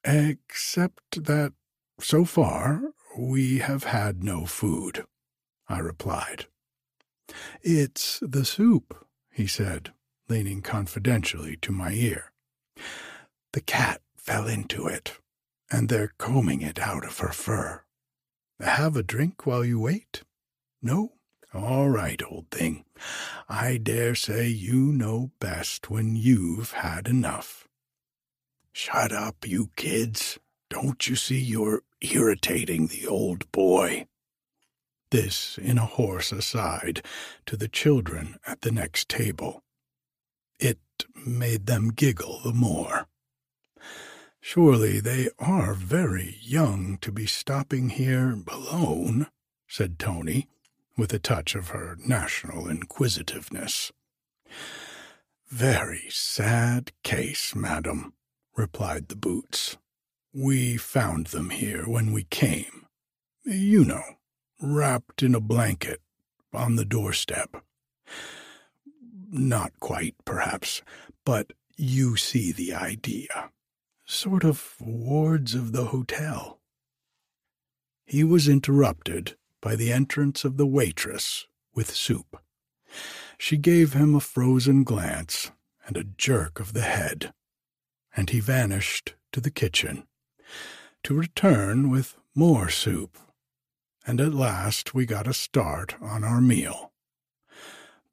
except 0.04 1.26
that 1.26 1.54
so 2.00 2.26
far 2.26 2.94
we 3.18 3.58
have 3.58 3.86
had 3.86 4.24
no 4.24 4.46
food, 4.46 5.06
I 5.68 5.80
replied. 5.80 6.46
It's 7.62 8.20
the 8.22 8.46
soup, 8.46 9.06
he 9.32 9.48
said, 9.48 9.94
leaning 10.28 10.62
confidentially 10.62 11.58
to 11.62 11.72
my 11.72 11.92
ear. 11.92 12.32
The 13.54 13.62
cat 13.62 14.02
fell 14.16 14.48
into 14.48 14.88
it, 14.88 15.18
and 15.72 15.90
they're 15.90 16.14
combing 16.18 16.62
it 16.62 16.80
out 16.80 17.06
of 17.06 17.18
her 17.20 17.32
fur. 17.32 17.84
Have 18.60 18.96
a 18.96 19.04
drink 19.04 19.46
while 19.46 19.64
you 19.64 19.80
wait? 19.80 20.24
No? 20.82 21.14
All 21.54 21.90
right, 21.90 22.22
old 22.30 22.52
thing. 22.52 22.86
I 23.48 23.78
dare 23.78 24.14
say 24.14 24.48
you 24.48 24.92
know 24.92 25.32
best 25.40 25.90
when 25.90 26.16
you've 26.16 26.74
had 26.74 27.08
enough. 27.08 27.68
Shut 28.72 29.12
up, 29.12 29.48
you 29.48 29.72
kids. 29.76 30.38
Don't 30.70 31.08
you 31.08 31.16
see 31.16 31.40
you're 31.40 31.82
irritating 32.02 32.88
the 32.88 33.08
old 33.08 33.52
boy. 33.52 34.06
This 35.12 35.58
in 35.58 35.78
a 35.78 35.86
hoarse 35.86 36.32
aside 36.32 37.04
to 37.46 37.58
the 37.58 37.68
children 37.68 38.38
at 38.46 38.62
the 38.62 38.72
next 38.72 39.10
table. 39.10 39.64
It 40.60 40.80
made 41.26 41.66
them 41.66 41.90
giggle 41.90 42.42
the 42.44 42.54
more. 42.54 43.08
Surely 44.42 45.00
they 45.00 45.30
are 45.40 45.74
very 45.74 46.38
young 46.42 46.98
to 47.02 47.12
be 47.12 47.26
stopping 47.26 47.90
here 47.90 48.42
alone, 48.48 49.28
said 49.68 50.00
Tony, 50.00 50.48
with 50.98 51.14
a 51.14 51.20
touch 51.20 51.56
of 51.56 51.70
her 51.70 51.98
national 52.06 52.70
inquisitiveness. 52.70 53.92
Very 55.50 56.06
sad 56.10 56.92
case, 57.04 57.56
madam, 57.56 58.14
replied 58.56 59.08
the 59.08 59.16
boots. 59.16 59.78
We 60.34 60.78
found 60.78 61.28
them 61.28 61.50
here 61.50 61.86
when 61.86 62.12
we 62.12 62.24
came. 62.24 62.86
You 63.44 63.84
know, 63.84 64.04
wrapped 64.62 65.24
in 65.24 65.36
a 65.36 65.40
blanket 65.40 66.02
on 66.54 66.76
the 66.76 66.86
doorstep. 66.86 67.64
Not 69.32 69.72
quite, 69.80 70.16
perhaps, 70.26 70.82
but 71.24 71.54
you 71.78 72.18
see 72.18 72.52
the 72.52 72.74
idea. 72.74 73.52
Sort 74.06 74.44
of 74.44 74.76
wards 74.80 75.54
of 75.54 75.72
the 75.72 75.86
hotel. 75.86 76.60
He 78.06 78.24
was 78.24 78.50
interrupted 78.50 79.36
by 79.62 79.76
the 79.76 79.92
entrance 79.92 80.44
of 80.44 80.58
the 80.58 80.66
waitress 80.66 81.46
with 81.76 81.94
soup. 81.96 82.42
She 83.38 83.58
gave 83.58 83.94
him 83.94 84.16
a 84.16 84.20
frozen 84.20 84.84
glance 84.84 85.52
and 85.86 85.96
a 85.96 86.04
jerk 86.04 86.60
of 86.60 86.74
the 86.74 86.82
head, 86.82 87.34
and 88.16 88.30
he 88.32 88.40
vanished 88.40 89.16
to 89.32 89.40
the 89.40 89.52
kitchen, 89.52 90.08
to 91.04 91.14
return 91.14 91.90
with 91.90 92.18
more 92.34 92.70
soup, 92.70 93.18
and 94.10 94.20
at 94.20 94.34
last 94.34 94.96
we 94.96 95.06
got 95.06 95.28
a 95.28 95.34
start 95.36 95.94
on 96.02 96.24
our 96.24 96.42
meal. 96.42 96.92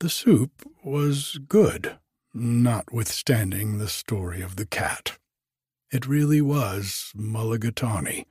The 0.01 0.11
soup 0.11 0.71
was 0.85 1.39
good, 1.49 1.97
notwithstanding 2.35 3.79
the 3.79 3.89
story 3.89 4.43
of 4.43 4.57
the 4.57 4.67
cat. 4.67 5.17
It 5.91 6.07
really 6.07 6.43
was 6.43 7.13
mulligatawny. 7.17 8.27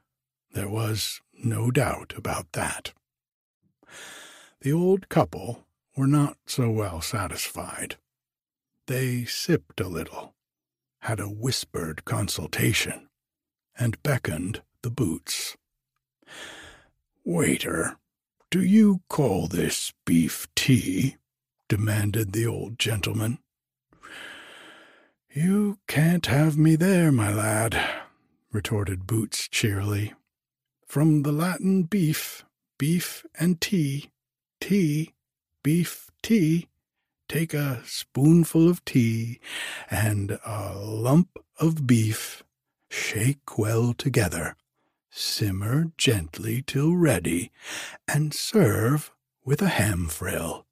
There 0.53 0.69
was 0.69 1.21
no 1.43 1.71
doubt 1.71 2.13
about 2.15 2.51
that. 2.51 2.93
The 4.61 4.71
old 4.71 5.09
couple 5.09 5.65
were 5.97 6.05
not 6.05 6.37
so 6.45 6.69
well 6.69 7.01
satisfied. 7.01 7.95
They 8.85 9.25
sipped 9.25 9.81
a 9.81 9.87
little, 9.87 10.35
had 10.99 11.19
a 11.19 11.25
whispered 11.25 12.05
consultation, 12.05 13.09
and 13.75 14.03
beckoned 14.03 14.61
the 14.83 14.91
boots. 14.91 15.57
Waiter, 17.27 17.97
do 18.51 18.61
you 18.63 19.01
call 19.09 19.47
this 19.47 19.91
beef 20.05 20.47
tea? 20.55 21.15
demanded 21.67 22.33
the 22.33 22.45
old 22.45 22.77
gentleman. 22.77 23.39
You 25.33 25.79
can't 25.87 26.27
have 26.27 26.55
me 26.55 26.75
there, 26.75 27.11
my 27.11 27.33
lad, 27.33 27.83
retorted 28.51 29.07
Boots 29.07 29.47
cheerily. 29.47 30.13
From 30.85 31.23
the 31.23 31.31
Latin 31.31 31.81
beef, 31.81 32.45
beef 32.77 33.25
and 33.33 33.59
tea, 33.59 34.11
tea, 34.61 35.15
beef, 35.63 36.11
tea, 36.21 36.67
take 37.27 37.55
a 37.55 37.81
spoonful 37.87 38.69
of 38.69 38.85
tea 38.85 39.39
and 39.89 40.37
a 40.45 40.75
lump 40.75 41.39
of 41.59 41.87
beef, 41.87 42.43
shake 42.91 43.57
well 43.57 43.95
together, 43.95 44.55
simmer 45.15 45.91
gently 45.97 46.61
till 46.61 46.95
ready, 46.95 47.51
and 48.07 48.33
serve 48.33 49.11
with 49.43 49.61
a 49.61 49.69
ham 49.69 50.07
frill. 50.07 50.65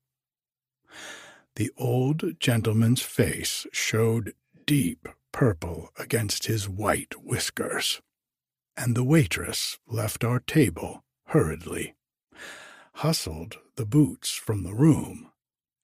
The 1.56 1.72
old 1.78 2.40
gentleman's 2.40 3.02
face 3.02 3.66
showed 3.72 4.34
deep 4.66 5.08
purple 5.32 5.90
against 5.98 6.46
his 6.48 6.68
white 6.68 7.14
whiskers, 7.24 8.02
and 8.76 8.96
the 8.96 9.04
waitress 9.04 9.80
left 9.88 10.24
our 10.24 10.40
table 10.40 11.04
hurriedly, 11.28 11.96
hustled 12.96 13.58
the 13.76 13.86
boots 13.86 14.32
from 14.32 14.64
the 14.64 14.74
room, 14.74 15.32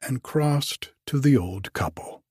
and 0.01 0.23
crossed 0.23 0.91
to 1.05 1.19
the 1.19 1.37
old 1.37 1.73
couple. 1.73 2.23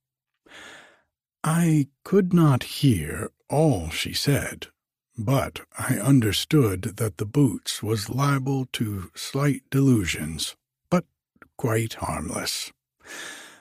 I 1.45 1.89
could 2.05 2.33
not 2.33 2.63
hear 2.63 3.31
all 3.49 3.91
she 3.91 4.13
said, 4.13 4.69
but 5.19 5.61
I 5.77 5.95
understood 5.97 6.83
that 6.97 7.19
the 7.19 7.27
boots 7.27 7.83
was 7.83 8.09
liable 8.09 8.67
to 8.75 9.11
slight 9.17 9.63
delusions, 9.69 10.55
but 10.89 11.05
quite 11.57 11.95
harmless. 11.95 12.73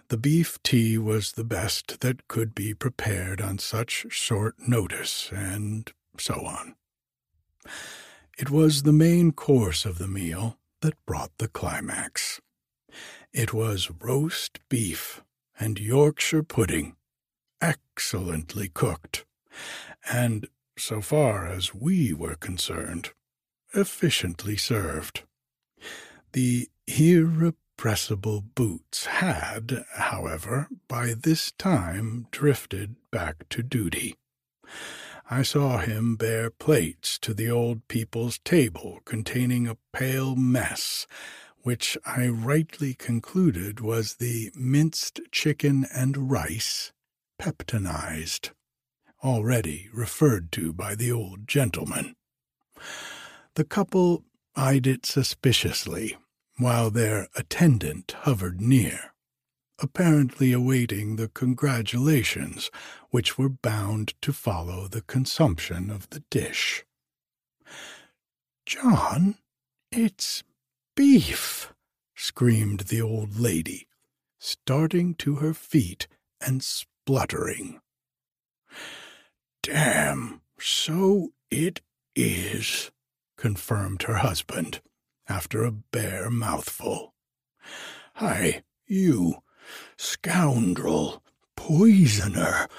The 0.09 0.17
beef 0.17 0.61
tea 0.61 0.97
was 0.97 1.31
the 1.33 1.43
best 1.43 1.99
that 2.01 2.27
could 2.27 2.53
be 2.53 2.73
prepared 2.75 3.41
on 3.41 3.57
such 3.57 4.05
short 4.09 4.55
notice, 4.67 5.31
and 5.33 5.91
so 6.19 6.45
on. 6.45 6.75
It 8.37 8.51
was 8.51 8.83
the 8.83 8.93
main 8.93 9.31
course 9.31 9.83
of 9.83 9.97
the 9.97 10.07
meal 10.07 10.57
that 10.81 11.03
brought 11.07 11.31
the 11.39 11.47
climax. 11.47 12.39
It 13.33 13.51
was 13.51 13.89
roast 13.99 14.59
beef 14.69 15.23
and 15.59 15.79
Yorkshire 15.79 16.43
pudding, 16.43 16.95
excellently 17.59 18.69
cooked, 18.69 19.25
and, 20.09 20.47
so 20.77 21.01
far 21.01 21.45
as 21.47 21.73
we 21.73 22.13
were 22.13 22.35
concerned, 22.35 23.11
efficiently 23.73 24.55
served. 24.55 25.23
The 26.33 26.69
irrepressible 26.87 28.41
Boots 28.41 29.05
had, 29.05 29.85
however, 29.95 30.67
by 30.87 31.13
this 31.13 31.51
time 31.51 32.27
drifted 32.31 32.95
back 33.11 33.49
to 33.49 33.63
duty. 33.63 34.15
I 35.29 35.41
saw 35.41 35.79
him 35.79 36.15
bear 36.15 36.49
plates 36.49 37.19
to 37.19 37.33
the 37.33 37.49
old 37.49 37.87
people's 37.87 38.39
table 38.39 38.99
containing 39.03 39.67
a 39.67 39.77
pale 39.91 40.35
mess, 40.35 41.05
which 41.63 41.97
I 42.05 42.27
rightly 42.27 42.93
concluded 42.93 43.81
was 43.81 44.15
the 44.15 44.51
minced 44.55 45.19
chicken 45.31 45.85
and 45.93 46.31
rice, 46.31 46.93
peptonized, 47.37 48.51
already 49.23 49.89
referred 49.93 50.51
to 50.53 50.73
by 50.73 50.95
the 50.95 51.11
old 51.11 51.47
gentleman. 51.47 52.15
The 53.55 53.63
couple 53.63 54.23
eyed 54.55 54.87
it 54.87 55.05
suspiciously, 55.05 56.17
while 56.57 56.89
their 56.89 57.27
attendant 57.35 58.15
hovered 58.21 58.61
near, 58.61 59.13
apparently 59.79 60.51
awaiting 60.51 61.15
the 61.15 61.27
congratulations 61.29 62.71
which 63.09 63.37
were 63.37 63.49
bound 63.49 64.13
to 64.21 64.33
follow 64.33 64.87
the 64.87 65.01
consumption 65.01 65.89
of 65.89 66.09
the 66.09 66.23
dish. 66.29 66.83
John, 68.65 69.35
it's 69.91 70.43
beef, 70.95 71.73
screamed 72.15 72.81
the 72.81 73.01
old 73.01 73.37
lady, 73.37 73.87
starting 74.39 75.13
to 75.15 75.35
her 75.35 75.53
feet 75.53 76.07
and 76.41 76.63
spluttering. 76.63 77.79
Damn, 79.67 80.39
so 80.57 81.33
it 81.51 81.81
is, 82.15 82.89
confirmed 83.35 84.03
her 84.03 84.15
husband, 84.15 84.79
after 85.27 85.65
a 85.65 85.73
bare 85.73 86.29
mouthful. 86.29 87.13
Hi, 88.13 88.63
you, 88.85 89.43
scoundrel, 89.97 91.21
poisoner, 91.57 92.69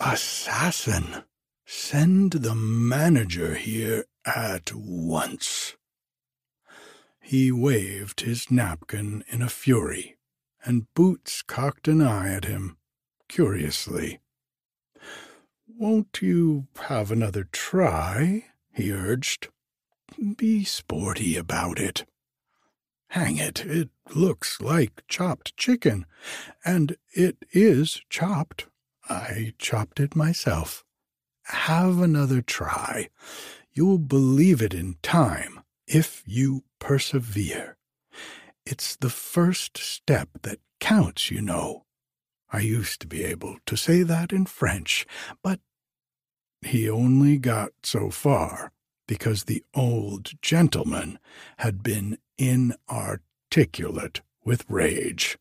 assassin, 0.00 1.22
send 1.64 2.32
the 2.32 2.56
manager 2.56 3.54
here 3.54 4.04
at 4.26 4.72
once. 4.74 5.76
He 7.20 7.52
waved 7.52 8.22
his 8.22 8.50
napkin 8.50 9.22
in 9.28 9.40
a 9.40 9.48
fury, 9.48 10.16
and 10.64 10.92
Boots 10.94 11.42
cocked 11.42 11.86
an 11.86 12.02
eye 12.02 12.34
at 12.34 12.46
him, 12.46 12.76
curiously. 13.28 14.18
Won't 15.80 16.20
you 16.20 16.66
have 16.88 17.12
another 17.12 17.44
try? 17.52 18.46
he 18.72 18.90
urged. 18.90 19.46
Be 20.36 20.64
sporty 20.64 21.36
about 21.36 21.78
it. 21.78 22.04
Hang 23.10 23.36
it, 23.36 23.64
it 23.64 23.88
looks 24.12 24.60
like 24.60 25.04
chopped 25.06 25.56
chicken, 25.56 26.04
and 26.64 26.96
it 27.14 27.44
is 27.52 28.02
chopped. 28.10 28.66
I 29.08 29.54
chopped 29.56 30.00
it 30.00 30.16
myself. 30.16 30.84
Have 31.44 32.00
another 32.00 32.42
try. 32.42 33.08
You'll 33.72 33.98
believe 33.98 34.60
it 34.60 34.74
in 34.74 34.96
time 35.00 35.60
if 35.86 36.24
you 36.26 36.64
persevere. 36.80 37.76
It's 38.66 38.96
the 38.96 39.10
first 39.10 39.78
step 39.78 40.30
that 40.42 40.58
counts, 40.80 41.30
you 41.30 41.40
know. 41.40 41.84
I 42.50 42.60
used 42.60 43.00
to 43.02 43.06
be 43.06 43.22
able 43.22 43.58
to 43.66 43.76
say 43.76 44.02
that 44.02 44.32
in 44.32 44.46
French, 44.46 45.06
but 45.40 45.60
he 46.62 46.88
only 46.88 47.38
got 47.38 47.70
so 47.82 48.10
far 48.10 48.72
because 49.06 49.44
the 49.44 49.64
old 49.74 50.32
gentleman 50.42 51.18
had 51.58 51.82
been 51.82 52.18
inarticulate 52.36 54.20
with 54.44 54.64
rage. 54.68 55.38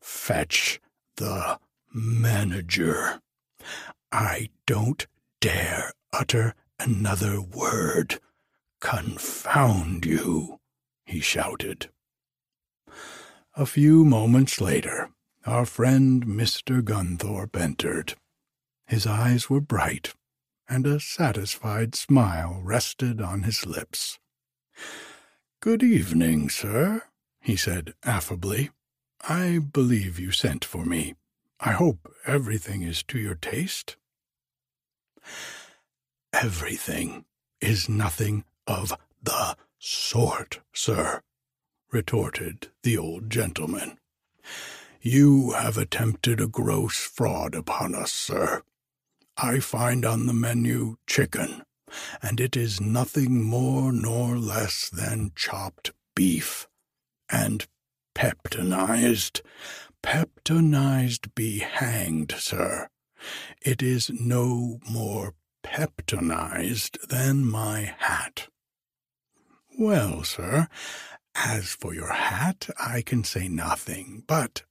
Fetch 0.00 0.80
the 1.16 1.58
manager. 1.92 3.20
I 4.12 4.50
don't 4.66 5.06
dare 5.40 5.92
utter 6.12 6.54
another 6.78 7.40
word. 7.40 8.20
Confound 8.80 10.06
you, 10.06 10.60
he 11.04 11.20
shouted. 11.20 11.90
A 13.54 13.66
few 13.66 14.04
moments 14.04 14.60
later, 14.60 15.10
our 15.44 15.66
friend 15.66 16.24
Mr. 16.24 16.82
Gunthorpe 16.82 17.56
entered. 17.60 18.14
His 18.90 19.06
eyes 19.06 19.48
were 19.48 19.60
bright, 19.60 20.14
and 20.68 20.84
a 20.84 20.98
satisfied 20.98 21.94
smile 21.94 22.60
rested 22.60 23.20
on 23.20 23.44
his 23.44 23.64
lips. 23.64 24.18
Good 25.60 25.84
evening, 25.84 26.50
sir, 26.50 27.04
he 27.40 27.54
said 27.54 27.94
affably. 28.02 28.70
I 29.28 29.60
believe 29.60 30.18
you 30.18 30.32
sent 30.32 30.64
for 30.64 30.84
me. 30.84 31.14
I 31.60 31.70
hope 31.70 32.12
everything 32.26 32.82
is 32.82 33.04
to 33.04 33.18
your 33.20 33.36
taste. 33.36 33.94
Everything 36.32 37.26
is 37.60 37.88
nothing 37.88 38.42
of 38.66 38.92
the 39.22 39.56
sort, 39.78 40.62
sir, 40.74 41.20
retorted 41.92 42.72
the 42.82 42.98
old 42.98 43.30
gentleman. 43.30 43.98
You 45.00 45.52
have 45.52 45.78
attempted 45.78 46.40
a 46.40 46.48
gross 46.48 46.96
fraud 46.96 47.54
upon 47.54 47.94
us, 47.94 48.10
sir. 48.10 48.64
I 49.42 49.58
find 49.60 50.04
on 50.04 50.26
the 50.26 50.34
menu 50.34 50.96
chicken, 51.06 51.62
and 52.22 52.40
it 52.40 52.56
is 52.56 52.78
nothing 52.78 53.42
more 53.42 53.90
nor 53.90 54.36
less 54.36 54.90
than 54.90 55.32
chopped 55.34 55.92
beef, 56.14 56.68
and 57.30 57.66
peptonized. 58.14 59.40
Peptonized 60.02 61.34
be 61.34 61.60
hanged, 61.60 62.34
sir. 62.38 62.88
It 63.62 63.82
is 63.82 64.10
no 64.10 64.78
more 64.90 65.34
peptonized 65.62 66.98
than 67.08 67.46
my 67.46 67.94
hat. 67.98 68.48
Well, 69.78 70.22
sir, 70.22 70.68
as 71.34 71.70
for 71.70 71.94
your 71.94 72.12
hat, 72.12 72.68
I 72.78 73.00
can 73.00 73.24
say 73.24 73.48
nothing, 73.48 74.22
but 74.26 74.64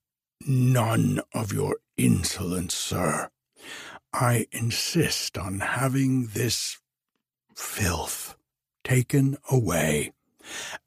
none 0.46 1.22
of 1.34 1.52
your 1.54 1.78
insolence, 1.98 2.76
sir. 2.76 3.30
I 4.14 4.48
insist 4.52 5.38
on 5.38 5.60
having 5.60 6.28
this 6.28 6.80
filth 7.56 8.36
taken 8.84 9.38
away 9.52 10.14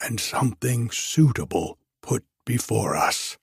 and 0.01 0.18
something 0.18 0.91
suitable 0.91 1.79
put 2.01 2.25
before 2.45 2.97
us. 2.97 3.39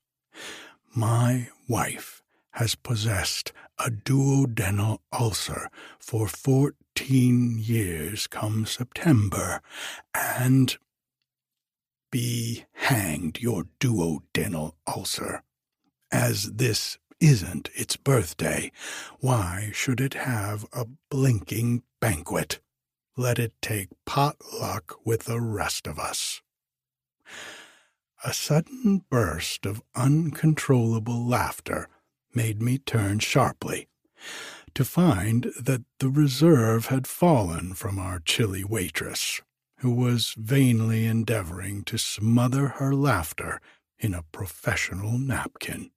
My 0.95 1.49
wife 1.67 2.21
has 2.51 2.75
possessed 2.75 3.53
a 3.77 3.89
duodenal 3.89 4.99
ulcer 5.13 5.69
for 5.99 6.27
fourteen 6.27 7.57
years 7.59 8.27
come 8.27 8.65
September, 8.65 9.61
and 10.13 10.77
be 12.11 12.65
hanged 12.73 13.39
your 13.39 13.65
duodenal 13.79 14.73
ulcer. 14.87 15.43
As 16.11 16.51
this 16.53 16.97
isn't 17.19 17.69
its 17.75 17.95
birthday, 17.95 18.71
why 19.19 19.69
should 19.73 19.99
it 19.99 20.13
have 20.13 20.65
a 20.73 20.85
blinking 21.09 21.83
banquet? 21.99 22.59
Let 23.17 23.39
it 23.39 23.53
take 23.61 23.89
pot 24.05 24.37
luck 24.53 24.95
with 25.05 25.23
the 25.23 25.41
rest 25.41 25.87
of 25.87 25.99
us. 25.99 26.41
A 28.23 28.33
sudden 28.33 29.03
burst 29.09 29.65
of 29.65 29.81
uncontrollable 29.95 31.25
laughter 31.25 31.87
made 32.33 32.61
me 32.61 32.77
turn 32.77 33.19
sharply, 33.19 33.87
to 34.73 34.85
find 34.85 35.51
that 35.59 35.83
the 35.99 36.09
reserve 36.09 36.87
had 36.87 37.07
fallen 37.07 37.73
from 37.73 37.97
our 37.97 38.19
chilly 38.19 38.63
waitress, 38.63 39.41
who 39.79 39.91
was 39.91 40.35
vainly 40.37 41.05
endeavoring 41.05 41.83
to 41.83 41.97
smother 41.97 42.67
her 42.67 42.93
laughter 42.93 43.59
in 43.97 44.13
a 44.13 44.23
professional 44.31 45.17
napkin. 45.17 45.91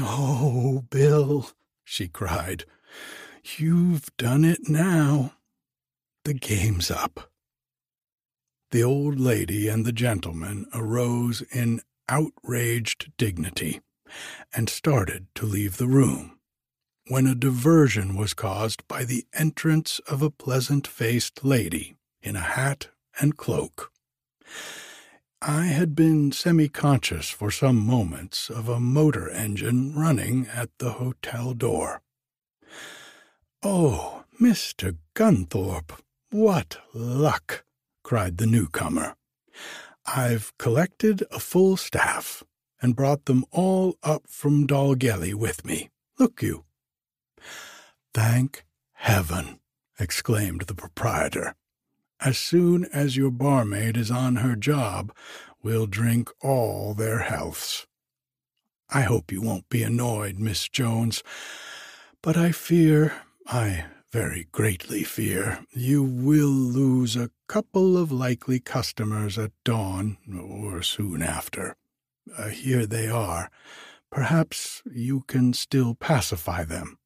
Oh, 0.00 0.84
Bill, 0.90 1.50
she 1.84 2.06
cried, 2.08 2.64
you've 3.56 4.16
done 4.16 4.44
it 4.44 4.68
now. 4.68 5.34
The 6.24 6.34
game's 6.34 6.90
up. 6.90 7.30
The 8.70 8.84
old 8.84 9.18
lady 9.18 9.66
and 9.68 9.84
the 9.84 9.92
gentleman 9.92 10.66
arose 10.74 11.42
in 11.52 11.80
outraged 12.08 13.10
dignity 13.16 13.80
and 14.54 14.68
started 14.68 15.26
to 15.34 15.46
leave 15.46 15.78
the 15.78 15.88
room, 15.88 16.38
when 17.08 17.26
a 17.26 17.34
diversion 17.34 18.14
was 18.16 18.34
caused 18.34 18.86
by 18.88 19.04
the 19.04 19.26
entrance 19.32 20.00
of 20.08 20.22
a 20.22 20.30
pleasant 20.30 20.86
faced 20.86 21.44
lady 21.44 21.96
in 22.22 22.36
a 22.36 22.40
hat 22.40 22.88
and 23.20 23.36
cloak. 23.36 23.90
I 25.40 25.66
had 25.66 25.94
been 25.94 26.32
semi 26.32 26.68
conscious 26.68 27.30
for 27.30 27.52
some 27.52 27.76
moments 27.76 28.50
of 28.50 28.68
a 28.68 28.80
motor 28.80 29.30
engine 29.30 29.94
running 29.94 30.48
at 30.48 30.70
the 30.78 30.94
hotel 30.94 31.54
door. 31.54 32.02
Oh, 33.62 34.24
Mr. 34.40 34.96
Gunthorpe, 35.14 35.92
what 36.30 36.78
luck! 36.92 37.64
cried 38.02 38.38
the 38.38 38.46
newcomer. 38.46 39.14
I've 40.06 40.52
collected 40.58 41.22
a 41.30 41.38
full 41.38 41.76
staff 41.76 42.42
and 42.82 42.96
brought 42.96 43.26
them 43.26 43.44
all 43.52 43.96
up 44.02 44.24
from 44.26 44.66
Dolgelly 44.66 45.34
with 45.34 45.64
me. 45.64 45.90
Look 46.18 46.42
you. 46.42 46.64
Thank 48.12 48.64
heaven, 48.92 49.60
exclaimed 50.00 50.62
the 50.62 50.74
proprietor. 50.74 51.54
As 52.20 52.36
soon 52.36 52.84
as 52.86 53.16
your 53.16 53.30
barmaid 53.30 53.96
is 53.96 54.10
on 54.10 54.36
her 54.36 54.56
job, 54.56 55.12
we'll 55.62 55.86
drink 55.86 56.30
all 56.42 56.94
their 56.94 57.20
healths. 57.20 57.86
I 58.90 59.02
hope 59.02 59.30
you 59.30 59.42
won't 59.42 59.68
be 59.68 59.82
annoyed, 59.82 60.38
Miss 60.38 60.68
Jones, 60.68 61.22
but 62.22 62.36
I 62.36 62.52
fear 62.52 63.22
I 63.46 63.84
very 64.10 64.48
greatly 64.52 65.04
fear 65.04 65.64
you 65.70 66.02
will 66.02 66.48
lose 66.48 67.14
a 67.14 67.30
couple 67.46 67.96
of 67.96 68.10
likely 68.10 68.58
customers 68.58 69.38
at 69.38 69.52
dawn 69.64 70.16
or 70.34 70.82
soon 70.82 71.22
after. 71.22 71.76
Uh, 72.36 72.48
here 72.48 72.86
they 72.86 73.08
are. 73.08 73.50
Perhaps 74.10 74.82
you 74.90 75.20
can 75.26 75.52
still 75.52 75.94
pacify 75.94 76.64
them. 76.64 76.98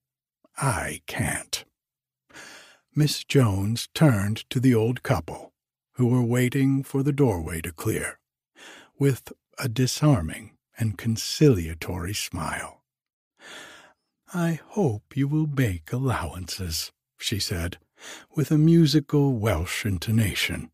I 0.57 1.01
can't. 1.07 1.65
Miss 2.95 3.24
Jones 3.24 3.88
turned 3.95 4.49
to 4.51 4.61
the 4.61 4.74
old 4.74 5.03
couple, 5.03 5.55
who 5.95 6.07
were 6.07 6.22
waiting 6.22 6.82
for 6.82 7.03
the 7.03 7.12
doorway 7.12 7.62
to 7.62 7.72
clear, 7.72 8.18
with 8.99 9.32
a 9.59 9.66
disarming 9.66 10.59
and 10.78 10.99
conciliatory 10.99 12.12
smile. 12.12 12.82
I 14.34 14.61
hope 14.68 15.16
you 15.16 15.26
will 15.26 15.47
make 15.47 15.90
allowances, 15.90 16.93
she 17.18 17.38
said, 17.38 17.78
with 18.34 18.51
a 18.51 18.59
musical 18.59 19.34
Welsh 19.38 19.86
intonation. 19.86 20.70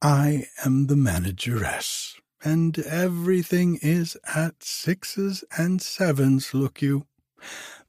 I 0.00 0.46
am 0.64 0.86
the 0.86 0.96
manageress, 0.96 2.16
and 2.42 2.78
everything 2.78 3.78
is 3.82 4.16
at 4.34 4.62
sixes 4.62 5.44
and 5.58 5.82
sevens, 5.82 6.54
look 6.54 6.80
you. 6.80 7.06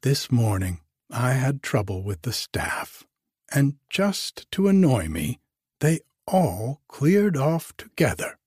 This 0.01 0.29
morning 0.29 0.81
I 1.09 1.33
had 1.33 1.63
trouble 1.63 2.03
with 2.03 2.23
the 2.23 2.33
staff, 2.33 3.05
and 3.51 3.75
just 3.89 4.49
to 4.51 4.67
annoy 4.67 5.07
me, 5.07 5.39
they 5.79 5.99
all 6.27 6.81
cleared 6.87 7.37
off 7.37 7.75
together. 7.77 8.37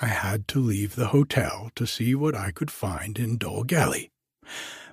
I 0.00 0.06
had 0.06 0.46
to 0.48 0.60
leave 0.60 0.94
the 0.94 1.08
hotel 1.08 1.70
to 1.74 1.86
see 1.86 2.14
what 2.14 2.34
I 2.34 2.50
could 2.50 2.70
find 2.70 3.18
in 3.18 3.38
Dolgelly. 3.38 4.10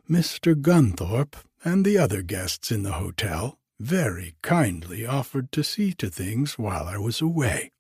Mr. 0.09 0.59
Gunthorpe 0.59 1.35
and 1.63 1.85
the 1.85 1.97
other 1.97 2.21
guests 2.21 2.71
in 2.71 2.83
the 2.83 2.93
hotel 2.93 3.59
very 3.79 4.35
kindly 4.41 5.05
offered 5.05 5.51
to 5.51 5.63
see 5.63 5.93
to 5.93 6.09
things 6.09 6.57
while 6.57 6.85
I 6.87 6.97
was 6.97 7.21
away, 7.21 7.71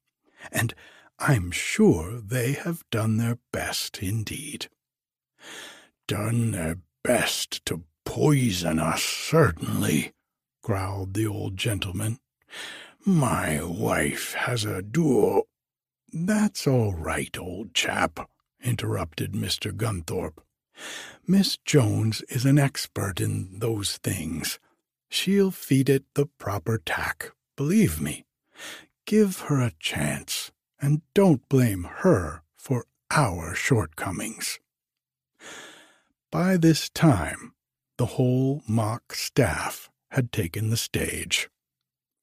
and 0.51 0.73
I'm 1.19 1.51
sure 1.51 2.19
they 2.19 2.53
have 2.53 2.83
done 2.91 3.17
their 3.17 3.39
best 3.51 4.01
indeed. 4.01 4.67
Done 6.07 6.51
their 6.51 6.77
best 7.03 7.65
to 7.67 7.83
poison 8.03 8.79
us, 8.79 9.03
certainly, 9.03 10.11
growled 10.63 11.13
the 11.13 11.27
old 11.27 11.57
gentleman. 11.57 12.17
My 13.05 13.63
wife 13.63 14.33
has 14.33 14.65
a 14.65 14.81
duo. 14.81 15.43
That's 16.11 16.65
all 16.65 16.93
right, 16.93 17.37
old 17.37 17.73
chap, 17.75 18.27
interrupted 18.63 19.33
Mr. 19.33 19.71
Gunthorpe. 19.71 20.41
Miss 21.27 21.57
Jones 21.57 22.21
is 22.29 22.45
an 22.45 22.57
expert 22.57 23.21
in 23.21 23.59
those 23.59 23.97
things. 23.97 24.57
She'll 25.09 25.51
feed 25.51 25.89
it 25.89 26.05
the 26.15 26.25
proper 26.25 26.81
tack, 26.83 27.31
believe 27.55 28.01
me. 28.01 28.25
Give 29.05 29.37
her 29.41 29.61
a 29.61 29.73
chance, 29.79 30.51
and 30.81 31.01
don't 31.13 31.47
blame 31.49 31.83
her 31.83 32.41
for 32.55 32.85
our 33.11 33.53
shortcomings. 33.53 34.59
By 36.31 36.57
this 36.57 36.89
time, 36.89 37.53
the 37.97 38.05
whole 38.05 38.63
mock 38.67 39.13
staff 39.13 39.89
had 40.13 40.31
taken 40.31 40.69
the 40.69 40.77
stage. 40.77 41.49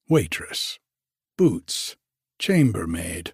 Waitress, 0.07 0.79
boots, 1.37 1.97
chambermaid, 2.39 3.33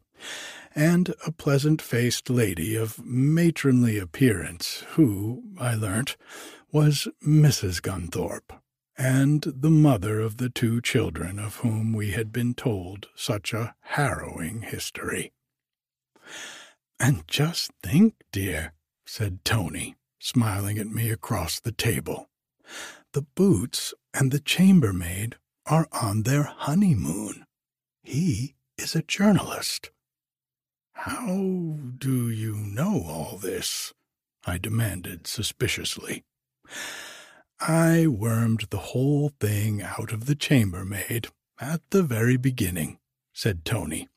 and 0.74 1.14
a 1.26 1.32
pleasant 1.32 1.80
faced 1.80 2.28
lady 2.28 2.76
of 2.76 3.04
matronly 3.06 4.00
appearance, 4.00 4.84
who, 4.90 5.44
I 5.60 5.76
learnt, 5.76 6.18
was 6.72 7.08
Mrs. 7.26 7.82
Gunthorpe, 7.84 8.52
and 8.98 9.44
the 9.44 9.70
mother 9.70 10.20
of 10.20 10.38
the 10.38 10.50
two 10.50 10.82
children 10.82 11.38
of 11.38 11.58
whom 11.58 11.94
we 11.94 12.12
had 12.12 12.32
been 12.32 12.56
told 12.56 13.08
such 13.16 13.54
a 13.54 13.76
harrowing 13.82 14.64
history. 14.64 15.34
And 17.00 17.28
just 17.28 17.72
think, 17.84 18.16
dear, 18.32 18.74
said 19.06 19.46
Tony, 19.46 19.96
smiling 20.20 20.80
at 20.80 20.88
me 20.88 21.12
across 21.12 21.60
the 21.60 21.72
table. 21.72 22.28
The 23.18 23.26
boots 23.34 23.96
and 24.14 24.32
the 24.32 24.40
chambermaid 24.40 25.38
are 25.66 25.88
on 25.92 26.22
their 26.22 26.44
honeymoon. 26.44 27.48
He 28.04 28.54
is 28.78 28.96
a 28.96 29.02
journalist. 29.02 29.90
How 30.92 31.80
do 31.98 32.30
you 32.30 32.56
know 32.56 33.02
all 33.08 33.40
this? 33.40 33.92
I 34.46 34.60
demanded 34.60 35.26
suspiciously. 35.26 36.26
I 37.60 38.06
wormed 38.06 38.68
the 38.70 38.94
whole 38.94 39.32
thing 39.40 39.82
out 39.82 40.12
of 40.14 40.28
the 40.28 40.36
chambermaid 40.36 41.30
at 41.60 41.82
the 41.90 42.04
very 42.04 42.38
beginning, 42.38 43.00
said 43.34 43.66
Tony. 43.66 44.10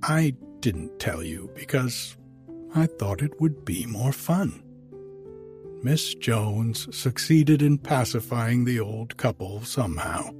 I 0.00 0.34
didn't 0.60 1.00
tell 1.00 1.24
you 1.24 1.50
because 1.56 2.16
I 2.72 2.86
thought 2.86 3.20
it 3.20 3.40
would 3.40 3.64
be 3.64 3.84
more 3.84 4.12
fun. 4.12 4.62
Miss 5.86 6.16
Jones 6.16 6.88
succeeded 6.90 7.62
in 7.62 7.78
pacifying 7.78 8.64
the 8.64 8.80
old 8.80 9.16
couple 9.16 9.62
somehow, 9.62 10.30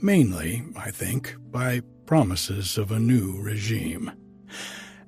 mainly, 0.00 0.64
I 0.74 0.90
think, 0.90 1.36
by 1.50 1.82
promises 2.06 2.78
of 2.78 2.90
a 2.90 2.98
new 2.98 3.38
regime. 3.42 4.10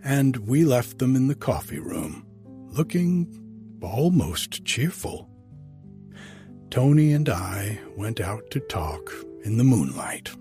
And 0.04 0.36
we 0.46 0.66
left 0.66 0.98
them 0.98 1.16
in 1.16 1.28
the 1.28 1.34
coffee 1.34 1.78
room, 1.78 2.26
looking 2.68 3.34
almost 3.80 4.62
cheerful. 4.66 5.30
Tony 6.68 7.12
and 7.12 7.30
I 7.30 7.80
went 7.96 8.20
out 8.20 8.50
to 8.50 8.60
talk 8.60 9.10
in 9.42 9.56
the 9.56 9.64
moonlight 9.64 10.32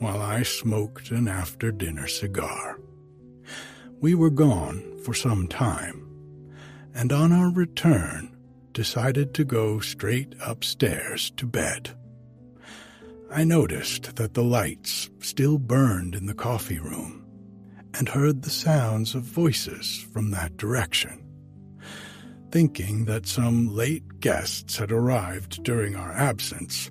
while 0.00 0.20
I 0.20 0.42
smoked 0.42 1.12
an 1.12 1.28
after 1.28 1.70
dinner 1.70 2.08
cigar. 2.08 2.80
We 4.00 4.16
were 4.16 4.30
gone 4.30 4.98
for 5.04 5.14
some 5.14 5.46
time, 5.46 6.04
and 6.96 7.12
on 7.12 7.30
our 7.30 7.52
return 7.52 8.32
decided 8.76 9.32
to 9.32 9.42
go 9.42 9.80
straight 9.80 10.34
upstairs 10.38 11.30
to 11.30 11.46
bed. 11.46 11.96
I 13.30 13.42
noticed 13.42 14.16
that 14.16 14.34
the 14.34 14.44
lights 14.44 15.08
still 15.18 15.56
burned 15.56 16.14
in 16.14 16.26
the 16.26 16.34
coffee 16.34 16.78
room 16.78 17.24
and 17.94 18.06
heard 18.06 18.42
the 18.42 18.50
sounds 18.50 19.14
of 19.14 19.22
voices 19.22 20.06
from 20.12 20.30
that 20.32 20.58
direction. 20.58 21.24
Thinking 22.50 23.06
that 23.06 23.26
some 23.26 23.74
late 23.74 24.20
guests 24.20 24.76
had 24.76 24.92
arrived 24.92 25.62
during 25.62 25.96
our 25.96 26.12
absence, 26.12 26.90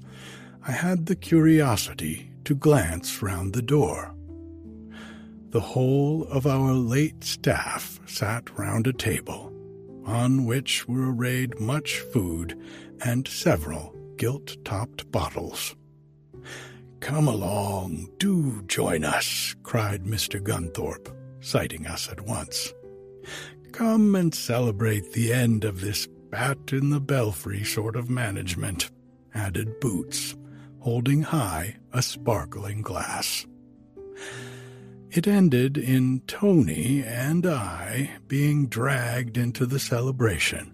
I 0.67 0.71
had 0.71 1.05
the 1.05 1.15
curiosity 1.15 2.31
to 2.45 2.55
glance 2.55 3.21
round 3.21 3.53
the 3.53 3.61
door. 3.61 4.11
The 5.51 5.59
whole 5.59 6.23
of 6.31 6.47
our 6.47 6.73
late 6.73 7.23
staff 7.23 7.99
sat 8.07 8.57
round 8.57 8.87
a 8.87 8.93
table, 8.93 9.54
on 10.05 10.45
which 10.45 10.87
were 10.87 11.13
arrayed 11.13 11.59
much 11.59 11.99
food 11.99 12.59
and 13.03 13.27
several 13.27 13.93
gilt 14.17 14.63
topped 14.63 15.11
bottles. 15.11 15.75
Come 16.99 17.27
along, 17.27 18.09
do 18.17 18.63
join 18.63 19.03
us, 19.03 19.55
cried 19.63 20.05
Mr. 20.05 20.41
Gunthorpe, 20.41 21.13
sighting 21.41 21.85
us 21.85 22.09
at 22.09 22.21
once. 22.21 22.73
Come 23.71 24.15
and 24.15 24.33
celebrate 24.33 25.11
the 25.11 25.33
end 25.33 25.65
of 25.65 25.81
this 25.81 26.07
bat 26.29 26.71
in 26.71 26.89
the 26.89 27.01
belfry 27.01 27.63
sort 27.63 27.95
of 27.95 28.09
management, 28.09 28.89
added 29.33 29.79
Boots, 29.79 30.35
holding 30.79 31.21
high 31.23 31.75
a 31.93 32.01
sparkling 32.01 32.81
glass. 32.81 33.45
It 35.15 35.27
ended 35.27 35.77
in 35.77 36.23
Tony 36.27 37.01
and 37.01 37.45
I 37.45 38.17
being 38.27 38.67
dragged 38.67 39.37
into 39.37 39.65
the 39.65 39.79
celebration, 39.79 40.73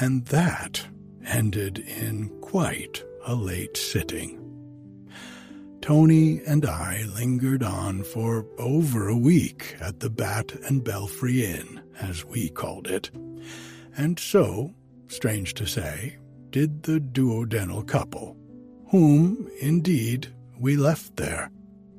and 0.00 0.24
that 0.28 0.86
ended 1.22 1.78
in 1.80 2.30
quite 2.40 3.04
a 3.26 3.34
late 3.34 3.76
sitting. 3.76 4.40
Tony 5.82 6.40
and 6.46 6.64
I 6.64 7.02
lingered 7.14 7.62
on 7.62 8.04
for 8.04 8.46
over 8.56 9.06
a 9.06 9.18
week 9.18 9.76
at 9.80 10.00
the 10.00 10.08
Bat 10.08 10.52
and 10.64 10.82
Belfry 10.82 11.44
Inn, 11.44 11.82
as 12.00 12.24
we 12.24 12.48
called 12.48 12.86
it, 12.86 13.10
and 13.98 14.18
so, 14.18 14.72
strange 15.08 15.52
to 15.54 15.66
say, 15.66 16.16
did 16.48 16.84
the 16.84 17.00
duodenal 17.00 17.86
couple, 17.86 18.34
whom, 18.88 19.50
indeed, 19.60 20.28
we 20.58 20.78
left 20.78 21.16
there, 21.16 21.50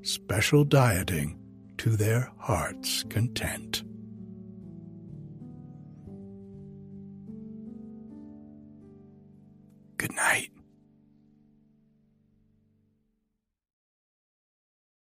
special 0.07 0.63
dieting 0.63 1.37
to 1.77 1.89
their 1.97 2.31
heart's 2.37 3.03
content. 3.03 3.83
Good 9.97 10.15
night. 10.15 10.51